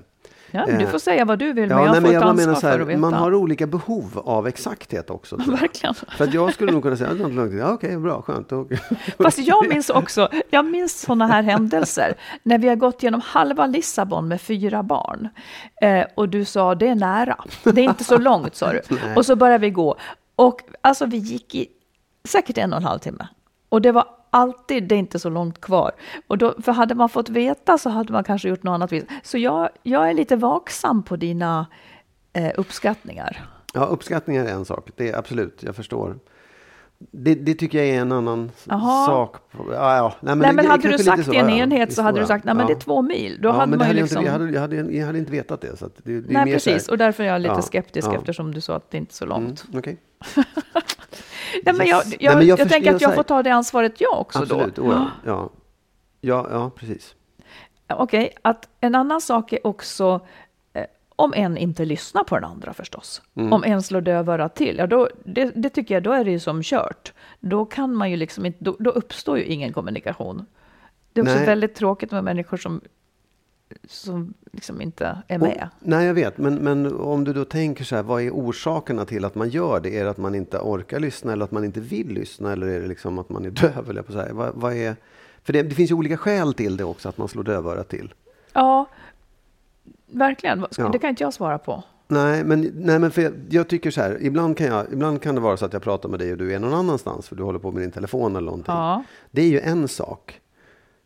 Ja, 0.51 0.65
men 0.67 0.77
du 0.79 0.83
Eh, 0.85 0.89
får 0.91 0.99
säga 0.99 1.25
vad 1.25 1.39
du 1.39 1.53
vill, 1.53 1.69
men 1.69 1.77
Ja, 1.77 1.83
jag 1.85 1.91
nej, 1.91 1.95
får 1.95 2.01
men 2.01 2.09
ett 2.09 2.13
jag 2.13 2.23
ansvar 2.23 2.45
menar 2.45 2.55
så 2.55 2.61
för 2.61 2.67
att 2.71 2.77
här, 2.79 2.85
veta. 2.85 2.99
man 2.99 3.13
har 3.13 3.33
olika 3.33 3.67
behov 3.67 4.21
av 4.25 4.47
exakthet 4.47 5.09
också. 5.09 5.35
Verkligen. 5.47 5.93
För 5.95 6.23
att 6.23 6.33
jag 6.33 6.53
skulle 6.53 6.71
nog 6.71 6.83
kunna 6.83 6.97
säga, 6.97 7.09
"Ja, 7.09 7.13
det 7.13 7.19
tar 7.19 7.29
inte 7.29 7.41
lång 7.41 7.49
tid." 7.49 7.59
ja, 7.59 7.73
okej, 7.73 7.97
bra, 7.97 8.21
skönt. 8.21 8.49
Fast 9.23 9.37
jag 9.39 9.69
minns 9.69 9.89
också, 9.89 10.29
jag 10.49 10.65
minns 10.65 11.01
sådana 11.01 11.27
här 11.27 11.43
händelser, 11.43 12.13
när 12.43 12.57
vi 12.57 12.67
har 12.67 12.75
gått 12.75 13.03
genom 13.03 13.21
halva 13.25 13.65
Lissabon 13.65 14.27
med 14.27 14.41
fyra 14.41 14.83
barn. 14.83 15.29
Eh, 15.81 16.05
och 16.15 16.29
du 16.29 16.45
sa, 16.45 16.75
det 16.75 16.87
är 16.87 16.95
nära, 16.95 17.35
det 17.63 17.81
är 17.81 17.85
inte 17.85 18.03
så 18.03 18.17
långt, 18.17 18.55
sa 18.55 18.71
du. 18.73 18.81
Och 19.15 19.25
så 19.25 19.35
började 19.35 19.61
vi 19.61 19.69
gå. 19.69 19.95
Och 20.35 20.61
alltså 20.81 21.05
vi 21.05 21.17
gick 21.17 21.55
i 21.55 21.67
säkert 22.27 22.57
en 22.57 22.73
och 22.73 22.77
en 22.79 22.85
halv 22.85 22.99
timme. 22.99 23.27
Och 23.69 23.81
det 23.81 23.91
var 23.91 24.05
alltid, 24.29 24.83
det 24.83 24.95
är 24.95 24.99
inte 24.99 25.19
så 25.19 25.29
långt 25.29 25.61
kvar. 25.61 25.91
Och 26.27 26.37
då, 26.37 26.55
för 26.61 26.71
hade 26.71 26.95
man 26.95 27.09
fått 27.09 27.29
veta 27.29 27.77
så 27.77 27.89
hade 27.89 28.13
man 28.13 28.23
kanske 28.23 28.49
gjort 28.49 28.63
något 28.63 28.71
annat. 28.73 28.91
vis. 28.91 29.03
Så 29.23 29.37
jag, 29.37 29.69
jag 29.83 30.09
är 30.09 30.13
lite 30.13 30.35
vaksam 30.35 31.03
på 31.03 31.15
dina 31.15 31.67
eh, 32.33 32.51
uppskattningar. 32.57 33.45
Ja, 33.73 33.85
uppskattning 33.85 34.37
är 34.37 34.45
en 34.45 34.65
sak. 34.65 34.89
Det 34.95 35.09
är 35.09 35.17
absolut, 35.17 35.63
jag 35.63 35.75
förstår. 35.75 36.19
Det, 37.11 37.35
det 37.35 37.53
tycker 37.53 37.77
jag 37.77 37.87
är 37.87 38.01
en 38.01 38.11
annan 38.11 38.51
Jaha. 38.63 39.05
sak. 39.05 39.35
Ja, 39.51 39.95
ja. 39.95 40.13
Nej, 40.21 40.35
Nej, 40.35 40.45
men 40.47 40.55
det- 40.55 40.61
det 40.61 40.67
hade 40.69 40.87
du 40.91 40.97
sagt 40.97 41.25
så, 41.25 41.33
i 41.33 41.37
en 41.37 41.49
enhet 41.49 41.93
så 41.93 42.01
hade 42.01 42.19
du 42.19 42.25
sagt, 42.25 42.45
nej 42.45 42.55
men 42.55 42.67
det 42.67 42.73
är 42.73 42.79
två 42.79 43.01
mil. 43.01 43.37
Då 43.41 43.49
ja, 43.49 43.53
hade 43.53 43.67
men 43.69 43.77
man 43.79 43.87
hade 43.87 44.01
liksom... 44.01 44.17
inte, 44.17 44.25
jag, 44.27 44.39
hade, 44.39 44.51
jag, 44.51 44.61
hade, 44.61 44.75
jag 44.75 45.05
hade 45.05 45.19
inte 45.19 45.31
vetat 45.31 45.61
det. 45.61 45.77
Så 45.77 45.89
det, 46.03 46.21
det 46.21 46.33
Nej, 46.33 46.33
så 46.33 46.37
här- 46.37 46.45
precis. 46.53 46.87
Och 46.89 46.97
därför 46.97 47.23
är 47.23 47.27
jag 47.27 47.41
lite 47.41 47.61
skeptisk 47.61 48.07
eftersom 48.13 48.53
du 48.53 48.61
sa 48.61 48.75
att 48.75 48.91
det 48.91 48.97
inte 48.97 49.11
är 49.11 49.13
så 49.13 49.25
långt. 49.25 49.63
Mm, 49.67 49.79
okej. 49.79 49.97
Nej, 51.65 51.75
men 51.75 51.87
jag, 51.87 52.03
jag, 52.05 52.17
Nej, 52.21 52.35
men 52.35 52.47
jag 52.47 52.59
jag, 52.59 52.69
tänker 52.69 52.95
att 52.95 53.01
jag 53.01 53.15
får 53.15 53.23
ta 53.23 53.43
det 53.43 53.49
ansvaret 53.49 54.01
jag 54.01 54.19
också 54.19 54.39
Absolut. 54.39 54.75
då. 54.75 54.81
Oh, 54.81 55.07
ja. 55.25 55.49
Ja. 56.21 56.47
Ja, 56.51 56.71
precis. 56.75 57.15
Okej, 57.87 58.33
att 58.41 58.69
en 58.79 58.95
annan 58.95 59.21
sak 59.21 59.53
är 59.53 59.67
också 59.67 60.19
eh, 60.73 60.85
om 61.15 61.33
en 61.33 61.57
inte 61.57 61.85
lyssnar 61.85 62.23
på 62.23 62.35
den 62.35 62.43
andra 62.43 62.73
förstås. 62.73 63.21
Mm. 63.35 63.53
Om 63.53 63.63
en 63.63 63.83
slår 63.83 64.01
dövörat 64.01 64.55
till, 64.55 64.77
ja 64.77 64.87
då, 64.87 65.09
det, 65.25 65.51
det 65.55 65.69
tycker 65.69 65.93
jag, 65.93 66.03
då 66.03 66.11
är 66.11 66.23
det 66.23 66.31
ju 66.31 66.39
som 66.39 66.63
kört. 66.63 67.13
Då 67.39 67.65
kan 67.65 67.95
man 67.95 68.11
ju 68.11 68.17
liksom 68.17 68.45
inte, 68.45 68.63
då, 68.63 68.75
då 68.79 68.89
uppstår 68.89 69.37
ju 69.37 69.43
ingen 69.43 69.73
kommunikation. 69.73 70.45
Det 71.13 71.21
är 71.21 71.23
också 71.23 71.35
Nej. 71.35 71.45
väldigt 71.45 71.75
tråkigt 71.75 72.11
med 72.11 72.23
människor 72.23 72.57
som, 72.57 72.81
som 73.87 74.33
liksom 74.51 74.81
inte 74.81 75.17
är 75.27 75.37
med. 75.37 75.69
Och, 75.71 75.87
nej, 75.87 76.05
jag 76.05 76.13
vet. 76.13 76.37
Men, 76.37 76.55
men 76.55 76.99
om 76.99 77.23
du 77.23 77.33
då 77.33 77.45
tänker 77.45 77.83
så 77.83 77.95
här, 77.95 78.03
vad 78.03 78.21
är 78.21 78.31
orsakerna 78.31 79.05
till 79.05 79.25
att 79.25 79.35
man 79.35 79.49
gör 79.49 79.79
det? 79.79 79.97
Är 79.97 80.03
det 80.03 80.09
att 80.09 80.17
man 80.17 80.35
inte 80.35 80.57
orkar 80.57 80.99
lyssna 80.99 81.33
eller 81.33 81.45
att 81.45 81.51
man 81.51 81.65
inte 81.65 81.79
vill 81.79 82.07
lyssna? 82.07 82.51
Eller 82.51 82.67
är 82.67 82.81
det 82.81 82.87
liksom 82.87 83.19
att 83.19 83.29
man 83.29 83.45
är 83.45 83.51
döv? 83.51 83.89
Eller 83.89 84.01
på 84.01 84.11
så 84.11 84.19
här? 84.19 84.31
Vad, 84.31 84.51
vad 84.55 84.73
är, 84.73 84.95
för 85.43 85.53
det, 85.53 85.63
det 85.63 85.75
finns 85.75 85.91
ju 85.91 85.95
olika 85.95 86.17
skäl 86.17 86.53
till 86.53 86.77
det 86.77 86.83
också, 86.83 87.09
att 87.09 87.17
man 87.17 87.27
slår 87.27 87.43
dövörat 87.43 87.89
till. 87.89 88.13
Ja, 88.53 88.85
verkligen. 90.07 90.65
Ja. 90.77 90.89
Det 90.89 90.99
kan 90.99 91.09
inte 91.09 91.23
jag 91.23 91.33
svara 91.33 91.57
på. 91.57 91.83
Nej, 92.07 92.43
men, 92.43 92.71
nej, 92.75 92.99
men 92.99 93.11
för 93.11 93.21
jag, 93.21 93.33
jag 93.49 93.67
tycker 93.67 93.91
så 93.91 94.01
här, 94.01 94.17
ibland 94.21 94.57
kan, 94.57 94.67
jag, 94.67 94.85
ibland 94.93 95.21
kan 95.21 95.35
det 95.35 95.41
vara 95.41 95.57
så 95.57 95.65
att 95.65 95.73
jag 95.73 95.81
pratar 95.81 96.09
med 96.09 96.19
dig 96.19 96.31
och 96.31 96.37
du 96.37 96.53
är 96.53 96.59
någon 96.59 96.73
annanstans 96.73 97.27
för 97.27 97.35
du 97.35 97.43
håller 97.43 97.59
på 97.59 97.71
med 97.71 97.81
din 97.81 97.91
telefon 97.91 98.35
eller 98.35 98.45
någonting. 98.45 98.73
Ja. 98.73 99.03
Det 99.31 99.41
är 99.41 99.47
ju 99.47 99.59
en 99.59 99.87
sak. 99.87 100.41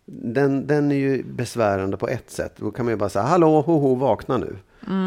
Den, 0.06 0.68
den 0.68 0.92
är 0.92 0.96
ju 0.96 1.24
besvärande 1.24 1.98
på 1.98 2.08
ett 2.08 2.30
sätt. 2.30 2.54
Då 2.58 2.72
kan 2.72 2.86
man 2.86 2.94
ju 2.94 2.98
bara 2.98 3.10
säga, 3.10 3.26
hallå, 3.26 3.62
hoho, 3.62 3.96
vakna 3.96 4.38
nu. 4.38 4.56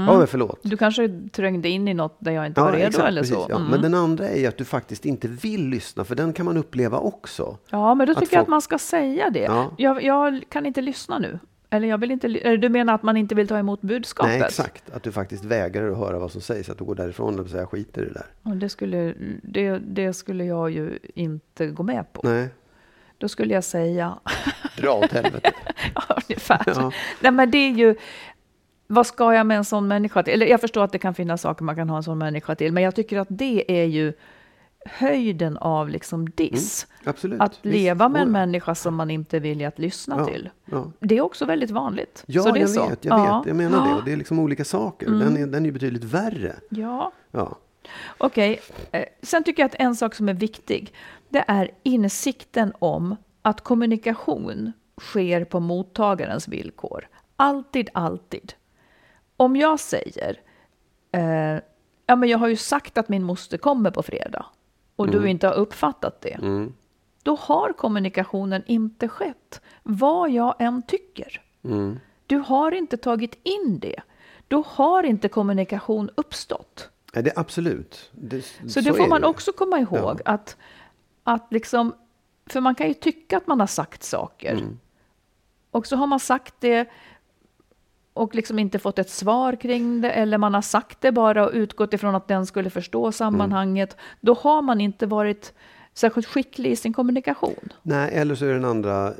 Ja, 0.06 0.26
förlåt. 0.26 0.58
Du 0.62 0.76
kanske 0.76 1.20
trängde 1.32 1.68
in 1.68 1.88
i 1.88 1.94
något 1.94 2.16
där 2.18 2.32
jag 2.32 2.46
inte 2.46 2.60
var 2.60 2.72
redo 2.72 3.00
eller 3.00 3.20
precis, 3.20 3.36
så. 3.36 3.46
Ja. 3.48 3.56
Mm. 3.56 3.70
Men 3.70 3.82
den 3.82 3.94
andra 3.94 4.28
är 4.28 4.40
ju 4.40 4.46
att 4.46 4.56
du 4.56 4.64
faktiskt 4.64 5.06
inte 5.06 5.28
vill 5.28 5.68
lyssna, 5.68 6.04
för 6.04 6.14
den 6.14 6.32
kan 6.32 6.46
man 6.46 6.56
uppleva 6.56 6.98
också. 6.98 7.56
Ja, 7.70 7.94
men 7.94 8.06
då 8.06 8.12
Att 8.12 8.18
tycker 8.18 8.36
jag 8.36 8.40
folk- 8.40 8.46
att 8.46 8.50
man 8.50 8.62
ska 8.62 8.78
säga 8.78 9.30
det. 9.30 9.40
Ja. 9.40 9.70
Jag, 9.76 10.02
jag 10.02 10.44
kan 10.48 10.66
inte 10.66 10.80
lyssna 10.80 11.18
nu. 11.18 11.38
Eller 11.70 11.88
jag 11.88 11.98
vill 11.98 12.10
inte, 12.10 12.28
du 12.56 12.68
menar 12.68 12.94
att 12.94 13.02
man 13.02 13.16
inte 13.16 13.34
vill 13.34 13.48
ta 13.48 13.58
emot 13.58 13.80
budskapet? 13.80 14.32
Nej, 14.32 14.42
exakt. 14.42 14.90
Att 14.90 15.02
du 15.02 15.12
faktiskt 15.12 15.44
vägrar 15.44 15.90
att 15.90 15.98
höra 15.98 16.18
vad 16.18 16.32
som 16.32 16.40
sägs, 16.40 16.70
att 16.70 16.78
du 16.78 16.84
går 16.84 16.94
därifrån 16.94 17.40
och 17.40 17.46
säger, 17.46 17.62
jag 17.62 17.70
skiter 17.70 18.02
i 18.02 18.04
det 18.04 18.12
där. 18.12 18.26
Och 18.42 18.56
det, 18.56 18.68
skulle, 18.68 19.14
det, 19.42 19.78
det 19.78 20.12
skulle 20.12 20.44
jag 20.44 20.70
ju 20.70 20.98
inte 21.14 21.66
gå 21.66 21.82
med 21.82 22.12
på. 22.12 22.20
Nej, 22.24 22.48
Då 23.18 23.28
skulle 23.28 23.54
jag 23.54 23.64
säga, 23.64 24.18
dra 24.76 24.92
åt 24.92 25.12
helvete. 25.12 25.52
ja, 25.94 26.02
ungefär. 26.28 26.62
Ja. 26.66 26.92
Nej, 27.20 27.32
men 27.32 27.50
det 27.50 27.58
är 27.58 27.70
ju, 27.70 27.94
vad 28.86 29.06
ska 29.06 29.34
jag 29.34 29.46
med 29.46 29.56
en 29.56 29.64
sån 29.64 29.88
människa 29.88 30.22
till? 30.22 30.34
Eller 30.34 30.46
jag 30.46 30.60
förstår 30.60 30.84
att 30.84 30.92
det 30.92 30.98
kan 30.98 31.14
finnas 31.14 31.40
saker 31.42 31.64
man 31.64 31.76
kan 31.76 31.90
ha 31.90 31.96
en 31.96 32.02
sån 32.02 32.18
människa 32.18 32.54
till, 32.54 32.72
men 32.72 32.82
jag 32.82 32.94
tycker 32.94 33.18
att 33.18 33.28
det 33.30 33.80
är 33.80 33.84
ju 33.84 34.12
höjden 34.86 35.56
av 35.56 35.88
liksom 35.88 36.30
diss. 36.30 36.86
Absolut. 37.04 37.40
Att 37.40 37.58
leva 37.62 38.08
med 38.08 38.22
en 38.22 38.32
människa 38.32 38.74
som 38.74 38.94
man 38.94 39.10
inte 39.10 39.38
vill 39.38 39.66
att 39.66 39.78
lyssna 39.78 40.16
Ja. 40.18 40.24
till. 40.26 40.50
Ja. 40.64 40.92
Det 41.00 41.16
är 41.16 41.20
också 41.20 41.44
väldigt 41.44 41.70
vanligt. 41.70 42.24
Ja, 42.26 42.42
Så 42.42 42.50
det 42.52 42.58
är 42.58 42.60
jag 42.60 42.70
så. 42.70 42.88
vet, 42.88 43.04
jag 43.04 43.18
Ja. 43.18 43.38
vet. 43.38 43.46
Jag 43.46 43.56
menar 43.56 43.78
det. 43.78 43.84
Mm. 43.84 43.96
Och 43.98 44.04
det 44.04 44.12
är 44.12 44.16
liksom 44.16 44.38
olika 44.38 44.64
saker. 44.64 45.10
Den, 45.10 45.36
är, 45.36 45.46
den 45.46 45.66
är 45.66 45.70
betydligt 45.70 46.04
värre. 46.04 46.56
Ja, 46.68 47.12
Ja. 47.30 47.56
okej. 48.18 48.60
Eh, 48.92 49.04
Sen 49.22 49.44
tycker 49.44 49.62
jag 49.62 49.66
att 49.68 49.74
en 49.78 49.96
sak 49.96 50.14
som 50.14 50.28
är 50.28 50.34
viktig, 50.34 50.92
det 51.28 51.44
är 51.48 51.70
insikten 51.82 52.72
om 52.78 53.16
att 53.42 53.60
kommunikation 53.60 54.72
sker 55.00 55.44
på 55.44 55.60
mottagarens 55.60 56.48
villkor. 56.48 57.08
Alltid, 57.36 57.90
alltid. 57.94 58.52
Om 59.36 59.56
jag 59.56 59.80
säger, 59.80 60.40
eh, 61.12 61.60
ja 62.06 62.16
men 62.16 62.28
jag 62.28 62.38
har 62.38 62.48
ju 62.48 62.56
sagt 62.56 62.98
att 62.98 63.08
min 63.08 63.22
moster 63.22 63.58
kommer 63.58 63.90
på 63.90 64.02
fredag 64.02 64.46
och 64.96 65.10
du 65.10 65.28
inte 65.28 65.46
har 65.46 65.54
uppfattat 65.54 66.20
det. 66.20 66.34
Mm. 66.34 66.72
Då 67.22 67.36
har 67.40 67.72
kommunikationen 67.72 68.62
inte 68.66 69.08
skett, 69.08 69.60
vad 69.82 70.30
jag 70.30 70.54
än 70.58 70.82
tycker. 70.82 71.42
Mm. 71.64 72.00
Du 72.26 72.36
har 72.36 72.72
inte 72.72 72.96
tagit 72.96 73.38
in 73.42 73.78
det. 73.78 74.00
Då 74.48 74.64
har 74.66 75.02
inte 75.02 75.28
kommunikation 75.28 76.10
uppstått. 76.14 76.90
Nej, 77.14 77.22
det 77.22 77.30
är 77.30 77.40
absolut. 77.40 78.10
Det, 78.12 78.42
Så, 78.42 78.80
det 78.80 78.90
är 78.90 78.94
får 78.94 79.08
man 79.08 79.20
ju. 79.20 79.26
också 79.26 79.52
komma 79.52 79.78
ihåg. 79.78 80.20
Att, 80.24 80.56
att 81.26 81.46
liksom, 81.50 81.94
för 82.46 82.60
man 82.60 82.74
kan 82.74 82.88
ju 82.88 82.94
tycka 82.94 83.36
att 83.36 83.46
man 83.46 83.60
har 83.60 83.66
sagt 83.66 84.02
saker. 84.02 84.52
Mm. 84.52 84.78
Och 85.70 85.86
så 85.86 85.96
har 85.96 86.06
man 86.06 86.20
sagt 86.20 86.54
det 86.58 86.88
och 88.12 88.34
liksom 88.34 88.58
inte 88.58 88.78
fått 88.78 88.98
ett 88.98 89.10
svar 89.10 89.56
kring 89.56 90.00
det. 90.00 90.10
Eller 90.10 90.38
man 90.38 90.54
har 90.54 90.62
sagt 90.62 91.00
det 91.00 91.12
bara 91.12 91.46
och 91.46 91.50
utgått 91.54 91.92
ifrån 91.92 92.14
att 92.14 92.28
den 92.28 92.46
skulle 92.46 92.70
förstå 92.70 93.12
sammanhanget. 93.12 93.96
Då 94.20 94.34
har 94.34 94.62
man 94.62 94.80
inte 94.80 95.06
varit 95.06 95.52
särskilt 95.94 96.26
skicklig 96.26 96.70
i 96.70 96.76
sin 96.76 96.92
kommunikation. 96.92 97.72
Nej, 97.82 98.10
eller 98.12 98.34
så 98.34 98.44
är 98.44 98.52
den 98.52 98.64
andra 98.64 99.08
eh, 99.08 99.14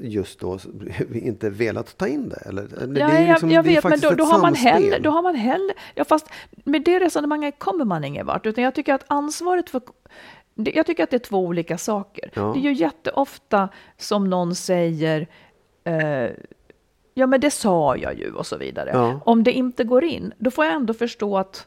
just 0.00 0.40
då 0.40 0.58
inte 1.12 1.50
velat 1.50 1.98
ta 1.98 2.08
in 2.08 2.28
det. 2.28 2.42
Eller, 2.48 2.68
Ja, 2.80 2.86
det 2.86 3.00
är 3.00 3.28
liksom, 3.28 3.50
jag, 3.50 3.58
jag 3.58 3.64
det 3.64 3.74
vet, 3.74 3.84
men 3.84 4.00
då, 4.00 4.10
då, 4.10 4.24
har 4.24 4.38
man 4.38 4.54
heller, 4.54 5.00
då 5.00 5.10
har 5.10 5.22
man 5.22 5.34
heller... 5.34 5.74
Ja, 5.94 6.04
fast 6.04 6.30
med 6.64 6.84
det 6.84 7.00
resonemanget 7.00 7.58
kommer 7.58 7.84
man 7.84 8.04
ingen 8.04 8.26
vart. 8.26 8.46
Utan 8.46 8.64
jag 8.64 8.74
tycker 8.74 8.94
att 8.94 9.04
ansvaret 9.06 9.70
för... 9.70 9.80
Jag 10.56 10.86
tycker 10.86 11.02
att 11.04 11.10
det 11.10 11.16
är 11.16 11.18
två 11.18 11.38
olika 11.38 11.78
saker. 11.78 12.30
Ja. 12.34 12.42
Det 12.54 12.58
är 12.58 12.62
ju 12.62 12.72
jätteofta 12.72 13.68
som 13.96 14.30
någon 14.30 14.54
säger 14.54 15.26
eh, 15.84 16.30
Ja, 17.18 17.26
men 17.26 17.40
det 17.40 17.50
sa 17.50 17.96
jag 17.96 18.18
ju 18.18 18.32
och 18.32 18.46
så 18.46 18.56
vidare. 18.56 18.90
Ja. 18.92 19.20
Om 19.24 19.42
det 19.44 19.52
inte 19.52 19.84
går 19.84 20.04
in, 20.04 20.32
då 20.38 20.50
får 20.50 20.64
jag 20.64 20.74
ändå 20.74 20.94
förstå 20.94 21.38
att 21.38 21.66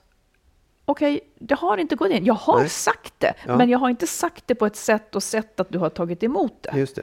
Okej, 0.86 1.19
det 1.39 1.56
har 1.56 1.78
inte 1.78 1.95
gått 1.95 2.12
in. 2.12 2.25
Jag 2.25 2.34
har 2.34 2.60
Nej. 2.60 2.69
sagt 2.69 3.13
det, 3.17 3.34
Ja. 3.47 3.58
men 3.58 3.69
jag 3.69 3.80
har 3.80 3.89
inte 3.89 4.08
sagt 4.08 4.43
det 4.47 4.56
på 4.56 4.65
ett 4.65 4.75
sätt 4.75 5.15
och 5.15 5.23
sett 5.23 5.60
att 5.60 5.69
du 5.69 5.78
har 5.78 5.89
tagit 5.89 6.23
emot 6.23 6.54
det. 6.63 6.80
Just 6.80 6.95
det. 6.95 7.02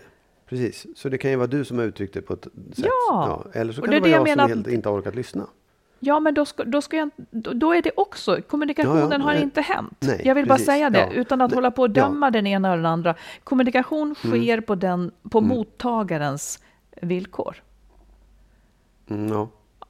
Precis. 0.49 0.87
Så 0.97 1.09
det 1.09 1.19
kan 1.19 1.31
ju 1.31 1.37
vara 1.37 1.47
du 1.47 1.65
som 1.65 1.79
har 1.79 1.85
uttryckt 1.85 2.15
det 2.15 2.23
på 2.23 2.33
ett 2.33 2.43
sätt. 2.75 2.85
Ja. 3.09 3.45
Eller 3.53 3.73
så 3.73 3.81
Och 3.81 3.85
kan 3.85 3.95
det 3.95 3.97
det, 3.97 4.01
vara 4.01 4.11
jag, 4.11 4.29
jag 4.29 4.39
som 4.39 4.49
helt 4.49 4.67
inte 4.69 4.89
har 4.89 4.97
orkat 5.01 5.15
lyssna. 5.15 5.47
Ja, 6.01 6.21
men 6.21 6.35
då, 6.35 6.45
ska, 6.45 6.65
då, 6.65 6.83
ska 6.83 6.97
jag, 6.97 7.11
då, 7.31 7.73
är 7.75 7.83
det 7.83 7.91
också, 7.97 8.43
kommunikationen 8.49 9.11
Ja, 9.11 9.17
ja, 9.19 9.25
har 9.25 9.33
nej. 9.33 9.43
inte 9.43 9.61
hänt. 9.61 9.97
Nej, 10.01 10.23
jag 10.25 10.35
vill 10.35 10.47
precis. 10.47 10.67
bara 10.67 10.73
säga 10.75 10.91
det, 10.91 10.99
Ja. 10.99 11.11
utan 11.13 11.41
att 11.41 11.51
Nej, 11.51 11.55
hålla 11.57 11.71
på 11.71 11.83
och 11.83 11.91
döma 11.91 12.31
den 12.31 12.47
ena 12.47 12.69
eller 12.69 12.77
den 12.83 12.93
andra. 12.93 13.15
Kommunikation 13.45 14.15
sker 14.15 14.61
på, 14.61 14.75
den, 14.75 15.11
på 15.31 15.39
Mm. 15.39 15.49
mottagarens 15.49 16.63
villkor. 17.03 17.57
Mm, 19.11 19.29
ja. 19.29 19.49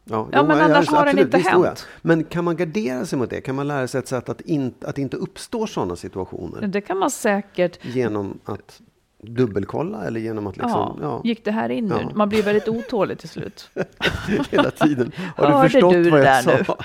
Ja, 0.09 0.29
Ja, 0.33 0.43
men 0.43 0.61
annars 0.61 0.89
har 0.89 1.07
den 1.07 1.19
inte 1.19 1.39
hänt. 1.39 1.87
Men 2.03 2.25
kan 2.25 2.45
man 2.45 2.57
gardera 2.57 3.07
sig 3.07 3.19
mot 3.19 3.31
det? 3.31 3.41
Kan 3.41 3.55
man 3.55 3.69
lära 3.69 3.89
sig 3.89 3.99
ett 3.99 4.09
sätt 4.09 4.29
att, 4.29 4.41
in, 4.41 4.75
att 4.81 4.99
inte 4.99 5.17
uppstå 5.17 5.67
sådana 5.67 5.97
situationer? 5.97 6.67
Det 6.67 6.81
kan 6.81 6.99
man 6.99 7.11
säkert... 7.11 7.85
Genom 7.85 8.39
att 8.45 8.81
dubbelkolla 9.29 10.05
eller 10.05 10.21
genom 10.21 10.47
att 10.47 10.57
liksom, 10.57 10.71
ja, 10.73 10.97
ja, 11.01 11.21
gick 11.25 11.45
det 11.45 11.51
här 11.51 11.69
in 11.69 11.87
nu? 11.87 11.95
Ja. 12.03 12.11
Man 12.15 12.29
blir 12.29 12.43
väldigt 12.43 12.69
otålig 12.69 13.19
till 13.19 13.29
slut. 13.29 13.71
hela 14.51 14.71
tiden. 14.71 15.13
Har 15.37 15.47
Hörde 15.47 15.63
du 15.65 15.69
förstått 15.71 15.93
du 15.93 16.11
vad 16.11 16.21
jag 16.21 16.45
där 16.45 16.65
sa? 16.65 16.77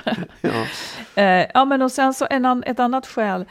ja. 0.42 0.66
Eh, 1.24 1.48
ja, 1.54 1.66
men 1.66 1.82
och 1.82 1.92
sen 1.92 2.14
så 2.14 2.28
en 2.30 2.64
ett 2.64 2.80
annat 2.80 3.08
skäl, 3.08 3.46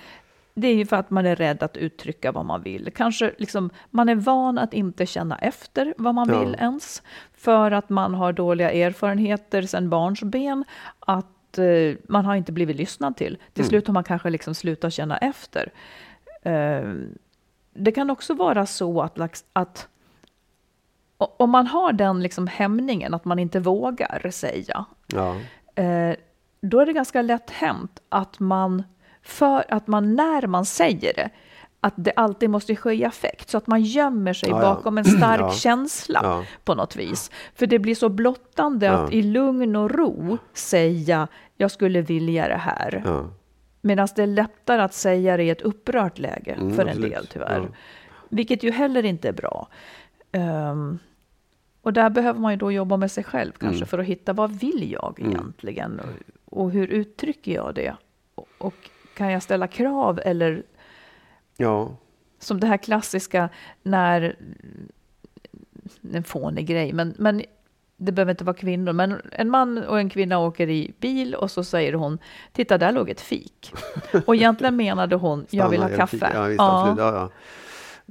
det 0.54 0.68
är 0.68 0.74
ju 0.74 0.86
för 0.86 0.96
att 0.96 1.10
man 1.10 1.26
är 1.26 1.36
rädd 1.36 1.62
att 1.62 1.76
uttrycka 1.76 2.32
vad 2.32 2.44
man 2.44 2.62
vill. 2.62 2.90
Kanske 2.94 3.32
liksom, 3.38 3.70
man 3.90 4.08
är 4.08 4.14
van 4.14 4.58
att 4.58 4.74
inte 4.74 5.06
känna 5.06 5.38
efter 5.38 5.94
vad 5.98 6.14
man 6.14 6.40
vill 6.40 6.54
ens. 6.60 7.02
För 7.36 7.70
att 7.70 7.88
man 7.90 8.14
har 8.14 8.32
dåliga 8.32 8.70
erfarenheter 8.72 9.62
sedan 9.62 9.90
barnsben. 9.90 10.64
Att 11.00 11.58
eh, 11.58 11.96
man 12.08 12.24
har 12.24 12.34
inte 12.34 12.52
blivit 12.52 12.76
lyssnad 12.76 13.16
till. 13.16 13.38
Till 13.52 13.62
Mm. 13.62 13.68
slut 13.68 13.86
har 13.86 13.94
man 13.94 14.04
kanske 14.04 14.30
liksom 14.30 14.54
slutat 14.54 14.92
känna 14.92 15.18
efter. 15.18 15.72
Det 17.74 17.92
kan 17.92 18.10
också 18.10 18.34
vara 18.34 18.66
så 18.66 19.00
att, 19.02 19.44
att 19.52 19.88
om 21.18 21.50
man 21.50 21.66
har 21.66 21.92
den 21.92 22.22
liksom 22.22 22.46
hämningen 22.46 23.14
att 23.14 23.24
man 23.24 23.38
inte 23.38 23.60
vågar 23.60 24.30
säga 24.30 24.84
Ja. 25.06 25.36
eh, 25.82 26.14
då 26.62 26.80
är 26.80 26.86
det 26.86 26.92
ganska 26.92 27.22
lätt 27.22 27.50
hänt 27.50 28.00
att 28.08 28.40
man, 28.40 28.82
för 29.22 29.64
att 29.68 29.86
man 29.86 30.14
när 30.14 30.46
man 30.46 30.64
säger 30.64 31.14
det, 31.14 31.30
att 31.80 31.94
det 31.96 32.12
alltid 32.16 32.50
måste 32.50 32.76
ske 32.76 32.92
i 32.92 33.04
affekt, 33.04 33.50
så 33.50 33.58
att 33.58 33.66
man 33.66 33.82
gömmer 33.82 34.32
sig 34.32 34.48
Ja, 34.48 34.60
bakom 34.60 34.98
en 34.98 35.04
stark 35.04 35.40
Ja. 35.40 35.52
känsla 35.52 36.20
Ja. 36.22 36.44
på 36.64 36.74
något 36.74 36.96
vis. 36.96 37.30
För 37.54 37.66
det 37.66 37.78
blir 37.78 37.94
så 37.94 38.08
blottande 38.08 38.90
att 38.90 39.12
i 39.12 39.22
lugn 39.22 39.76
och 39.76 39.90
ro 39.90 40.38
säga, 40.52 41.28
jag 41.56 41.70
skulle 41.70 42.00
vilja 42.02 42.48
det 42.48 42.56
här. 42.56 43.02
Medan 43.80 44.08
det 44.16 44.22
är 44.22 44.26
lättare 44.26 44.82
att 44.82 44.94
säga 44.94 45.36
det 45.36 45.42
i 45.44 45.50
ett 45.50 45.62
upprört 45.62 46.18
läge 46.18 46.52
Mm, 46.52 46.74
för 46.74 46.82
en 46.82 46.88
absolut. 46.88 47.10
del 47.12 47.26
tyvärr. 47.26 47.60
Ja. 47.60 47.68
Vilket 48.28 48.62
ju 48.62 48.70
heller 48.70 49.04
inte 49.04 49.28
är 49.28 49.32
bra. 49.32 49.68
Ehm, 50.32 50.98
och 51.82 51.92
där 51.92 52.10
behöver 52.10 52.40
man 52.40 52.52
ju 52.52 52.56
då 52.56 52.72
jobba 52.72 52.96
med 52.96 53.10
sig 53.10 53.24
själv 53.24 53.52
kanske 53.52 53.76
Mm. 53.76 53.86
för 53.88 53.98
att 53.98 54.06
hitta 54.06 54.32
vad 54.32 54.50
vill 54.60 54.92
jag 54.92 55.18
egentligen 55.20 56.00
och, 56.00 56.58
och 56.62 56.70
hur 56.70 56.86
uttrycker 56.86 57.52
jag 57.54 57.74
det? 57.74 57.94
Och, 58.34 58.48
och 58.58 58.74
kan 59.14 59.30
jag 59.32 59.42
ställa 59.42 59.66
krav 59.66 60.20
eller 60.24 60.62
Ja, 61.56 61.96
Som 62.38 62.60
det 62.60 62.66
här 62.66 62.76
klassiska 62.76 63.48
när, 63.82 64.36
en 66.12 66.24
fånig 66.24 66.66
grej, 66.66 66.92
men, 66.92 67.14
men 67.18 67.42
det 68.02 68.12
behöver 68.12 68.30
inte 68.30 68.44
vara 68.44 68.56
kvinnor, 68.56 68.92
men 68.92 69.20
en 69.32 69.50
man 69.50 69.78
och 69.78 69.98
en 69.98 70.10
kvinna 70.10 70.38
åker 70.38 70.68
i 70.68 70.92
bil 71.00 71.34
och 71.34 71.50
så 71.50 71.64
säger 71.64 71.92
hon, 71.92 72.18
titta 72.52 72.78
där 72.78 72.92
låg 72.92 73.10
ett 73.10 73.20
fik. 73.20 73.72
Och 74.26 74.36
egentligen 74.36 74.76
menade 74.76 75.16
hon, 75.16 75.46
jag 75.50 75.68
vill 75.68 75.82
ha 75.82 75.88
kaffe. 75.88 76.30
Ja, 76.34 76.42
visst, 76.42 76.60
absolut. 76.60 76.98
Ja, 76.98 77.14
ja. 77.14 77.30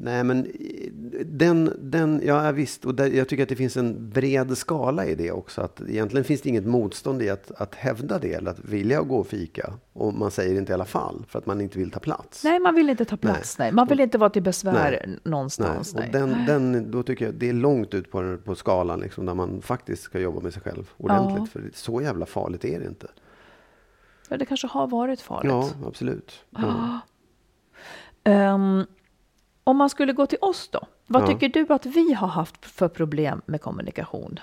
Nej, 0.02 0.24
men 0.24 0.46
i- 0.46 0.92
den, 1.26 1.74
den, 1.82 2.22
ja 2.26 2.52
visst, 2.52 2.86
och 2.86 2.96
där, 2.96 3.08
jag 3.08 3.28
tycker 3.30 3.44
att 3.44 3.50
det 3.50 3.56
finns 3.56 3.78
en 3.78 4.10
bred 4.10 4.58
skala 4.58 5.06
i 5.06 5.16
det 5.16 5.32
också. 5.32 5.62
Att 5.62 5.82
egentligen 5.88 6.24
finns 6.24 6.42
det 6.42 6.50
inget 6.50 6.66
motstånd 6.66 7.22
i 7.22 7.30
att, 7.30 7.52
att 7.52 7.76
hävda 7.76 8.20
det, 8.20 8.34
eller 8.34 8.52
att 8.52 8.60
vilja 8.60 9.02
gå 9.02 9.18
och 9.18 9.28
fika. 9.28 9.74
Och 9.94 10.14
man 10.14 10.32
säger 10.32 10.58
inte 10.58 10.72
i 10.72 10.74
alla 10.74 10.86
fall, 10.86 11.26
för 11.28 11.40
att 11.40 11.46
man 11.46 11.62
inte 11.62 11.78
vill 11.80 11.92
ta 11.92 12.00
plats. 12.00 12.44
Nej, 12.44 12.60
man 12.60 12.76
vill 12.76 12.90
inte 12.90 13.06
ta 13.06 13.18
plats, 13.18 13.60
nej. 13.60 13.72
Man 13.72 13.88
vill 13.88 14.00
inte 14.00 14.18
vara 14.18 14.30
till 14.30 14.44
besvär 14.44 14.92
Nej. 15.08 15.20
någonstans. 15.24 15.94
och 15.94 16.00
Nej. 16.00 16.10
den, 16.12 16.46
den, 16.48 16.92
då 16.92 17.04
tycker 17.04 17.26
jag 17.26 17.34
det 17.36 17.50
är 17.50 17.54
långt 17.54 17.94
ut 17.94 18.12
på, 18.12 18.38
på 18.46 18.56
skalan 18.56 19.00
liksom, 19.00 19.26
där 19.26 19.34
man 19.34 19.62
faktiskt 19.62 20.04
ska 20.04 20.20
jobba 20.20 20.42
med 20.42 20.54
sig 20.54 20.62
själv 20.62 20.90
ordentligt. 20.98 21.40
Ja. 21.40 21.46
För 21.62 21.70
så 21.74 22.02
jävla 22.02 22.26
farligt 22.26 22.66
är 22.66 22.80
det 22.80 22.86
inte. 22.86 23.08
Ja, 24.30 24.38
det 24.38 24.46
kanske 24.46 24.68
har 24.68 24.88
varit 24.88 25.22
farligt. 25.22 25.52
Ja, 25.52 25.70
absolut. 25.88 26.46
Ja. 26.50 27.00
Ehm, 28.24 28.86
om 29.64 29.78
man 29.78 29.90
skulle 29.90 30.14
gå 30.14 30.26
till 30.26 30.38
oss 30.42 30.70
då, 30.72 30.88
vad 31.08 31.22
Ja. 31.24 31.28
tycker 31.28 31.50
du 31.50 31.66
att 31.74 31.86
vi 31.86 32.14
har 32.14 32.28
haft 32.28 32.66
för 32.66 32.88
problem 32.88 33.42
med 33.46 33.62
kommunikation? 33.62 34.40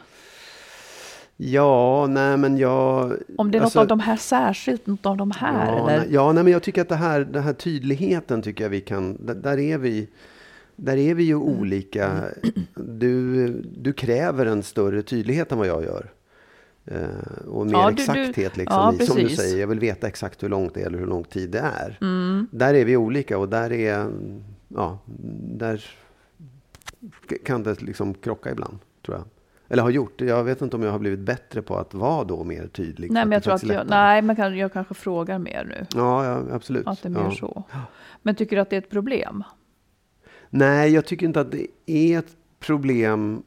ja, 1.39 2.07
nej 2.07 2.37
men 2.37 2.57
jag... 2.59 3.13
Om 3.39 3.51
det 3.51 3.59
är 3.59 3.63
alltså- 3.63 3.79
något 3.79 3.83
av 3.91 3.99
de 3.99 4.01
här 4.01 4.17
särskilt, 4.17 4.87
något 4.87 5.07
av 5.07 5.17
de 5.17 5.31
här? 5.31 5.67
Ja, 5.67 5.73
eller? 5.91 5.99
nej, 5.99 6.09
ja 6.11 6.33
nej, 6.33 6.45
men 6.45 6.53
jag 6.53 6.63
tycker 6.63 6.83
att 6.83 6.89
det 6.89 6.97
här, 6.97 7.21
den 7.21 7.43
här 7.43 7.53
tydligheten 7.53 8.43
tycker 8.43 8.65
jag 8.65 8.69
vi 8.71 8.81
kan, 8.81 9.27
där, 9.27 9.35
där 9.35 9.59
är 9.59 9.79
vi 9.79 10.09
där 10.77 10.97
är 10.97 11.15
vi 11.15 11.25
ju 11.25 11.33
Mm. 11.37 11.49
olika. 11.49 12.11
Du, 12.75 13.49
du 13.79 13.93
kräver 13.93 14.47
en 14.47 14.63
större 14.63 15.03
tydlighet 15.03 15.53
än 15.53 15.59
vad 15.59 15.67
jag 15.67 15.85
gör. 15.85 16.11
Eh, 16.85 17.47
och 17.49 17.67
mer 17.67 17.73
Ja, 17.73 17.89
du- 17.91 17.95
du- 17.95 18.03
exakthet. 18.03 18.57
Liksom, 18.57 18.79
ja, 18.99 19.05
i, 19.05 19.07
som 19.07 19.17
du 19.17 19.29
säger, 19.29 19.61
jag 19.61 19.67
vill 19.67 19.81
veta 19.81 20.07
exakt 20.09 20.43
hur 20.43 20.49
långt 20.49 20.75
det 20.75 20.83
är 20.83 20.87
eller 20.87 20.99
hur 20.99 21.07
lång 21.07 21.25
tid 21.25 21.51
det 21.51 21.59
är. 21.59 21.99
Mm. 22.01 22.47
Där 22.51 22.75
är 22.75 22.85
vi 22.85 22.97
olika 22.97 23.39
och 23.39 23.49
där 23.49 23.73
är, 23.73 24.11
ja, 24.69 24.99
där 25.59 25.85
kan 27.45 27.63
det 27.63 27.83
liksom 27.83 28.15
krocka 28.15 28.51
ibland, 28.51 28.79
tror 29.03 29.17
jag. 29.17 29.25
Eller 29.69 29.83
har 29.83 29.91
gjort. 29.91 30.21
Jag 30.21 30.45
vet 30.45 30.63
inte 30.63 30.77
om 30.77 30.83
jag 30.83 30.93
har 30.93 30.99
blivit 30.99 31.21
bättre 31.21 31.63
på 31.63 31.77
att 31.77 31.95
vara 31.95 32.25
då 32.25 32.45
mer 32.45 32.67
tydlig. 32.67 33.11
Nej, 33.11 33.25
men 33.25 33.33
jag 33.33 33.43
tror 33.43 33.55
att 33.55 33.63
jag, 33.63 33.89
nej, 33.89 34.23
men 34.23 34.37
kan, 34.37 34.57
jag 34.57 34.73
kanske 34.73 34.95
frågar 34.95 35.39
mer 35.39 35.65
nu. 35.65 35.87
Ja, 35.95 36.25
ja 36.25 36.55
absolut. 36.55 36.87
Att 36.87 37.03
det 37.03 37.09
är 37.09 37.11
mer 37.11 37.21
ja. 37.21 37.31
så. 37.31 37.65
Men 38.23 38.35
tycker 38.35 38.57
du 38.57 38.63
att 38.63 38.71
det 38.71 38.77
är 38.77 38.81
ett 38.81 38.91
problem? 38.91 39.45
Nej, 40.51 40.93
jag 40.93 41.07
tycker 41.07 41.27
inte 41.27 41.41
att 41.41 41.53
det 41.53 41.67
är 41.87 42.19
ett 42.19 42.37
problem. 42.61 43.43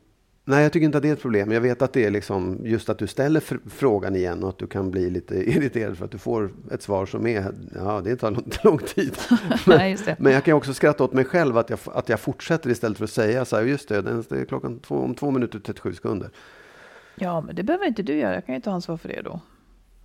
Nej, 0.49 0.63
jag 0.63 0.73
tycker 0.73 0.85
inte 0.85 0.97
att 0.97 1.01
det 1.01 1.09
är 1.09 1.13
ett 1.13 1.21
problem. 1.21 1.51
Jag 1.51 1.61
vet 1.61 1.81
att 1.81 1.93
det 1.93 2.05
är 2.05 2.11
liksom 2.11 2.57
just 2.63 2.89
att 2.89 2.97
du 2.99 3.07
ställer 3.07 3.39
fr- 3.39 3.59
frågan 3.69 4.15
igen 4.15 4.43
och 4.43 4.49
att 4.49 4.57
du 4.57 4.67
kan 4.67 4.91
bli 4.91 5.09
lite 5.09 5.35
irriterad 5.49 5.97
för 5.97 6.05
att 6.05 6.11
du 6.11 6.17
får 6.17 6.51
ett 6.71 6.81
svar 6.81 7.05
som 7.05 7.27
är, 7.27 7.53
ja, 7.75 8.01
det 8.03 8.15
tar 8.15 8.27
inte 8.31 8.59
lång 8.63 8.77
tid. 8.77 9.17
Nej, 9.67 9.91
just 9.91 10.05
det. 10.05 10.15
Men 10.19 10.33
jag 10.33 10.43
kan 10.43 10.53
också 10.53 10.73
skratta 10.73 11.03
åt 11.03 11.13
mig 11.13 11.25
själv 11.25 11.57
att 11.57 11.69
jag, 11.69 11.79
att 11.85 12.09
jag 12.09 12.19
fortsätter 12.19 12.69
istället 12.69 12.97
för 12.97 13.03
att 13.03 13.09
säga 13.11 13.45
så 13.45 13.55
här, 13.55 13.63
just 13.63 13.89
det, 13.89 14.01
det 14.01 14.31
är 14.41 14.45
klockan 14.45 14.79
två, 14.79 14.95
om 14.95 15.15
två 15.15 15.31
minuter 15.31 15.57
och 15.57 15.63
37 15.63 15.93
sekunder. 15.93 16.29
Ja, 17.15 17.41
men 17.41 17.55
det 17.55 17.63
behöver 17.63 17.85
inte 17.87 18.03
du 18.03 18.13
göra. 18.13 18.33
Jag 18.33 18.45
kan 18.45 18.55
ju 18.55 18.61
ta 18.61 18.71
ansvar 18.71 18.97
för 18.97 19.09
det 19.09 19.21
då. 19.21 19.39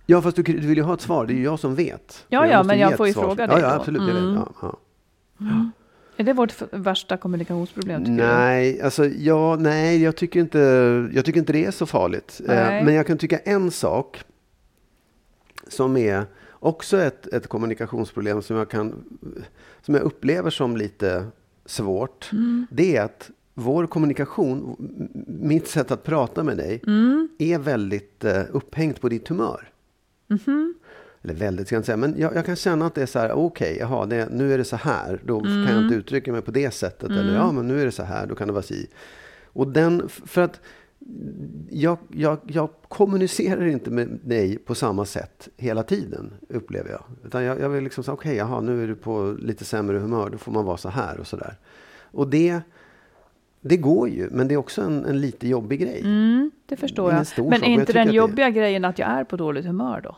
Ja, 0.05 0.21
fast 0.21 0.35
du, 0.37 0.43
du 0.43 0.67
vill 0.67 0.77
ju 0.77 0.83
ha 0.83 0.93
ett 0.93 1.01
svar. 1.01 1.25
Det 1.25 1.33
är 1.33 1.35
ju 1.37 1.43
jag 1.43 1.59
som 1.59 1.75
vet. 1.75 2.25
Ja, 2.27 2.47
ja, 2.47 2.57
måste 2.57 2.67
men 2.67 2.79
jag 2.79 2.97
får 2.97 3.07
ju 3.07 3.13
fråga 3.13 3.43
ja, 3.43 3.47
dig 3.47 3.61
Ja, 3.61 3.69
då. 3.69 3.75
absolut. 3.75 4.01
Jag 4.01 4.17
Mm. 4.17 4.33
vet. 4.35 4.41
Ja, 4.61 4.77
ja. 5.39 5.69
Är 6.17 6.23
det 6.23 6.33
vårt 6.33 6.53
värsta 6.71 7.17
kommunikationsproblem, 7.17 8.01
tycker 8.05 8.13
Nej, 8.13 8.81
alltså, 8.81 9.05
ja, 9.05 9.55
nej 9.55 10.03
jag, 10.03 10.15
tycker 10.15 10.39
inte, 10.39 10.59
jag 11.13 11.25
tycker 11.25 11.39
inte 11.39 11.53
det 11.53 11.65
är 11.65 11.71
så 11.71 11.85
farligt. 11.85 12.41
Eh. 12.47 12.55
Men 12.55 12.93
jag 12.93 13.07
kan 13.07 13.17
tycka 13.17 13.37
en 13.37 13.71
sak 13.71 14.23
som 15.67 15.97
är 15.97 16.25
också 16.51 16.97
ett, 16.97 17.27
ett 17.27 17.47
kommunikationsproblem 17.47 18.41
som 18.41 18.55
jag, 18.57 18.69
kan, 18.69 18.93
som 19.81 19.95
jag 19.95 20.03
upplever 20.03 20.49
som 20.49 20.77
lite 20.77 21.27
svårt. 21.65 22.29
Mm. 22.31 22.67
Det 22.71 22.97
är 22.97 23.01
att 23.03 23.29
vår 23.53 23.87
kommunikation, 23.87 24.75
mitt 25.27 25.67
sätt 25.67 25.91
att 25.91 26.03
prata 26.03 26.43
med 26.43 26.57
dig, 26.57 26.81
Mm. 26.87 27.29
är 27.39 27.59
väldigt 27.59 28.23
eh, 28.23 28.41
upphängt 28.51 29.01
på 29.01 29.09
ditt 29.09 29.27
humör. 29.27 29.69
Mm-hmm. 30.27 30.73
Eller 31.25 31.33
väldigt 31.33 31.67
ska 31.67 31.75
jag 31.75 31.79
inte 31.79 31.85
säga, 31.85 31.97
men 31.97 32.15
jag, 32.17 32.35
jag 32.35 32.45
kan 32.45 32.55
känna 32.55 32.85
att 32.85 32.95
det 32.95 33.01
är 33.01 33.05
så 33.05 33.19
här, 33.19 33.31
okej, 33.31 33.77
jaha, 33.79 34.05
det, 34.05 34.27
nu 34.31 34.53
är 34.53 34.57
det 34.57 34.63
så 34.63 34.75
här, 34.75 35.21
då 35.25 35.39
kan 35.41 35.51
jag 35.61 35.69
Mm. 35.71 35.83
inte 35.83 35.95
uttrycka 35.95 36.31
mig 36.31 36.41
på 36.41 36.51
det 36.51 36.71
sättet. 36.73 37.09
Eller 37.09 37.35
ja, 37.35 37.51
men 37.51 37.67
nu 37.67 37.81
är 37.81 37.85
det 37.85 37.91
så 37.91 38.03
här, 38.03 38.27
då 38.27 38.35
kan 38.35 38.47
det 38.47 38.53
vara 38.53 38.63
si. 38.63 38.87
Och 39.45 39.67
den, 39.67 40.09
för 40.09 40.41
att 40.41 40.61
jag, 41.69 41.97
jag, 42.09 42.37
jag 42.47 42.69
kommunicerar 42.87 43.65
inte 43.65 43.89
med 43.91 44.19
dig 44.23 44.57
på 44.57 44.75
samma 44.75 45.05
sätt 45.05 45.49
hela 45.57 45.83
tiden, 45.83 46.33
upplever 46.49 46.89
jag. 46.89 47.03
Utan 47.25 47.43
jag, 47.43 47.59
jag 47.59 47.69
vill 47.69 47.83
liksom 47.83 48.03
säga, 48.03 48.13
okej, 48.13 48.35
jaha, 48.35 48.61
nu 48.61 48.83
är 48.83 48.87
du 48.87 48.95
på 48.95 49.35
lite 49.39 49.65
sämre 49.65 49.97
humör, 49.97 50.29
då 50.29 50.37
får 50.37 50.51
man 50.51 50.65
vara 50.65 50.77
så 50.77 50.89
här 50.89 51.19
och 51.19 51.27
så 51.27 51.37
där. 51.37 51.53
Och 52.11 52.27
det, 52.27 52.59
det 53.61 53.77
går 53.77 54.09
ju, 54.09 54.29
men 54.31 54.47
det 54.47 54.53
är 54.53 54.57
också 54.57 54.81
en, 54.81 55.05
en 55.05 55.21
lite 55.21 55.47
jobbig 55.47 55.79
grej. 55.79 56.01
Mm, 56.03 56.51
det 56.65 56.75
förstår 56.75 57.11
Ingen 57.11 57.25
jag. 57.37 57.45
Men 57.49 57.63
är 57.63 57.67
inte 57.67 57.93
den 57.93 58.07
det- 58.07 58.13
jobbiga 58.13 58.49
grejen 58.49 58.85
att 58.85 58.99
jag 58.99 59.09
är 59.09 59.23
på 59.23 59.37
dåligt 59.37 59.65
humör 59.65 60.01
då? 60.03 60.15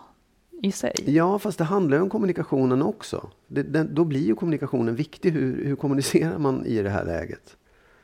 I 0.64 0.72
sig? 0.72 0.94
Ja, 1.06 1.40
fast 1.40 1.58
det 1.58 1.64
handlar 1.64 1.98
ju 1.98 2.04
om 2.04 2.10
kommunikationen 2.10 2.82
också. 2.82 3.30
Det, 3.48 3.64
den, 3.64 3.96
då 3.96 4.04
blir 4.04 4.26
ju 4.26 4.36
kommunikationen 4.36 4.96
viktig. 4.96 5.32
Hur, 5.32 5.66
hur 5.66 5.76
kommunicerar 5.76 6.38
man 6.38 6.66
i 6.66 6.82
det 6.82 6.90
här 6.90 7.06
läget? 7.06 7.58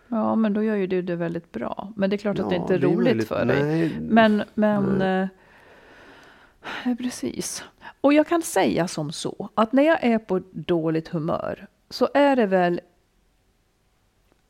Ja, 0.08 0.36
men 0.36 0.54
då 0.54 0.64
gör 0.64 0.76
ju 0.76 0.88
du 0.88 1.02
det 1.02 1.16
väldigt 1.16 1.52
bra. 1.52 1.94
Men 1.96 2.10
det 2.10 2.16
är 2.16 2.18
klart 2.18 2.40
att 2.40 2.50
det 2.50 2.56
Ja, 2.56 2.62
inte 2.62 2.74
är 2.74 2.80
det 2.80 2.88
är 2.88 2.92
roligt 2.92 3.06
möjligt. 3.06 3.28
för 3.28 3.46
dig. 3.46 3.64
Nej. 3.64 3.98
Men, 4.02 4.44
men 4.54 5.02
eh, 5.02 5.28
eh, 6.86 6.96
precis. 6.98 7.64
Och 8.02 8.14
jag 8.14 8.28
kan 8.28 8.42
säga 8.42 8.88
som 8.88 9.12
så 9.12 9.50
att 9.56 9.74
när 9.74 9.84
jag 9.84 10.04
är 10.04 10.20
på 10.20 10.42
dåligt 10.52 11.08
humör 11.08 11.68
så 11.90 12.08
är 12.14 12.36
det 12.36 12.46
väl 12.46 12.82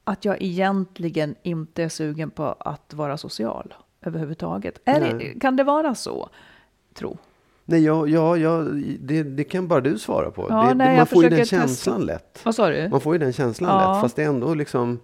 att 0.03 0.25
jag 0.25 0.41
egentligen 0.41 1.35
inte 1.43 1.83
är 1.83 1.89
sugen 1.89 2.29
på 2.31 2.43
att 2.59 2.93
vara 2.93 3.17
social 3.17 3.73
överhuvudtaget. 4.01 4.79
Är 4.85 4.99
det, 4.99 5.13
Nej. 5.13 5.37
kan 5.41 5.55
det 5.55 5.63
vara 5.63 5.95
så? 5.95 6.29
Tro. 6.93 7.17
Nej, 7.65 7.83
ja, 7.83 8.07
ja, 8.07 8.37
ja, 8.37 8.57
det, 8.99 9.23
det 9.23 9.43
kan 9.43 9.67
bara 9.67 9.81
du 9.81 9.97
svara 9.99 10.31
på. 10.31 10.45
Ja, 10.49 10.61
det, 10.67 10.73
nej, 10.73 10.87
man 10.87 10.95
jag 10.95 11.09
får 11.09 11.23
ju 11.23 11.29
den 11.29 11.39
försöker 11.39 11.61
känslan 11.67 11.95
testa. 11.99 12.13
lätt. 12.13 12.41
Vad 12.45 12.55
sa 12.55 12.69
du? 12.69 12.89
Man 12.89 13.01
får 13.01 13.13
ju 13.15 13.19
den 13.19 13.33
känslan 13.33 13.69
Ja. 13.81 13.93
lätt. 13.93 14.01
Fast 14.01 14.15
det 14.15 14.23
är 14.23 14.27
ändå 14.27 14.53
liksom... 14.53 14.99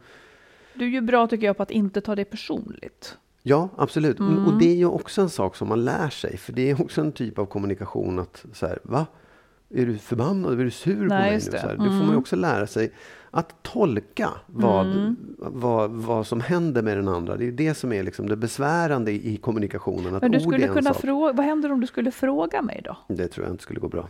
Du 0.74 0.86
är 0.86 0.90
ju 0.90 1.02
bra 1.02 1.28
tycker 1.28 1.46
jag 1.48 1.58
på 1.58 1.64
att 1.64 1.72
inte 1.72 2.02
ta 2.02 2.16
det 2.16 2.26
personligt. 2.26 3.18
Ja, 3.44 3.70
absolut. 3.78 4.20
Mm. 4.20 4.46
Och 4.46 4.60
det 4.60 4.70
är 4.72 4.76
ju 4.76 4.86
också 4.86 5.22
en 5.22 5.30
sak 5.30 5.56
som 5.56 5.68
man 5.68 5.86
lär 5.86 6.10
sig. 6.10 6.38
För 6.38 6.54
det 6.54 6.70
är 6.70 6.82
också 6.82 7.02
en 7.02 7.12
typ 7.12 7.40
av 7.40 7.46
kommunikation 7.46 8.20
att 8.20 8.46
så 8.54 8.68
här, 8.68 8.80
va? 8.84 9.06
Är 9.74 9.86
du 9.86 9.98
förbannad? 9.98 10.60
Är 10.60 10.64
du 10.64 10.72
sur 10.72 10.96
på 10.96 11.02
Nej, 11.04 11.22
mig 11.32 11.34
nu? 11.34 11.40
Så 11.40 11.58
här, 11.58 11.70
det 11.70 11.76
får 11.78 11.84
man 11.86 11.98
ju 11.98 12.04
Mm. 12.04 12.18
också 12.18 12.36
lära 12.36 12.68
sig. 12.68 12.92
Att 13.32 13.64
tolka 13.64 14.30
vad, 14.46 14.86
Mm. 14.86 15.16
vad, 15.38 15.92
vad 15.92 16.28
som 16.28 16.42
händer 16.42 16.82
med 16.82 16.98
den 16.98 17.08
andra. 17.08 17.36
Det 17.38 17.48
är 17.48 17.52
det 17.52 17.74
som 17.74 17.94
är 17.94 18.04
liksom 18.04 18.30
det 18.30 18.36
besvärande 18.36 19.12
i 19.12 19.34
i 19.34 19.38
kommunikationen. 19.38 20.16
Att 20.16 20.22
Men 20.22 20.32
du 20.32 20.40
skulle 20.40 20.68
kunna 20.68 20.94
fråga, 20.94 21.34
vad 21.34 21.46
händer 21.46 21.72
om 21.72 21.80
du 21.82 21.88
skulle 21.88 22.12
fråga 22.12 22.62
mig 22.62 22.82
då? 22.86 22.98
Det 23.08 23.28
tror 23.28 23.46
jag 23.46 23.54
inte 23.54 23.64
skulle 23.64 23.80
gå 23.80 23.88
bra. 23.88 24.08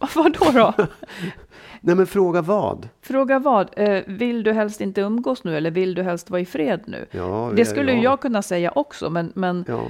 Vad 0.14 0.32
då? 0.40 0.50
då? 0.52 0.74
Nej, 1.80 1.96
men 1.96 2.06
fråga 2.06 2.42
vad? 2.42 2.88
Fråga 3.00 3.38
vad? 3.38 3.70
Eh, 3.76 4.02
vill 4.06 4.42
du 4.42 4.52
helst 4.52 4.80
inte 4.80 5.00
umgås 5.00 5.44
nu 5.44 5.56
eller 5.56 5.70
vill 5.70 5.94
du 5.94 6.02
helst 6.02 6.30
vara 6.30 6.40
i 6.40 6.44
fred 6.46 6.80
nu? 6.86 7.06
Ja, 7.10 7.52
Det 7.56 7.64
skulle 7.64 7.92
ja, 7.92 8.02
jag 8.02 8.20
kunna 8.20 8.42
säga 8.42 8.70
också, 8.70 9.10
men, 9.10 9.32
men, 9.34 9.64
Ja. 9.68 9.84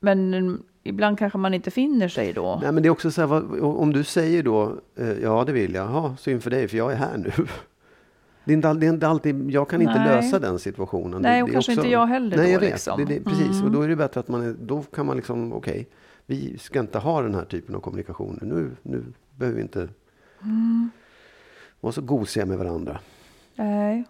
men 0.00 0.34
mm, 0.34 0.62
ibland 0.82 1.18
kanske 1.18 1.38
man 1.38 1.54
inte 1.54 1.70
finner 1.70 2.08
sig 2.08 2.32
då. 2.32 2.58
Nej, 2.62 2.72
men 2.72 2.82
det 2.82 2.86
är 2.88 2.90
också 2.90 3.10
så 3.10 3.20
här, 3.20 3.28
vad, 3.28 3.60
om 3.60 3.92
du 3.92 4.04
säger 4.04 4.42
då, 4.42 4.72
eh, 4.98 5.10
ja 5.22 5.44
det 5.46 5.52
vill 5.52 5.74
jag, 5.74 5.86
ja 5.90 6.16
synd 6.18 6.42
för 6.42 6.50
dig 6.50 6.68
för 6.68 6.76
jag 6.76 6.92
är 6.92 6.96
här 6.96 7.16
nu. 7.18 7.30
Det 8.46 8.52
är 8.52 8.54
inte, 8.54 8.68
all- 8.68 8.80
det 8.80 8.86
är 8.86 8.90
inte 8.90 9.08
alltid, 9.08 9.50
jag 9.50 9.68
kan 9.68 9.82
inte 9.82 9.94
Nej. 9.98 10.08
lösa 10.08 10.38
den 10.38 10.58
situationen. 10.58 11.22
Nej, 11.22 11.36
det, 11.36 11.42
och 11.42 11.48
det 11.48 11.52
är 11.52 11.54
kanske 11.54 11.72
inte 11.72 11.88
jag 11.88 12.06
heller 12.06 12.36
Nej, 12.36 12.46
då, 12.46 12.52
jag 12.52 12.60
vet. 12.60 12.70
liksom. 12.70 12.98
Det, 12.98 13.04
det, 13.14 13.20
precis, 13.24 13.50
Mm. 13.50 13.64
och 13.64 13.70
då 13.70 13.82
är 13.82 13.88
det 13.88 13.96
bättre 13.96 14.20
att 14.20 14.28
man, 14.28 14.42
är, 14.42 14.54
då 14.60 14.82
kan 14.82 15.06
man 15.06 15.16
liksom, 15.16 15.52
okej, 15.52 15.88
vi 16.26 16.58
ska 16.58 16.80
inte 16.80 16.98
ha 16.98 17.22
den 17.22 17.34
här 17.34 17.44
typen 17.44 17.74
av 17.74 17.80
kommunikation. 17.80 18.38
Nu, 18.42 18.70
nu 18.82 19.04
behöver 19.36 19.56
vi 19.56 19.62
inte 19.62 19.88
Mm. 20.42 20.90
vara 21.80 21.92
så 21.92 22.00
gosiga 22.00 22.46
med 22.46 22.58
varandra. 22.58 22.98
Nej. 23.54 24.04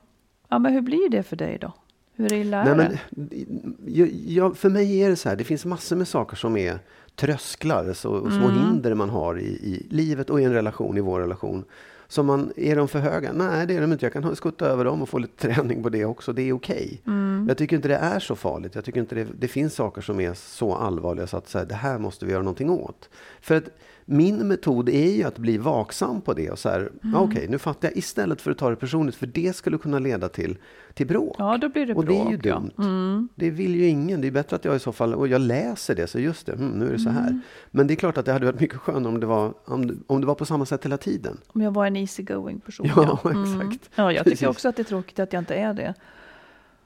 Ja, 0.48 0.58
men 0.58 0.72
hur 0.72 0.80
blir 0.80 1.10
det 1.10 1.22
för 1.22 1.36
dig 1.36 1.58
då? 1.60 1.72
Hur 2.14 2.32
illa 2.32 2.62
Nej, 2.64 2.72
är 2.72 2.76
men, 2.76 2.98
det? 3.10 3.44
jag, 3.86 4.08
jag, 4.12 4.56
för 4.56 4.70
mig 4.70 4.98
är 5.02 5.10
det 5.10 5.16
så 5.16 5.28
här, 5.28 5.36
det 5.36 5.44
finns 5.44 5.64
massor 5.64 5.96
med 5.96 6.08
saker 6.08 6.36
som 6.36 6.56
är 6.56 6.78
trösklar 7.14 7.92
så, 7.92 8.10
och 8.10 8.32
små 8.32 8.48
Mm. 8.48 8.58
hinder 8.66 8.94
man 8.94 9.10
har 9.10 9.38
i, 9.38 9.44
i 9.46 9.86
livet 9.90 10.30
och 10.30 10.40
i 10.40 10.44
en 10.44 10.52
relation, 10.52 10.96
i 10.98 11.00
vår 11.00 11.20
relation. 11.20 11.64
Som 12.08 12.26
man, 12.26 12.52
är 12.56 12.76
de 12.76 12.88
för 12.88 12.98
höga? 12.98 13.32
Nej, 13.32 13.66
det 13.66 13.76
är 13.76 13.80
de 13.80 13.92
inte. 13.92 14.04
Jag 14.04 14.12
kan 14.12 14.36
skutta 14.36 14.66
över 14.66 14.84
dem 14.84 15.02
och 15.02 15.08
få 15.08 15.18
lite 15.18 15.48
träning 15.54 15.82
på 15.82 15.88
det 15.88 16.04
också. 16.04 16.32
Det 16.32 16.42
är 16.42 16.52
okej. 16.52 17.02
Jag 17.48 17.58
tycker 17.58 17.76
inte 17.76 17.88
det 17.88 17.96
är 17.96 18.18
så 18.20 18.36
farligt. 18.36 18.74
Jag 18.74 18.84
tycker 18.84 19.00
inte 19.00 19.14
det, 19.14 19.26
det 19.38 19.48
finns 19.48 19.74
saker 19.74 20.02
som 20.02 20.20
är 20.20 20.34
så 20.34 20.74
allvarliga 20.74 21.26
så 21.26 21.36
att 21.36 21.48
så 21.48 21.58
här, 21.58 21.66
det 21.66 21.74
här 21.74 21.98
måste 21.98 22.26
vi 22.26 22.32
göra 22.32 22.42
någonting 22.42 22.70
åt. 22.70 23.08
För 23.40 23.54
att 23.54 23.64
min 24.08 24.48
metod 24.48 24.88
är 24.88 25.10
ju 25.12 25.22
att 25.22 25.38
bli 25.38 25.58
vaksam 25.58 26.20
på 26.20 26.32
det 26.34 26.50
och 26.50 26.58
så 26.58 26.68
här, 26.68 26.92
ja, 27.02 27.20
okej, 27.20 27.46
nu 27.48 27.58
fattar 27.58 27.88
jag 27.88 27.96
istället 27.96 28.40
för 28.40 28.50
att 28.50 28.58
ta 28.58 28.70
det 28.70 28.76
personligt, 28.76 29.14
för 29.16 29.26
det 29.26 29.56
skulle 29.56 29.78
kunna 29.78 29.98
leda 29.98 30.28
till, 30.28 30.56
till 30.94 31.06
bråk. 31.06 31.36
Ja, 31.38 31.58
då 31.58 31.68
blir 31.68 31.86
det 31.86 31.94
och 31.94 32.04
det 32.06 32.12
är 32.20 32.30
ju 32.30 32.38
bråk, 32.38 32.44
ja. 32.46 32.56
Mm. 32.56 32.70
dumt. 33.16 33.28
Det 33.34 33.50
vill 33.50 33.74
ju 33.74 33.86
ingen. 33.86 34.20
Det 34.20 34.26
är 34.26 34.30
bättre 34.32 34.56
att 34.56 34.64
jag 34.64 34.76
i 34.76 34.78
så 34.78 34.92
fall, 34.92 35.14
och 35.14 35.28
jag 35.28 35.40
läser 35.40 35.94
det, 35.94 36.06
så 36.06 36.18
just 36.18 36.46
det, 36.46 36.52
hmm, 36.52 36.68
nu 36.68 36.88
är 36.88 36.92
det 36.92 36.98
så 36.98 37.08
Mm. 37.08 37.22
här. 37.22 37.40
Men 37.70 37.86
det 37.86 37.94
är 37.94 37.96
klart 37.96 38.18
att 38.18 38.24
det 38.24 38.32
hade 38.32 38.46
varit 38.46 38.60
mycket 38.60 38.78
skönare 38.78 39.08
om 39.14 39.20
det 39.20 39.26
var, 39.26 39.54
om, 39.64 40.04
om 40.06 40.20
det 40.20 40.26
var 40.26 40.34
på 40.34 40.44
samma 40.44 40.66
sätt 40.66 40.84
hela 40.84 40.98
tiden. 40.98 41.38
Om 41.46 41.60
jag 41.60 41.70
var 41.74 41.86
en 41.86 41.96
easygoing 41.96 42.60
person. 42.60 42.86
Ja, 42.96 43.18
Mm. 43.24 43.42
exakt. 43.60 43.90
Ja, 43.94 44.12
jag 44.12 44.24
tycker 44.24 44.48
också 44.48 44.68
att 44.68 44.76
det 44.76 44.82
är 44.82 44.84
tråkigt 44.84 45.18
att 45.18 45.32
jag 45.32 45.40
inte 45.40 45.54
är 45.54 45.74
det. 45.74 45.94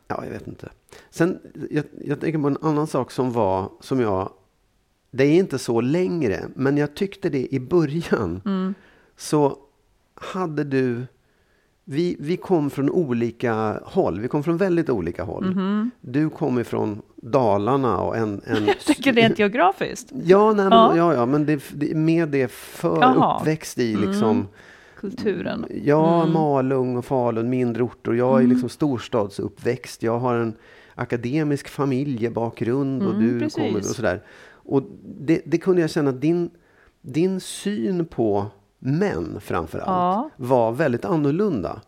Ja, 0.08 0.24
jag 0.24 0.32
vet 0.32 0.46
inte. 0.48 0.68
Sen, 1.10 1.38
jag, 1.70 1.84
jag 2.04 2.20
tänker 2.20 2.38
på 2.38 2.46
en 2.48 2.56
annan 2.62 2.86
sak 2.86 3.10
som 3.10 3.32
var, 3.32 3.70
som 3.80 4.00
jag, 4.00 4.32
det 5.10 5.24
är 5.24 5.34
inte 5.34 5.58
så 5.58 5.80
längre, 5.80 6.44
men 6.54 6.76
jag 6.76 6.94
tyckte 6.94 7.28
det 7.28 7.54
i 7.54 7.60
början. 7.60 8.42
Mm. 8.44 8.74
Så 9.16 9.56
hade 10.14 10.64
du, 10.64 11.06
vi, 11.84 12.16
vi 12.20 12.36
kom 12.36 12.70
från 12.70 12.90
olika 12.90 13.80
håll, 13.84 14.20
vi 14.20 14.28
kom 14.28 14.42
från 14.42 14.56
väldigt 14.56 14.90
olika 14.90 15.22
håll. 15.24 15.44
Mm-hmm. 15.44 15.90
Du 16.00 16.30
kom 16.30 16.58
ifrån 16.58 17.02
Dalarna 17.16 17.98
och 18.00 18.16
en... 18.16 18.40
en 18.46 18.68
Tycker 18.86 19.12
rent 19.12 19.38
geografiskt. 19.38 20.12
Ja, 20.24 20.52
nej, 20.52 20.64
men, 20.64 20.72
Ja. 20.72 20.96
ja. 20.96 21.14
Ja, 21.14 21.26
men 21.26 21.46
det, 21.46 21.62
det, 21.74 21.94
med 21.94 22.28
det 22.28 22.50
för 22.52 23.00
Jaha. 23.00 23.14
Mm. 23.14 23.36
uppväxt 23.40 23.78
i 23.78 23.96
liksom, 23.96 24.48
Kulturen. 25.00 25.66
Ja, 25.84 26.20
Mm. 26.22 26.32
Malung 26.32 26.96
och 26.96 27.04
Falun, 27.04 27.50
mindre 27.50 27.82
orter. 27.82 28.12
Jag 28.12 28.42
är 28.42 28.46
liksom 28.46 28.68
storstadsuppväxt. 28.68 30.02
Jag 30.02 30.18
har 30.18 30.34
en 30.34 30.54
akademisk 30.94 31.68
familjebakgrund 31.68 33.02
och 33.02 33.14
Mm, 33.14 33.26
du 33.28 33.38
precis. 33.40 33.54
kommer 33.54 33.78
och 33.78 33.84
sådär. 33.84 34.22
Och 34.70 34.82
det, 35.18 35.42
det 35.44 35.58
kunde 35.58 35.80
jag 35.80 35.90
känna 35.90 36.10
att 36.10 36.20
din, 36.20 36.50
din 37.00 37.40
syn 37.40 38.06
på 38.06 38.46
män 38.78 39.38
framför 39.40 39.78
allt 39.78 39.86
Ja. 39.88 40.30
var 40.36 40.72
väldigt 40.72 41.04
annorlunda. 41.04 41.80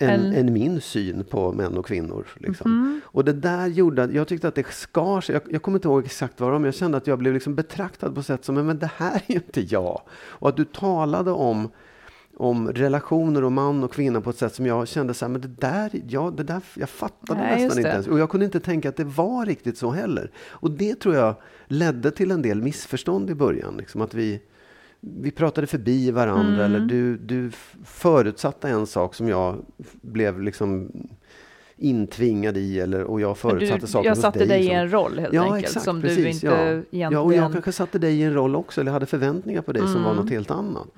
Än, 0.00 0.10
En- 0.10 0.32
än 0.34 0.52
min 0.52 0.80
syn 0.80 1.24
på 1.24 1.52
män 1.52 1.76
och 1.76 1.86
kvinnor. 1.86 2.26
Liksom. 2.36 2.70
Mm-hmm. 2.70 3.00
Och 3.04 3.24
det 3.24 3.32
där 3.32 3.66
gjorde 3.66 4.02
att 4.02 4.12
jag 4.12 4.28
tyckte 4.28 4.48
att 4.48 4.54
det 4.54 4.66
skar 4.66 5.20
sig. 5.20 5.32
Jag, 5.32 5.42
jag 5.52 5.62
kommer 5.62 5.78
inte 5.78 5.88
ihåg 5.88 6.04
exakt 6.04 6.40
vad 6.40 6.48
det 6.48 6.52
var, 6.52 6.58
men 6.58 6.64
jag 6.66 6.74
kände 6.74 6.96
att 6.98 7.06
jag 7.06 7.18
blev 7.18 7.34
liksom 7.34 7.54
betraktad 7.54 8.14
på 8.14 8.22
sätt 8.22 8.44
som, 8.44 8.54
men 8.54 8.78
det 8.78 8.90
här 8.96 9.14
är 9.26 9.32
ju 9.32 9.34
inte 9.34 9.60
jag. 9.60 10.00
Och 10.10 10.48
att 10.48 10.56
du 10.56 10.64
talade 10.64 11.30
om 11.30 11.68
om 12.38 12.72
relationer 12.72 13.44
och 13.44 13.52
man 13.52 13.84
och 13.84 13.92
kvinna 13.92 14.20
på 14.20 14.30
ett 14.30 14.36
sätt 14.36 14.54
som 14.54 14.66
jag 14.66 14.88
kände 14.88 15.14
så 15.14 15.24
här, 15.24 15.32
men 15.32 15.40
det 15.40 15.48
där, 15.48 15.90
ja, 16.08 16.30
det 16.36 16.42
där, 16.42 16.60
jag 16.74 16.88
fattade 16.88 17.40
Nej, 17.40 17.62
nästan 17.62 17.78
inte 17.78 17.90
ens. 17.90 18.06
Och 18.06 18.18
jag 18.18 18.30
kunde 18.30 18.46
inte 18.46 18.60
tänka 18.60 18.88
att 18.88 18.96
det 18.96 19.04
var 19.04 19.46
riktigt 19.46 19.78
så 19.78 19.90
heller. 19.90 20.30
Och 20.50 20.70
det 20.70 20.94
tror 21.00 21.14
jag 21.14 21.34
ledde 21.66 22.10
till 22.10 22.30
en 22.30 22.42
del 22.42 22.62
missförstånd 22.62 23.30
i 23.30 23.34
början. 23.34 23.76
Liksom 23.76 24.00
att 24.02 24.14
vi, 24.14 24.40
vi 25.00 25.30
pratade 25.30 25.66
förbi 25.66 26.10
varandra 26.10 26.64
Mm. 26.64 26.74
eller 26.74 26.80
du, 26.86 27.16
du 27.16 27.50
förutsatte 27.84 28.68
en 28.68 28.86
sak 28.86 29.14
som 29.14 29.28
jag 29.28 29.56
blev 30.02 30.40
liksom 30.42 30.92
intvingad 31.76 32.56
i 32.56 32.80
eller, 32.80 33.02
och 33.04 33.20
jag 33.20 33.38
förutsatte 33.38 33.80
Du, 33.80 33.86
saker 33.86 34.08
jag 34.08 34.14
hos 34.14 34.22
satte 34.22 34.38
dig. 34.38 34.48
dig 34.48 34.60
i 34.64 34.66
som- 34.66 34.76
en 34.76 34.90
roll 34.92 35.18
helt 35.18 35.34
ja, 35.34 35.42
enkelt. 35.42 35.64
exakt, 35.64 35.84
som 35.84 36.00
precis, 36.02 36.24
du 36.24 36.30
inte 36.30 36.46
ja. 36.46 36.52
egentligen... 36.68 37.12
Ja, 37.12 37.20
och 37.20 37.34
jag 37.34 37.52
kanske 37.52 37.72
satte 37.72 37.98
dig 37.98 38.14
i 38.20 38.22
en 38.22 38.34
roll 38.34 38.56
också, 38.56 38.80
eller 38.80 38.92
hade 38.92 39.06
förväntningar 39.06 39.62
på 39.62 39.72
dig 39.72 39.82
som 39.82 39.90
Mm. 39.90 40.04
var 40.04 40.14
något 40.14 40.30
helt 40.30 40.50
annat. 40.50 40.88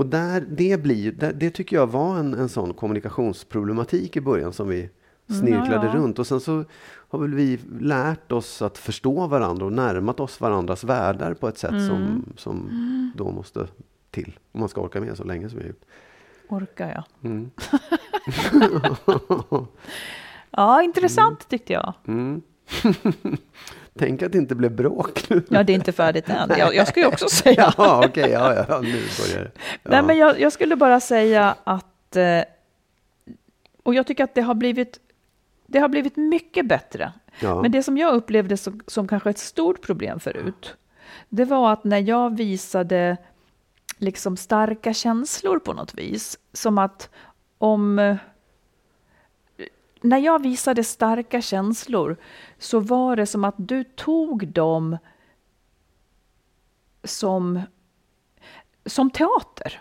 Och 0.00 0.06
där, 0.06 0.40
det, 0.50 0.82
blir, 0.82 1.12
det, 1.12 1.32
det 1.32 1.50
tycker 1.50 1.76
jag 1.76 1.86
var 1.86 2.18
en, 2.18 2.34
en 2.34 2.48
sån 2.48 2.74
kommunikationsproblematik 2.74 4.16
i 4.16 4.20
början 4.20 4.52
som 4.52 4.68
vi 4.68 4.90
snirklade 5.26 5.74
Mm, 5.76 5.86
ja. 5.86 5.94
runt. 5.94 6.18
Och 6.18 6.26
sen 6.26 6.40
så 6.40 6.64
har 7.08 7.18
väl 7.18 7.34
vi 7.34 7.58
lärt 7.80 8.32
oss 8.32 8.62
att 8.62 8.78
förstå 8.78 9.26
varandra 9.26 9.66
och 9.66 9.72
närmat 9.72 10.20
oss 10.20 10.40
varandras 10.40 10.84
världar 10.84 11.34
på 11.34 11.48
ett 11.48 11.58
sätt 11.58 11.70
Mm. 11.70 11.86
som, 11.88 12.24
som 12.36 12.70
då 13.16 13.30
måste 13.30 13.66
till. 14.10 14.38
Om 14.52 14.60
man 14.60 14.68
ska 14.68 14.80
orka 14.80 15.00
med 15.00 15.16
så 15.16 15.24
länge 15.24 15.48
som 15.48 15.58
vi 15.58 15.64
har 15.64 15.68
gjort. 15.68 15.84
Orkar 16.48 16.88
jag? 17.22 17.30
Mm. 17.30 17.50
Ja, 20.50 20.82
intressant 20.82 21.48
tyckte 21.48 21.72
jag. 21.72 21.94
Tänk 24.00 24.22
att 24.22 24.32
det 24.32 24.38
inte 24.38 24.54
blev 24.54 24.72
bråk 24.72 25.30
nu. 25.30 25.42
Ja, 25.50 25.62
det 25.62 25.72
är 25.72 25.74
inte 25.74 25.92
färdigt 25.92 26.28
än. 26.28 26.50
Jag, 26.58 26.74
jag 26.74 26.88
ska 26.88 27.00
ju 27.00 27.06
också 27.06 27.28
säga. 27.30 27.74
Ja, 27.78 28.06
okej, 28.06 28.30
ja, 28.30 28.54
ja, 28.54 28.64
ja, 28.68 28.80
nu 28.80 29.02
börjar 29.20 29.44
det. 29.44 29.50
Ja. 29.82 29.90
Nej, 29.90 30.02
men 30.02 30.18
jag, 30.18 30.40
jag 30.40 30.52
skulle 30.52 30.76
bara 30.76 31.00
säga 31.00 31.54
att... 31.64 32.16
eh, 32.16 32.40
Och 33.82 33.94
jag 33.94 34.06
tycker 34.06 34.24
att 34.24 34.34
det 34.34 34.40
har 34.42 34.54
blivit, 34.54 35.00
det 35.66 35.78
har 35.78 35.88
blivit 35.88 36.16
mycket 36.16 36.66
bättre. 36.66 37.12
ja. 37.40 37.62
Men 37.62 37.70
det 37.72 37.82
som 37.82 37.98
jag 37.98 38.14
upplevde 38.14 38.56
som, 38.56 38.80
som 38.86 39.08
kanske 39.08 39.30
ett 39.30 39.38
stort 39.38 39.80
problem 39.82 40.20
förut, 40.20 40.74
det 41.28 41.44
var 41.44 41.72
att 41.72 41.84
när 41.84 41.98
jag 41.98 42.36
visade 42.36 43.16
liksom 43.98 44.36
starka 44.36 44.94
känslor 44.94 45.58
på 45.58 45.72
något 45.72 45.94
vis, 45.94 46.38
som 46.52 46.78
att 46.78 47.08
om... 47.58 48.16
När 50.00 50.18
jag 50.18 50.42
visade 50.42 50.84
starka 50.84 51.40
känslor 51.40 52.16
så 52.58 52.80
var 52.80 53.16
det 53.16 53.26
som 53.26 53.44
att 53.44 53.54
du 53.58 53.84
tog 53.84 54.48
dem 54.48 54.98
som, 57.04 57.60
som 58.86 59.10
teater. 59.10 59.80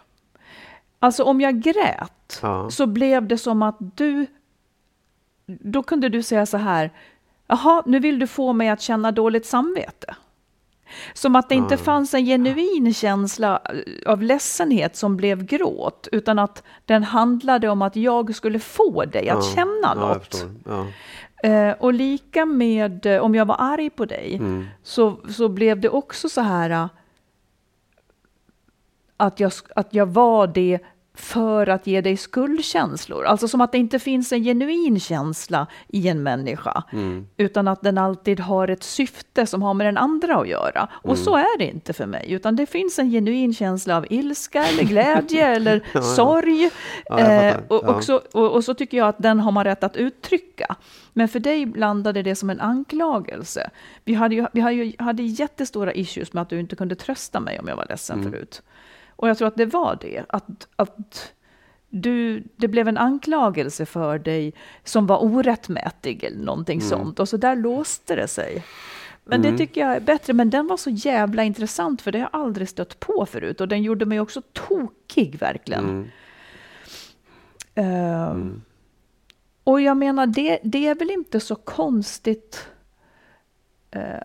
Alltså 1.00 1.24
om 1.24 1.42
jag 1.42 1.62
grät 1.62 2.40
Ja. 2.42 2.70
så 2.70 2.88
blev 2.88 3.28
det 3.28 3.38
som 3.38 3.62
att 3.62 3.78
du... 3.80 4.28
Då 5.46 5.84
kunde 5.84 6.10
du 6.10 6.24
säga 6.24 6.46
så 6.46 6.58
här, 6.58 6.92
jaha, 7.48 7.84
nu 7.86 8.00
vill 8.00 8.20
du 8.20 8.28
få 8.28 8.54
mig 8.54 8.70
att 8.70 8.82
känna 8.82 9.12
dåligt 9.12 9.46
samvete. 9.46 10.16
Som 11.14 11.36
att 11.36 11.50
det 11.50 11.56
inte 11.56 11.78
fanns 11.78 12.14
en 12.14 12.26
genuin 12.26 12.94
känsla 12.94 13.62
eh, 13.66 14.12
av 14.12 14.24
ledsenhet 14.24 14.96
som 14.96 15.18
blev 15.18 15.44
gråt, 15.46 16.08
utan 16.12 16.40
att 16.40 16.64
den 16.86 17.04
handlade 17.04 17.70
om 17.70 17.82
att 17.82 17.96
jag 17.96 18.36
skulle 18.36 18.60
få 18.60 19.06
dig 19.06 19.30
att 19.30 19.46
Ja, 19.46 19.56
känna 19.56 19.72
ja, 19.84 19.94
något. 19.94 20.26
förstår. 20.26 20.50
Ja. 20.66 20.86
Eh, 21.50 21.76
och 21.80 21.94
lika 21.94 22.46
med 22.46 23.06
eh, 23.06 23.22
om 23.22 23.36
jag 23.36 23.46
var 23.46 23.56
arg 23.60 23.90
på 23.90 24.06
dig, 24.06 24.36
Mm. 24.36 24.66
så, 24.84 25.18
så 25.30 25.50
blev 25.50 25.80
det 25.80 25.90
också 25.90 26.30
så 26.30 26.42
här 26.42 26.90
att 29.18 29.40
jag, 29.40 29.52
att 29.76 29.94
jag 29.94 30.06
var 30.06 30.48
det 30.48 30.80
för 31.20 31.68
att 31.70 31.88
ge 31.88 32.02
dig 32.02 32.18
skuldkänslor. 32.18 33.26
Alltså 33.26 33.48
som 33.48 33.62
att 33.62 33.72
det 33.72 33.78
inte 33.78 34.00
finns 34.00 34.32
en 34.32 34.44
genuin 34.44 35.00
känsla 35.00 35.68
i 35.88 36.08
en 36.08 36.24
människa, 36.24 36.84
Mm. 36.94 37.28
utan 37.38 37.68
att 37.68 37.82
den 37.82 37.98
alltid 37.98 38.40
har 38.40 38.68
ett 38.68 38.84
syfte 38.84 39.46
som 39.46 39.62
har 39.62 39.74
med 39.74 39.88
den 39.88 39.98
andra 39.98 40.36
att 40.38 40.48
göra. 40.48 40.88
Och 40.92 41.18
så 41.18 41.36
Mm. 41.36 41.46
är 41.46 41.58
det 41.58 41.66
inte 41.66 41.94
för 41.94 42.06
mig, 42.06 42.26
utan 42.32 42.56
det 42.56 42.66
finns 42.66 43.00
en 43.00 43.12
genuin 43.12 43.54
känsla 43.54 43.98
av 43.98 44.06
ilska 44.10 44.66
eller 44.66 44.84
glädje 44.84 45.48
eller 45.56 46.02
sorg. 46.16 46.70
Ja, 47.06 47.20
jag 47.20 47.48
Eh, 47.48 47.56
och, 47.68 47.82
Ja. 47.86 47.96
också, 47.96 48.22
och, 48.34 48.52
och 48.52 48.64
så 48.64 48.74
tycker 48.74 48.98
jag 48.98 49.08
att 49.08 49.18
den 49.18 49.40
har 49.40 49.52
man 49.52 49.64
rätt 49.64 49.84
att 49.84 49.96
uttrycka. 49.98 50.76
Men 51.14 51.28
för 51.28 51.40
dig 51.40 51.66
landade 51.66 52.22
det 52.24 52.36
som 52.36 52.50
en 52.50 52.60
anklagelse. 52.60 53.70
Vi 54.06 54.14
hade 54.14 54.36
ju, 54.36 54.46
vi 54.54 54.62
hade 54.62 54.76
ju 54.76 54.94
hade 55.00 55.24
jättestora 55.24 55.94
issues 55.94 56.34
med 56.34 56.42
att 56.42 56.50
du 56.50 56.60
inte 56.60 56.76
kunde 56.76 56.96
trösta 56.96 57.40
mig 57.40 57.60
om 57.60 57.68
jag 57.68 57.76
var 57.76 57.86
ledsen 57.90 58.20
Mm. 58.20 58.32
förut. 58.32 58.62
Och 59.20 59.30
jag 59.30 59.38
tror 59.38 59.48
att 59.48 59.56
det 59.56 59.66
var 59.66 59.98
det. 60.02 60.26
Att, 60.30 60.68
att 60.76 61.34
du, 61.90 62.44
det 62.56 62.68
blev 62.68 62.88
en 62.88 62.98
anklagelse 62.98 63.86
för 63.86 64.20
dig 64.20 64.54
som 64.84 65.08
var 65.08 65.24
orättmätig 65.24 66.24
eller 66.24 66.46
någonting 66.46 66.80
Mm. 66.80 66.90
sånt. 66.90 67.20
Och 67.20 67.30
så 67.30 67.38
där 67.38 67.56
låste 67.56 68.16
det 68.16 68.28
sig. 68.28 68.64
Men 69.24 69.42
det 69.42 69.58
tycker 69.58 69.82
jag 69.82 69.96
är 69.96 70.00
bättre. 70.00 70.34
Men 70.34 70.50
den 70.50 70.68
var 70.68 70.78
så 70.78 70.90
jävla 70.90 71.44
intressant 71.44 72.02
för 72.02 72.12
det 72.12 72.18
har 72.20 72.30
jag 72.34 72.42
aldrig 72.42 72.70
stött 72.70 73.00
på 73.00 73.26
förut. 73.26 73.62
Och 73.62 73.68
den 73.68 73.84
gjorde 73.84 74.06
mig 74.06 74.20
också 74.20 74.42
tokig 74.54 75.40
verkligen. 75.40 75.84
Mm. 75.90 76.08
Ehm, 77.76 78.62
Och 79.64 79.82
jag 79.82 79.98
menar, 79.98 80.28
det, 80.28 80.60
det 80.64 80.88
är 80.88 80.96
väl 80.96 81.10
inte 81.12 81.40
så 81.40 81.56
konstigt. 81.56 82.68
Eh, 83.92 84.20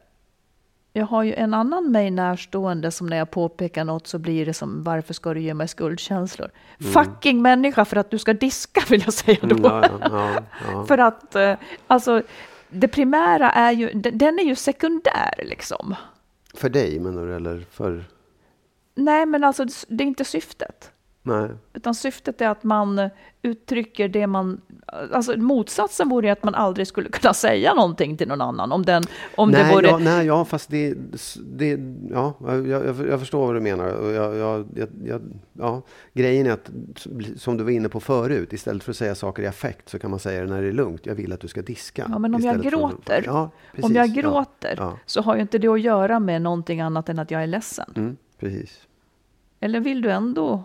jag 0.97 1.07
har 1.07 1.22
ju 1.22 1.34
en 1.34 1.55
annan 1.55 1.90
mig 1.92 2.11
närstående 2.11 2.90
som 2.90 3.07
när 3.07 3.16
jag 3.16 3.30
påpekar 3.30 3.84
något 3.84 4.07
så 4.07 4.18
blir 4.18 4.47
det 4.47 4.55
som 4.55 4.84
varför 4.84 5.14
ska 5.14 5.34
du 5.34 5.40
ge 5.40 5.55
mig 5.55 5.68
skuldkänslor? 5.68 6.51
Fucking 6.78 7.42
människa 7.42 7.84
för 7.84 7.97
att 7.97 8.11
du 8.11 8.18
ska 8.18 8.32
diska 8.32 8.82
vill 8.90 9.03
jag 9.05 9.12
säga 9.12 9.38
då. 9.42 9.57
Mm, 9.57 9.64
ja, 9.64 9.88
ja, 10.01 10.42
ja. 10.72 10.84
För 10.88 10.99
att 10.99 11.34
eh, 11.34 11.55
alltså 11.86 12.22
det 12.68 12.88
primära 12.88 13.51
är 13.51 13.72
ju, 13.72 13.90
den 13.92 14.18
den 14.18 14.38
är 14.38 14.42
ju 14.42 14.55
sekundär 14.55 15.34
liksom. 15.45 15.95
För 16.55 16.68
dig 16.68 17.01
menar 17.01 17.26
du, 17.26 17.36
eller 17.36 17.64
för... 17.70 18.05
Nej 18.95 19.26
men 19.26 19.45
alltså 19.45 19.66
det 19.88 20.05
är 20.05 20.09
inte 20.09 20.24
syftet. 20.24 20.90
Nej. 21.27 21.51
Utan 21.72 21.95
syftet 21.95 22.41
är 22.41 22.49
att 22.49 22.64
man 22.64 23.11
uttrycker 23.43 24.09
det 24.09 24.27
man... 24.27 24.61
Alltså 25.12 25.37
motsatsen 25.37 26.09
vore 26.09 26.33
att 26.33 26.43
man 26.43 26.55
aldrig 26.55 26.87
skulle 26.87 27.09
kunna 27.09 27.35
säga 27.35 27.75
någonting 27.75 28.16
till 28.16 28.29
någon 28.29 28.41
annan. 28.41 28.72
Om, 28.72 28.85
den, 28.85 29.03
om 29.37 29.51
nej, 29.51 29.64
det 29.64 29.75
vore... 29.75 29.87
ja, 29.87 29.99
nej, 29.99 30.27
ja, 30.27 30.45
fast 30.45 30.70
det... 30.70 30.95
det 31.45 31.81
ja, 32.11 32.35
jag, 32.41 32.66
jag, 32.68 33.09
jag 33.09 33.20
förstår 33.20 33.47
vad 33.47 33.55
du 33.55 33.61
menar. 33.61 33.87
Jag, 33.89 34.37
jag, 34.37 34.66
jag, 35.05 35.20
ja, 35.53 35.83
grejen 36.12 36.47
är 36.47 36.51
att, 36.51 36.70
som 37.37 37.57
du 37.57 37.64
var 37.64 37.70
inne 37.70 37.89
på 37.89 38.01
förut, 38.01 38.53
istället 38.53 38.85
för 38.85 38.91
att 38.91 38.97
säga 38.97 39.14
saker 39.14 39.43
i 39.43 39.47
affekt 39.47 39.89
så 39.89 39.99
kan 39.99 40.11
man 40.11 40.18
säga 40.18 40.41
det 40.41 40.47
när 40.47 40.62
det 40.62 40.68
är 40.68 40.72
lugnt. 40.72 41.07
Jag 41.07 41.14
vill 41.14 41.33
att 41.33 41.41
du 41.41 41.49
ska 41.49 41.62
diska. 41.62 42.07
Ja, 42.11 42.18
men 42.18 42.35
om 42.35 42.41
jag 42.43 42.62
gråter, 42.62 43.22
för, 43.22 43.31
ja, 43.31 43.51
precis, 43.72 43.85
om 43.85 43.97
jag 43.97 44.11
gråter 44.11 44.75
ja, 44.77 44.99
så 45.07 45.22
har 45.22 45.35
ju 45.35 45.41
inte 45.41 45.59
det 45.59 45.68
att 45.68 45.81
göra 45.81 46.20
med 46.20 46.43
någonting 46.43 46.81
annat 46.81 47.09
än 47.09 47.18
att 47.18 47.31
jag 47.31 47.43
är 47.43 47.47
ledsen. 47.47 47.93
Mm, 47.97 48.16
precis. 48.39 48.87
Eller 49.61 49.81
vill 49.81 50.03
du 50.03 50.11
ändå 50.11 50.64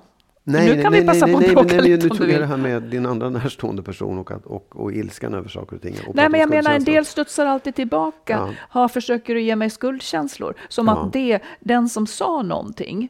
Nej, 0.52 0.76
nu 0.76 0.84
kan 0.84 0.92
nej, 0.92 1.02
vi 1.02 1.08
passa 1.08 1.26
nej, 1.26 1.34
på 1.34 1.40
att 1.40 1.46
nej, 1.46 1.56
bråka 1.56 1.76
nej, 1.76 1.90
lite 1.90 2.06
nu 2.06 2.12
om 2.12 2.18
tog 2.18 2.28
du 2.28 2.34
jag 2.34 2.42
det 2.42 2.48
här 2.48 2.58
med 2.58 2.84
din 2.84 3.06
andra 3.06 3.30
närstående 3.30 3.84
person 3.84 4.20
och, 4.20 4.32
att, 4.32 4.46
och, 4.46 4.76
och 4.76 4.92
ilskan 4.94 5.34
över 5.34 5.50
saker 5.50 5.76
och 5.76 5.82
ting. 5.82 5.96
Och 6.08 6.16
Nej, 6.16 6.30
men 6.30 6.40
jag 6.40 6.50
menar 6.50 6.74
en 6.74 6.84
del 6.84 7.06
studsar 7.06 7.46
alltid 7.46 7.76
tillbaka. 7.76 8.34
Ja. 8.34 8.54
Har, 8.60 8.88
försöker 8.88 9.36
du 9.36 9.42
ge 9.42 9.56
mig 9.56 9.70
skuldkänslor? 9.70 10.54
Som 10.70 10.88
Ja. 10.88 10.98
att 10.98 11.14
det, 11.14 11.40
den 11.60 11.90
som 11.90 12.08
sa 12.08 12.42
någonting 12.42 13.10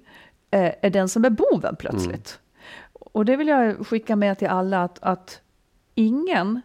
eh, 0.51 0.71
är 0.81 0.89
den 0.89 1.09
som 1.09 1.25
är 1.25 1.29
boven 1.29 1.75
plötsligt. 1.75 2.39
Och 2.93 3.25
det 3.25 3.35
vill 3.35 3.47
jag 3.47 3.87
skicka 3.87 4.15
med 4.15 4.37
till 4.37 4.47
alla 4.47 4.83
att, 4.83 4.99
att 5.01 5.41
ingen 5.95 6.61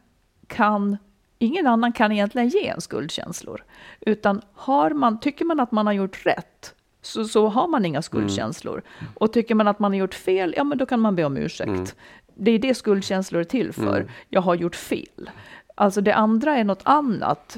kan 0.46 0.96
Ingen 1.38 1.66
annan 1.66 1.92
kan 1.92 2.12
egentligen 2.12 2.48
ge 2.48 2.68
en 2.68 2.80
skuldkänslor. 2.80 3.64
Utan 4.00 4.40
har 4.54 4.90
man, 4.90 5.20
tycker 5.20 5.44
man 5.44 5.60
att 5.60 5.72
man 5.72 5.86
har 5.86 5.92
gjort 5.92 6.26
rätt, 6.26 6.74
så, 7.06 7.24
så 7.24 7.48
har 7.48 7.68
man 7.68 7.84
inga 7.84 8.02
skuldkänslor. 8.02 8.82
Och 9.14 9.32
tycker 9.32 9.54
man 9.54 9.68
att 9.68 9.78
man 9.78 9.90
har 9.92 9.98
gjort 9.98 10.14
fel, 10.14 10.54
ja 10.56 10.64
men 10.64 10.78
då 10.78 10.86
kan 10.86 11.00
man 11.00 11.16
be 11.16 11.24
om 11.24 11.36
ursäkt. 11.36 11.96
Det 12.34 12.50
är 12.50 12.58
det 12.58 12.74
skuldkänslor 12.74 13.40
är 13.40 13.44
till 13.44 13.72
för. 13.72 14.06
Jag 14.28 14.40
har 14.40 14.54
gjort 14.54 14.76
fel. 14.76 15.30
Alltså 15.74 16.00
det 16.00 16.14
andra 16.14 16.56
är 16.56 16.64
något 16.64 16.82
annat. 16.82 17.56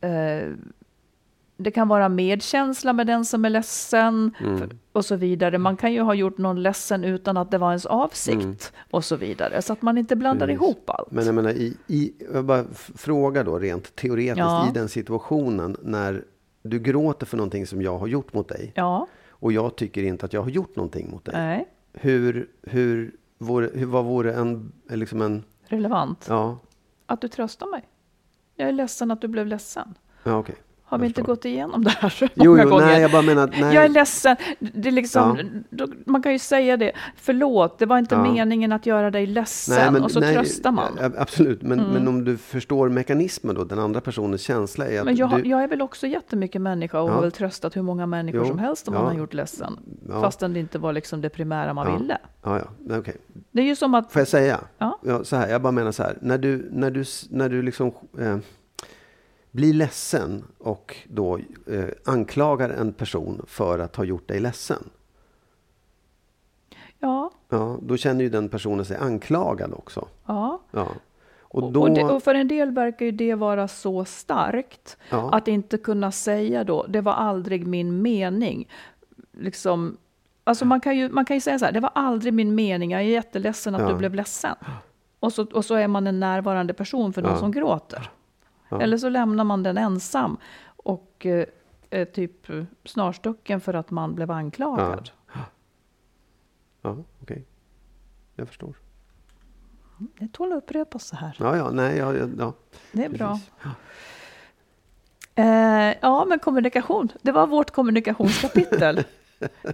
Eh, 0.00 0.48
det 1.56 1.70
kan 1.70 1.88
vara 1.88 2.08
medkänsla 2.08 2.92
med 2.92 3.06
den 3.06 3.24
som 3.24 3.44
är 3.44 3.50
ledsen 3.50 4.34
för- 4.38 4.68
och 4.92 5.04
så 5.04 5.16
vidare. 5.16 5.58
Man 5.58 5.76
kan 5.76 5.92
ju 5.92 6.00
ha 6.00 6.14
gjort 6.14 6.38
någon 6.38 6.62
ledsen 6.62 7.04
utan 7.04 7.36
att 7.36 7.50
det 7.50 7.58
var 7.58 7.68
ens 7.70 7.86
avsikt 7.86 8.72
och 8.90 9.04
så 9.04 9.16
vidare. 9.16 9.62
Så 9.62 9.72
att 9.72 9.82
man 9.82 9.98
inte 9.98 10.16
blandar 10.16 10.46
Precis. 10.46 10.62
ihop 10.62 10.90
allt. 10.90 11.10
Men 11.10 11.26
jag 11.26 11.34
menar, 11.34 11.50
i, 11.50 11.76
i, 11.86 12.12
jag 12.34 12.44
bara 12.44 12.64
fråga 12.96 13.44
då 13.44 13.58
rent 13.58 13.96
teoretiskt 13.96 14.38
Ja. 14.38 14.68
i 14.70 14.72
den 14.74 14.88
situationen 14.88 15.76
när 15.82 16.24
du 16.62 16.78
gråter 16.78 17.26
för 17.26 17.36
någonting 17.36 17.66
som 17.66 17.82
jag 17.82 17.98
har 17.98 18.06
gjort 18.06 18.32
mot 18.32 18.48
dig 18.48 18.72
Ja, 18.74 19.06
och 19.30 19.52
jag 19.52 19.76
tycker 19.76 20.02
inte 20.02 20.26
att 20.26 20.32
jag 20.32 20.42
har 20.42 20.50
gjort 20.50 20.76
någonting 20.76 21.10
mot 21.10 21.24
dig. 21.24 21.34
nej, 21.34 21.68
Hur, 21.92 22.50
hur, 22.62 23.16
vore, 23.38 23.70
hur, 23.74 23.86
vad 23.86 24.04
vore 24.04 24.34
en, 24.34 24.72
liksom 24.88 25.22
en, 25.22 25.44
relevant. 25.64 26.26
ja, 26.28 26.58
Att 27.06 27.20
du 27.20 27.28
tröstar 27.28 27.66
mig. 27.66 27.88
Jag 28.56 28.68
är 28.68 28.72
ledsen 28.72 29.10
att 29.10 29.20
du 29.20 29.28
blev 29.28 29.46
ledsen. 29.46 29.94
ja 30.24 30.38
okej. 30.38 30.56
Har 30.90 30.98
vi 30.98 31.06
inte 31.06 31.22
gått 31.22 31.44
igenom 31.44 31.84
det 31.84 31.90
här 31.90 32.08
så 32.18 32.28
Jo, 32.34 32.50
många 32.50 32.62
jo, 32.62 32.70
gånger? 32.70 32.86
nej, 32.86 33.00
jag 33.02 33.10
bara 33.10 33.22
menar, 33.22 33.50
nej. 33.60 33.74
Jag 33.74 33.84
är 33.84 33.88
ledsen. 33.88 34.36
Det 34.58 34.88
är 34.88 34.92
liksom, 34.92 35.38
då, 35.70 35.86
man 36.06 36.22
kan 36.22 36.32
ju 36.32 36.38
säga 36.38 36.76
det. 36.76 36.92
Förlåt, 37.16 37.78
det 37.78 37.86
var 37.86 37.98
inte 37.98 38.14
Ja. 38.14 38.32
meningen 38.32 38.72
att 38.72 38.86
göra 38.86 39.10
dig 39.10 39.26
ledsen. 39.26 40.02
och 40.04 40.10
så 40.10 40.20
nej, 40.20 40.34
tröstar 40.34 40.72
man. 40.72 40.98
Mm. 40.98 41.12
ja, 41.16 41.22
Absolut, 41.22 41.62
men, 41.62 41.78
men 41.80 42.08
om 42.08 42.24
du 42.24 42.36
förstår 42.36 42.88
mekanismen 42.88 43.54
då, 43.54 43.64
den 43.64 43.78
andra 43.78 44.00
personens 44.00 44.40
känsla 44.42 44.86
är 44.88 44.98
att 44.98 45.04
Men 45.04 45.16
jag, 45.16 45.42
du, 45.42 45.48
jag 45.48 45.62
är 45.62 45.68
väl 45.68 45.82
också 45.82 46.06
jättemycket 46.06 46.60
människa 46.62 47.00
och 47.00 47.10
Ja. 47.10 47.14
har 47.14 47.20
väl 47.22 47.32
tröstat 47.32 47.76
hur 47.76 47.82
många 47.82 48.06
människor 48.06 48.40
Jo, 48.40 48.46
som 48.48 48.58
helst 48.58 48.88
om 48.88 48.94
ja. 48.94 49.00
man 49.00 49.12
har 49.12 49.18
gjort 49.18 49.34
ledsen. 49.34 49.78
Ja. 50.08 50.20
Fastän 50.20 50.52
det 50.52 50.60
inte 50.60 50.78
var 50.78 50.92
liksom 50.92 51.20
det 51.20 51.28
primära 51.28 51.72
man 51.74 51.86
Ja. 51.86 51.96
ville. 51.98 52.18
Ja, 52.42 52.58
ja, 52.58 52.64
nej, 52.78 52.98
okej. 52.98 53.16
Det 53.52 53.60
är 53.60 53.66
ju 53.66 53.76
som 53.76 53.94
att... 53.94 54.12
Får 54.12 54.20
jag 54.20 54.28
säga? 54.28 54.60
Ja. 54.78 54.98
så 55.24 55.36
här, 55.36 55.48
jag 55.48 55.62
bara 55.62 55.72
menar 55.72 55.92
så 55.92 56.02
här. 56.02 56.18
När 56.20 56.38
du, 56.38 56.68
när 56.72 56.90
du, 56.90 57.04
när 57.30 57.48
du 57.48 57.62
liksom 57.62 57.92
eh, 58.18 58.36
blir 59.50 59.72
ledsen 59.74 60.44
och 60.58 60.96
då 61.08 61.38
eh, 61.66 61.84
anklagar 62.04 62.70
en 62.70 62.92
person 62.92 63.42
för 63.46 63.78
att 63.78 63.96
ha 63.96 64.04
gjort 64.04 64.28
dig 64.28 64.40
ledsen. 64.40 64.90
Ja, 66.98 67.30
Ja, 67.48 67.78
då 67.82 67.96
känner 67.96 68.22
ju 68.24 68.30
den 68.30 68.48
personen 68.48 68.84
sig 68.84 68.96
anklagad 68.96 69.72
också. 69.72 70.08
ja. 70.26 70.60
Ja. 70.70 70.88
Och 71.52 71.72
då, 71.72 71.80
och, 71.82 71.90
det, 71.90 72.04
och 72.04 72.22
för 72.22 72.34
en 72.34 72.48
del 72.48 72.70
verkar 72.70 73.06
ju 73.06 73.12
det 73.12 73.34
vara 73.34 73.68
så 73.68 74.04
starkt 74.04 74.96
Ja. 75.10 75.30
att 75.32 75.48
inte 75.48 75.78
kunna 75.78 76.12
säga 76.12 76.64
då, 76.64 76.86
det 76.88 77.00
var 77.00 77.12
aldrig 77.12 77.66
min 77.66 78.02
mening. 78.02 78.68
Liksom, 79.32 79.96
alltså 80.44 80.64
man, 80.64 80.80
kan 80.80 80.96
ju, 80.96 81.08
man 81.08 81.24
kan 81.24 81.36
ju 81.36 81.40
säga 81.40 81.58
så 81.58 81.64
här, 81.64 81.72
det 81.72 81.80
var 81.80 81.90
aldrig 81.94 82.34
min 82.34 82.54
mening, 82.54 82.90
jag 82.90 83.00
är 83.00 83.04
jätteledsen 83.04 83.74
att 83.74 83.80
Ja. 83.80 83.88
du 83.88 83.94
blev 83.94 84.14
ledsen. 84.14 84.54
Och 85.20 85.32
så, 85.32 85.46
och 85.52 85.64
så 85.64 85.74
är 85.74 85.88
man 85.88 86.06
en 86.06 86.20
närvarande 86.20 86.74
person 86.74 87.12
för 87.12 87.22
någon 87.22 87.38
som 87.38 87.52
gråter. 87.52 88.10
Ja. 88.70 88.80
Eller 88.80 88.96
så 88.96 89.08
lämnar 89.08 89.44
man 89.44 89.62
den 89.62 89.78
ensam 89.78 90.36
och 90.76 91.26
eh, 91.26 91.46
är 91.90 92.04
typ 92.04 92.46
snarstucken 92.84 93.60
för 93.60 93.74
att 93.74 93.90
man 93.90 94.14
blev 94.14 94.30
anklagad. 94.30 95.10
ja, 96.82 96.96
okej. 97.22 97.46
Jag 98.34 98.48
förstår. 98.48 98.74
Det 100.18 100.28
tål 100.28 100.52
att 100.52 100.58
upprepas 100.58 101.06
så 101.06 101.16
här. 101.16 101.36
Ja, 101.38 101.56
ja, 101.56 101.70
nej, 101.70 101.96
ja, 101.96 102.14
ja, 102.14 102.28
ja. 102.38 102.52
Det 102.92 103.04
är 103.04 103.08
bra. 103.08 103.28
precis. 103.28 103.76
Eh, 105.34 105.94
ja, 106.00 106.24
men 106.24 106.38
kommunikation. 106.38 107.08
Det 107.22 107.32
var 107.32 107.46
vårt 107.46 107.70
kommunikationskapitel. 107.70 109.04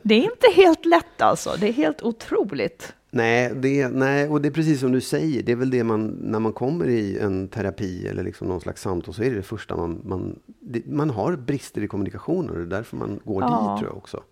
det 0.03 0.15
är 0.15 0.23
inte 0.23 0.47
helt 0.55 0.85
lätt 0.85 1.23
alltså. 1.23 1.57
Det 1.61 1.69
är 1.69 1.73
helt 1.73 2.03
otroligt. 2.03 2.95
Nej, 3.17 3.53
det, 3.55 3.89
nej, 3.89 4.29
och 4.29 4.41
det 4.43 4.49
är 4.49 4.53
precis 4.53 4.81
som 4.81 4.93
du 4.93 5.01
säger. 5.01 5.43
Det 5.43 5.53
är 5.53 5.57
väl 5.57 5.71
det 5.71 5.85
man, 5.85 6.07
när 6.07 6.39
man 6.41 6.53
kommer 6.53 6.89
i 6.89 7.19
en 7.19 7.49
terapi 7.49 8.07
eller 8.09 8.23
liksom 8.23 8.49
någon 8.49 8.61
slags 8.61 8.83
samtal 8.83 9.15
så 9.15 9.23
är 9.23 9.31
det 9.31 9.37
det 9.37 9.43
första 9.43 9.77
man, 9.77 10.01
man, 10.05 10.39
det, 10.61 10.87
man 10.87 11.11
har 11.11 11.37
brister 11.37 11.83
i 11.83 11.89
kommunikationen 11.89 12.51
och 12.51 12.57
det 12.57 12.63
är 12.63 12.67
därför 12.67 12.97
man 12.97 13.21
går 13.25 13.43
Ja. 13.43 13.49
dit 13.49 13.81
tror 13.81 13.91
jag 13.91 13.97
också. 13.97 14.23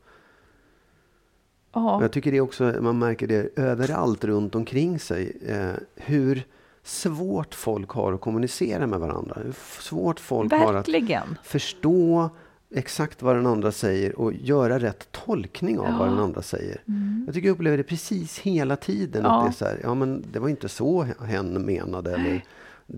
Ja, 1.73 2.03
jag 2.03 2.13
tycker 2.13 2.33
det 2.33 2.41
också, 2.41 2.75
man 2.81 2.99
märker 2.99 3.27
det 3.27 3.59
överallt 3.59 4.25
runt 4.25 4.55
omkring 4.55 4.99
sig. 4.99 5.37
Eh, 5.49 5.71
hur 5.95 6.47
svårt 6.83 7.55
folk 7.55 7.91
har 7.91 8.13
att 8.13 8.21
kommunicera 8.21 8.87
med 8.87 9.01
varandra. 9.01 9.37
Hur 9.45 9.53
svårt 9.81 10.21
folk 10.21 10.53
har 10.53 10.75
att 10.75 10.89
verkligen. 10.89 11.39
förstå 11.43 12.31
exakt 12.75 13.23
vad 13.23 13.37
den 13.37 13.47
andra 13.47 13.73
säger 13.73 14.19
och 14.19 14.33
göra 14.33 14.79
rätt 14.79 15.13
tolkning 15.13 15.79
av 15.79 15.99
vad 15.99 16.09
den 16.09 16.19
andra 16.19 16.43
säger. 16.43 16.83
Jag 17.27 17.35
tycker 17.35 17.49
jag 17.49 17.55
upplever 17.55 17.77
det 17.77 17.83
precis 17.83 18.39
hela 18.39 18.77
tiden. 18.77 19.27
Att 19.27 19.31
Mm. 19.33 19.39
Ja. 19.39 19.43
det 19.45 19.49
är 19.49 19.53
så 19.53 19.65
här, 19.65 19.81
ja 19.83 19.95
men 19.95 20.25
det 20.33 20.39
var 20.39 20.49
inte 20.49 20.69
så 20.69 21.03
hen 21.25 21.53
menade. 21.67 22.15
Eller, 22.15 22.45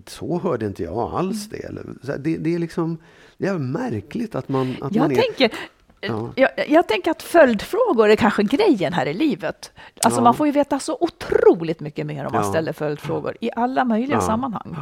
så 0.06 0.38
hörde 0.40 0.66
inte 0.66 0.82
jag 0.82 0.98
alls 0.98 1.48
det. 1.48 1.56
Eller, 1.56 1.84
så 2.02 2.10
här, 2.12 2.18
det, 2.18 2.36
det 2.36 2.54
är 2.54 2.58
liksom, 2.58 2.98
det 3.38 3.46
är 3.46 3.58
märkligt 3.58 4.34
att 4.34 4.48
man, 4.48 4.76
att 4.82 4.94
Jag 4.94 5.02
man 5.02 5.10
är... 5.10 5.14
tänker, 5.22 5.52
Ja. 6.00 6.30
jag, 6.36 6.50
jag 6.68 6.88
tänker 6.88 7.10
att 7.10 7.22
följdfrågor 7.22 8.08
är 8.08 8.16
kanske 8.16 8.42
grejen 8.42 8.92
här 8.92 9.06
i 9.06 9.14
livet. 9.14 9.72
Alltså 10.04 10.20
Ja. 10.20 10.24
man 10.24 10.34
får 10.34 10.46
ju 10.46 10.52
veta 10.52 10.78
så 10.78 10.96
otroligt 11.00 11.80
mycket 11.80 12.06
mer 12.06 12.24
om 12.26 12.32
man 12.32 12.42
Ja. 12.44 12.50
ställer 12.50 12.72
följdfrågor 12.72 13.36
i 13.40 13.50
alla 13.56 13.84
möjliga 13.84 14.16
Ja. 14.16 14.20
sammanhang. 14.20 14.76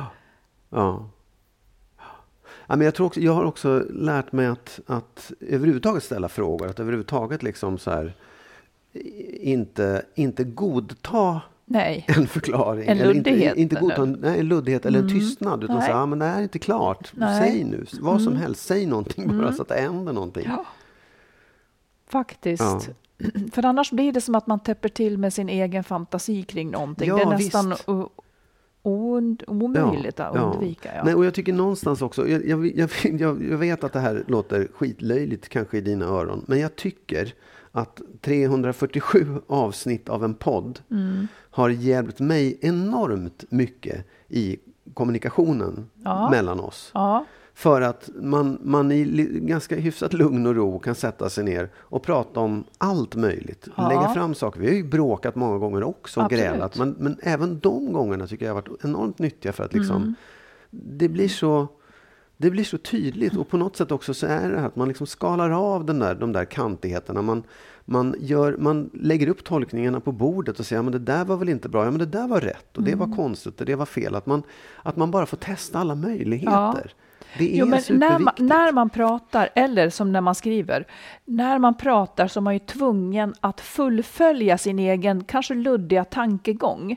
Ja. 0.70 1.08
Ja, 2.66 2.76
men 2.76 2.84
jag, 2.84 2.94
tror 2.94 3.06
också, 3.06 3.20
jag 3.20 3.32
har 3.32 3.44
också 3.44 3.86
lärt 3.90 4.32
mig 4.32 4.46
att, 4.46 4.80
att 4.86 5.32
överhuvudtaget 5.40 6.02
ställa 6.02 6.28
frågor. 6.28 6.68
Att 6.68 6.80
överhuvudtaget 6.80 7.42
liksom 7.42 7.78
så 7.78 7.90
här, 7.90 8.14
inte, 9.40 10.02
inte 10.14 10.44
godta 10.44 11.40
Nej. 11.64 12.04
en 12.16 12.26
förklaring. 12.26 12.88
En 12.88 12.98
eller 12.98 13.14
inte, 13.14 13.30
luddighet, 13.30 13.56
inte 13.56 13.76
godta 13.76 14.02
en, 14.02 14.12
nej, 14.12 14.40
en 14.40 14.48
luddighet 14.48 14.86
eller 14.86 14.98
en 14.98 15.08
tystnad. 15.08 15.64
Utan 15.64 15.76
Nej. 15.76 15.84
säga, 15.84 15.98
ah, 15.98 16.06
men 16.06 16.18
det 16.18 16.24
här 16.24 16.38
är 16.38 16.42
inte 16.42 16.58
klart. 16.58 17.12
Nej. 17.14 17.28
Mm. 17.28 17.50
Säg 17.50 17.64
nu, 17.64 17.86
vad 18.00 18.22
som 18.22 18.36
helst. 18.36 18.66
Säg 18.66 18.86
någonting 18.86 19.38
bara 19.38 19.52
så 19.52 19.62
att 19.62 19.68
det 19.68 19.80
händer 19.80 20.12
någonting. 20.12 20.44
Ja. 20.46 20.64
Faktiskt. 22.06 22.62
Ja. 22.62 22.80
För 23.52 23.64
annars 23.64 23.90
blir 23.90 24.12
det 24.12 24.20
som 24.20 24.34
att 24.34 24.46
man 24.46 24.60
täpper 24.60 24.88
till 24.88 25.18
med 25.18 25.34
sin 25.34 25.48
egen 25.48 25.84
fantasi 25.84 26.42
kring 26.42 26.70
någonting. 26.70 27.08
Ja, 27.08 27.16
det 27.16 27.22
är 27.22 27.26
nästan 27.26 27.74
ond, 28.86 29.42
omöjligt 29.46 30.20
att 30.20 30.36
undvika. 30.36 30.90
Ja. 30.96 31.04
Nej, 31.04 31.14
och 31.14 31.24
jag 31.24 31.34
tycker 31.34 31.52
någonstans 31.52 32.02
också, 32.02 32.28
jag, 32.28 32.46
jag, 32.48 32.66
jag, 32.76 33.42
jag, 33.50 33.58
vet 33.58 33.84
att 33.84 33.92
det 33.92 34.00
här 34.00 34.24
låter 34.26 34.68
skitlöjligt 34.74 35.48
kanske 35.48 35.78
i 35.78 35.80
dina 35.80 36.04
öron, 36.06 36.44
men 36.48 36.58
jag 36.60 36.76
tycker 36.76 37.34
att 37.72 38.00
347 38.20 39.26
avsnitt 39.46 40.08
av 40.08 40.24
en 40.24 40.34
podd 40.34 40.80
Mm. 40.90 41.26
har 41.50 41.68
hjälpt 41.68 42.20
mig 42.20 42.58
enormt 42.60 43.44
mycket 43.50 44.06
i 44.28 44.56
kommunikationen 44.94 45.90
Ja. 46.04 46.28
mellan 46.30 46.60
oss. 46.60 46.90
För 47.54 47.80
att 47.80 48.10
man, 48.14 48.58
man 48.62 48.92
i 48.92 49.04
ganska 49.42 49.76
hyfsat 49.76 50.12
lugn 50.12 50.46
och 50.46 50.54
ro 50.54 50.78
kan 50.78 50.94
sätta 50.94 51.30
sig 51.30 51.44
ner 51.44 51.70
och 51.76 52.02
prata 52.02 52.40
om 52.40 52.64
allt 52.78 53.14
möjligt. 53.14 53.68
Ja. 53.76 53.88
Lägga 53.88 54.08
fram 54.08 54.34
saker. 54.34 54.60
Vi 54.60 54.66
har 54.66 54.74
ju 54.74 54.84
bråkat 54.84 55.34
många 55.34 55.58
gånger 55.58 55.82
också 55.82 56.20
och 56.20 56.26
Absolut. 56.26 56.44
grälat. 56.44 56.78
Men, 56.78 56.96
men 56.98 57.16
även 57.22 57.58
de 57.58 57.92
gångerna 57.92 58.26
tycker 58.26 58.46
jag 58.46 58.54
har 58.54 58.62
varit 58.62 58.84
enormt 58.84 59.18
nyttiga 59.18 59.52
för 59.52 59.64
att 59.64 59.72
liksom, 59.74 59.96
Mm. 59.96 60.14
det 60.70 61.08
blir 61.08 61.28
så 61.28 61.68
Det 62.36 62.50
blir 62.50 62.64
så 62.64 62.78
tydligt 62.78 63.36
och 63.36 63.48
på 63.48 63.56
något 63.56 63.76
sätt 63.76 63.92
också 63.92 64.14
så 64.14 64.26
är 64.26 64.50
det 64.50 64.58
här 64.60 64.66
att 64.66 64.76
man 64.76 64.88
liksom 64.88 65.06
skalar 65.06 65.50
av 65.50 65.84
den 65.84 65.98
där, 65.98 66.14
de 66.14 66.32
där 66.32 66.44
kantigheterna. 66.44 67.22
Man, 67.22 67.42
man, 67.84 68.14
gör, 68.20 68.56
man 68.58 68.90
lägger 68.92 69.28
upp 69.28 69.44
tolkningarna 69.44 70.00
på 70.00 70.12
bordet 70.12 70.60
och 70.60 70.66
säger 70.66 70.80
att 70.80 70.86
ja, 70.86 70.90
det 70.92 70.98
där 70.98 71.24
var 71.24 71.36
väl 71.36 71.48
inte 71.48 71.68
bra, 71.68 71.84
ja, 71.84 71.90
men 71.90 71.98
det 71.98 72.06
där 72.06 72.28
var 72.28 72.40
rätt 72.40 72.76
och 72.76 72.82
det 72.82 72.94
var 72.94 73.16
konstigt 73.16 73.60
och 73.60 73.66
det 73.66 73.74
var 73.74 73.86
fel. 73.86 74.14
Att 74.14 74.26
man, 74.26 74.42
att 74.82 74.96
man 74.96 75.10
bara 75.10 75.26
får 75.26 75.36
testa 75.36 75.78
alla 75.78 75.94
möjligheter. 75.94 76.92
Ja. 76.96 77.03
Det 77.38 77.54
är 77.54 77.58
Jo, 77.58 77.66
men 77.66 77.82
när, 77.90 78.18
man, 78.18 78.34
när 78.38 78.72
man 78.72 78.90
pratar, 78.90 79.48
eller 79.54 79.90
som 79.90 80.12
när 80.12 80.20
man 80.20 80.34
skriver, 80.34 80.86
när 81.24 81.58
man 81.58 81.74
pratar 81.74 82.28
så 82.28 82.40
är 82.40 82.42
man 82.42 82.52
ju 82.54 82.58
tvungen 82.58 83.34
att 83.40 83.60
fullfölja 83.60 84.58
sin 84.58 84.78
egen, 84.78 85.24
kanske 85.24 85.54
luddiga 85.54 86.04
tankegång 86.04 86.96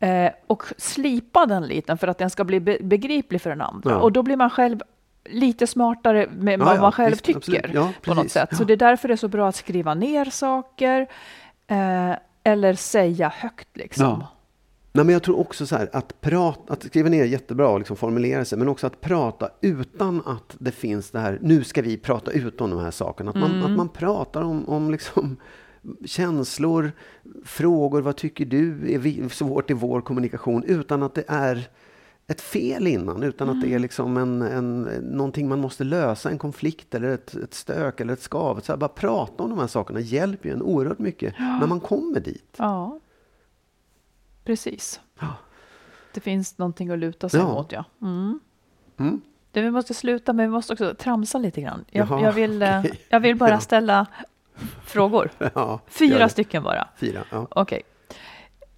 eh, 0.00 0.30
och 0.46 0.62
slipa 0.78 1.46
den 1.46 1.66
lite 1.66 1.96
för 1.96 2.08
att 2.08 2.18
den 2.18 2.30
ska 2.30 2.44
bli 2.44 2.60
be 2.60 2.78
begriplig 2.80 3.42
för 3.42 3.50
den 3.50 3.60
andra. 3.60 3.90
Ja. 3.90 3.96
Och 3.96 4.12
då 4.12 4.22
blir 4.22 4.36
man 4.36 4.50
själv 4.50 4.80
lite 5.24 5.66
smartare 5.66 6.26
med 6.38 6.60
Ja, 6.60 6.64
vad 6.64 6.76
ja, 6.76 6.80
man 6.80 6.92
själv 6.92 7.10
visst, 7.12 7.24
tycker. 7.24 7.70
Ja, 7.74 7.88
på 8.02 8.14
något 8.14 8.30
sätt. 8.30 8.56
Så 8.56 8.62
Ja. 8.62 8.66
det 8.66 8.72
är 8.72 8.76
därför 8.76 9.08
det 9.08 9.14
är 9.14 9.16
så 9.16 9.28
bra 9.28 9.48
att 9.48 9.56
skriva 9.56 9.94
ner 9.94 10.24
saker 10.24 11.06
eh, 11.66 12.12
eller 12.44 12.74
säga 12.74 13.32
högt 13.36 13.76
liksom. 13.76 14.24
Ja. 14.94 14.98
Nej, 14.98 15.04
men 15.06 15.12
jag 15.12 15.22
tror 15.22 15.38
också 15.38 15.66
så 15.66 15.76
här, 15.76 15.90
att, 15.92 16.20
prata, 16.20 16.72
att 16.72 16.82
skriva 16.82 17.08
ner 17.08 17.22
är 17.22 17.26
jättebra 17.26 17.68
och 17.68 17.78
liksom 17.78 17.96
formulera 17.96 18.44
sig, 18.44 18.58
men 18.58 18.68
också 18.68 18.86
att 18.86 19.00
prata 19.00 19.48
utan 19.60 20.22
att 20.26 20.56
det 20.58 20.70
finns 20.72 21.10
det 21.10 21.18
här, 21.18 21.38
nu 21.42 21.64
ska 21.64 21.82
vi 21.82 21.96
prata 21.96 22.30
ut 22.30 22.60
om 22.60 22.70
de 22.70 22.78
här 22.80 22.90
sakerna. 22.90 23.30
Att 23.30 23.36
man, 23.36 23.50
Mm. 23.50 23.64
att 23.64 23.76
man 23.76 23.88
pratar 23.88 24.42
om, 24.42 24.68
om 24.68 24.90
liksom 24.90 25.36
känslor, 26.04 26.92
frågor, 27.44 28.00
vad 28.02 28.16
tycker 28.16 28.44
du 28.44 28.92
är 28.94 28.98
vi- 28.98 29.28
svårt 29.28 29.70
i 29.70 29.74
vår 29.74 30.00
kommunikation, 30.00 30.64
utan 30.64 31.02
att 31.02 31.14
det 31.14 31.24
är 31.28 31.68
ett 32.26 32.40
fel 32.40 32.86
innan, 32.86 33.22
utan 33.22 33.48
att 33.48 33.54
Mm. 33.54 33.68
det 33.68 33.74
är 33.74 33.78
liksom 33.78 34.16
en, 34.16 34.42
en, 34.42 34.82
någonting 35.02 35.48
man 35.48 35.60
måste 35.60 35.84
lösa, 35.84 36.30
en 36.30 36.38
konflikt 36.38 36.94
eller 36.94 37.08
ett, 37.08 37.34
ett 37.34 37.54
stök 37.54 38.00
eller 38.00 38.12
ett 38.12 38.22
skav. 38.22 38.60
Så 38.60 38.72
här, 38.72 38.76
bara 38.76 38.88
prata 38.88 39.42
om 39.42 39.50
de 39.50 39.58
här 39.58 39.66
sakerna 39.66 40.00
hjälper 40.00 40.48
ju 40.48 40.54
en 40.54 40.62
oerhört 40.62 40.98
mycket 40.98 41.34
när 41.38 41.66
man 41.66 41.80
kommer 41.80 42.20
dit. 42.20 42.54
Ja, 42.56 42.98
precis. 44.44 45.00
Ja. 45.20 45.26
Det 46.14 46.20
finns 46.20 46.58
någonting 46.58 46.90
att 46.90 46.98
luta 46.98 47.28
sig 47.28 47.40
Ja. 47.40 47.46
mot, 47.46 47.72
ja. 47.72 47.84
Mm. 48.02 48.40
Mm. 48.98 49.20
Det 49.52 49.62
vi 49.62 49.70
måste 49.70 49.94
sluta 49.94 50.32
med, 50.32 50.46
vi 50.46 50.52
måste 50.52 50.72
också 50.72 50.94
tramsa 50.94 51.38
lite 51.38 51.60
grann. 51.60 51.84
Jag, 51.90 52.08
Jaha, 52.10 52.20
jag, 52.22 52.32
vill, 52.32 52.62
eh, 52.62 52.78
okej. 52.80 53.00
jag 53.08 53.20
vill 53.20 53.36
bara 53.36 53.60
ställa 53.60 54.06
frågor. 54.84 55.30
Ja, 55.54 55.80
Fyra 55.86 56.28
stycken 56.28 56.62
bara. 56.62 56.88
Fyra, 56.96 57.24
ja. 57.30 57.46
Okej. 57.50 57.82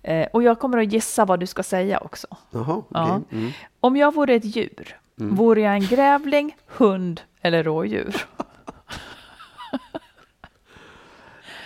Eh, 0.02 0.26
och 0.32 0.42
jag 0.42 0.58
kommer 0.60 0.78
att 0.78 0.92
gissa 0.92 1.24
vad 1.24 1.40
du 1.40 1.46
ska 1.46 1.62
säga 1.62 1.98
också. 1.98 2.26
Jaha, 2.50 2.74
okej. 2.76 2.86
Ja. 2.90 3.20
Mm. 3.30 3.50
Om 3.80 3.96
jag 3.96 4.14
vore 4.14 4.34
ett 4.34 4.44
djur, 4.56 4.96
vore 5.14 5.60
jag 5.60 5.74
en 5.74 5.86
grävling, 5.86 6.56
hund 6.66 7.20
eller 7.40 7.62
rådjur? 7.64 8.26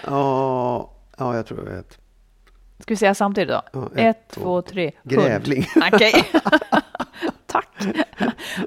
Ja, 0.07 0.91
ja, 1.19 1.37
jag 1.37 1.47
tror 1.47 1.65
jag 1.69 1.77
vet. 1.77 1.99
Ska 2.89 2.93
vi 2.93 2.97
säga 2.97 3.15
samtidigt 3.15 3.49
då? 3.49 3.63
Ja, 3.73 3.91
ett, 3.97 4.17
ett, 4.17 4.29
två, 4.29 4.63
tre. 4.63 4.91
Grävling. 5.03 5.67
Okej. 5.93 6.25
Tack. 7.47 7.69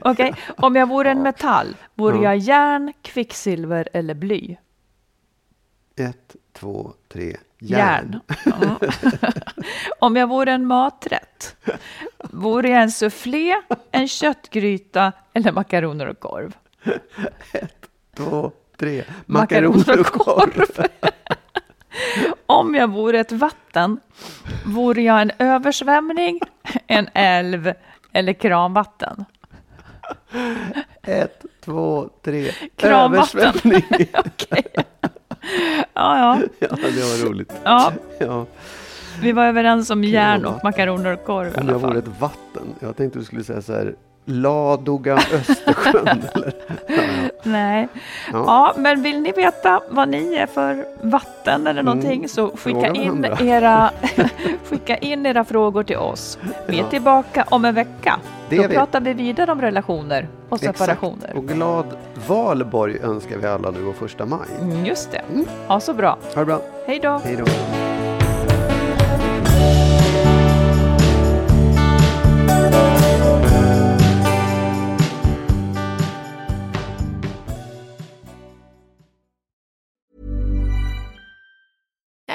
Okej, 0.02 0.34
om 0.58 0.76
jag 0.76 0.90
vore 0.90 1.10
en 1.12 1.22
metall, 1.22 1.76
vore 1.96 2.16
Ja. 2.16 2.24
jag 2.24 2.38
järn, 2.38 2.94
kvicksilver 3.02 3.90
eller 3.94 4.14
bly? 4.14 4.58
Ett, 5.96 6.36
två, 6.54 6.94
tre. 7.14 7.38
Järn. 7.60 8.20
Ja. 8.46 8.80
Om 10.00 10.16
jag 10.16 10.28
vore 10.28 10.52
en 10.52 10.66
maträtt, 10.66 11.56
vore 12.20 12.70
jag 12.70 12.82
en 12.82 12.92
soufflé, 12.92 13.56
en 13.92 14.08
köttgryta 14.08 15.12
eller 15.34 15.52
makaroner 15.52 16.08
och 16.08 16.20
korv? 16.20 16.56
Två, 18.16 18.52
tre. 18.78 19.04
Makaroner 19.26 20.00
och 20.00 20.06
korv. 20.06 20.88
Om 22.46 22.76
jag 22.76 22.88
vore 22.92 23.20
ett 23.20 23.32
vatten, 23.32 24.00
vore 24.66 25.02
jag 25.02 25.22
en 25.22 25.32
översvämning, 25.40 26.40
en 26.88 27.10
älv 27.14 27.74
eller 28.14 28.34
kranvatten? 28.34 29.26
Ett, 31.04 31.46
två, 31.66 32.10
tre. 32.26 32.52
Kranvatten. 32.76 33.40
Översvämning. 33.42 33.84
Okej. 34.14 34.64
Ja, 35.94 36.18
ja, 36.18 36.38
Ja, 36.60 36.68
det 36.70 37.02
var 37.24 37.30
roligt. 37.30 37.52
ja, 37.64 37.94
Ja, 38.20 38.46
vi 39.22 39.32
var 39.32 39.46
överens 39.46 39.90
om 39.90 40.04
järn 40.04 40.46
och 40.46 40.64
makaroner 40.64 41.14
och 41.14 41.26
korv 41.26 41.58
om 41.58 41.70
jag 41.70 41.80
vore 41.80 42.00
ett 42.00 42.20
vatten. 42.20 42.64
Jag 42.80 42.98
tänkte 42.98 43.20
du 43.20 43.26
skulle 43.26 43.44
säga 43.44 43.62
så 43.62 43.74
här. 43.74 43.96
Ladoga 44.26 45.14
Östersjön. 45.34 46.08
eller? 46.08 46.54
Ja. 46.88 46.96
Nej. 47.44 47.88
Ja. 48.34 48.44
Ja, 48.48 48.74
men 48.78 49.02
vill 49.04 49.22
ni 49.22 49.32
veta 49.32 49.82
vad 49.90 50.10
ni 50.10 50.34
är 50.36 50.48
för 50.48 50.86
vatten 51.02 51.68
eller 51.68 51.84
någonting 51.84 52.30
så 52.30 52.52
skicka 52.58 52.88
in, 52.94 53.26
era, 53.40 53.92
skicka 54.70 54.98
in 54.98 55.26
era 55.26 55.44
frågor 55.44 55.84
till 55.84 55.98
oss. 55.98 56.38
Vi 56.68 56.78
är 56.80 56.84
Ja. 56.84 56.90
tillbaka 56.90 57.46
om 57.50 57.66
en 57.66 57.76
vecka. 57.76 58.20
Det 58.50 58.58
Då 58.58 58.68
vi. 58.68 58.76
pratar 58.76 59.02
vi 59.02 59.14
vidare 59.14 59.52
om 59.52 59.62
relationer 59.62 60.28
och 60.50 60.60
separationer. 60.60 61.16
Exakt. 61.18 61.38
Och 61.38 61.48
glad 61.48 61.86
valborg 62.28 62.98
önskar 63.04 63.38
vi 63.38 63.48
alla 63.48 63.72
nu 63.72 63.86
och 63.88 63.96
första 63.96 64.26
maj. 64.26 64.40
Mm, 64.62 64.86
Just 64.86 65.12
det. 65.12 65.22
Mm. 65.34 65.46
Ha 65.68 65.80
så 65.80 65.94
bra. 65.94 66.18
Ha 66.36 66.40
det 66.42 66.46
bra. 66.46 66.62
Hej 66.88 67.00
då. 67.04 67.22
Hej 67.24 67.36
då. 67.36 67.46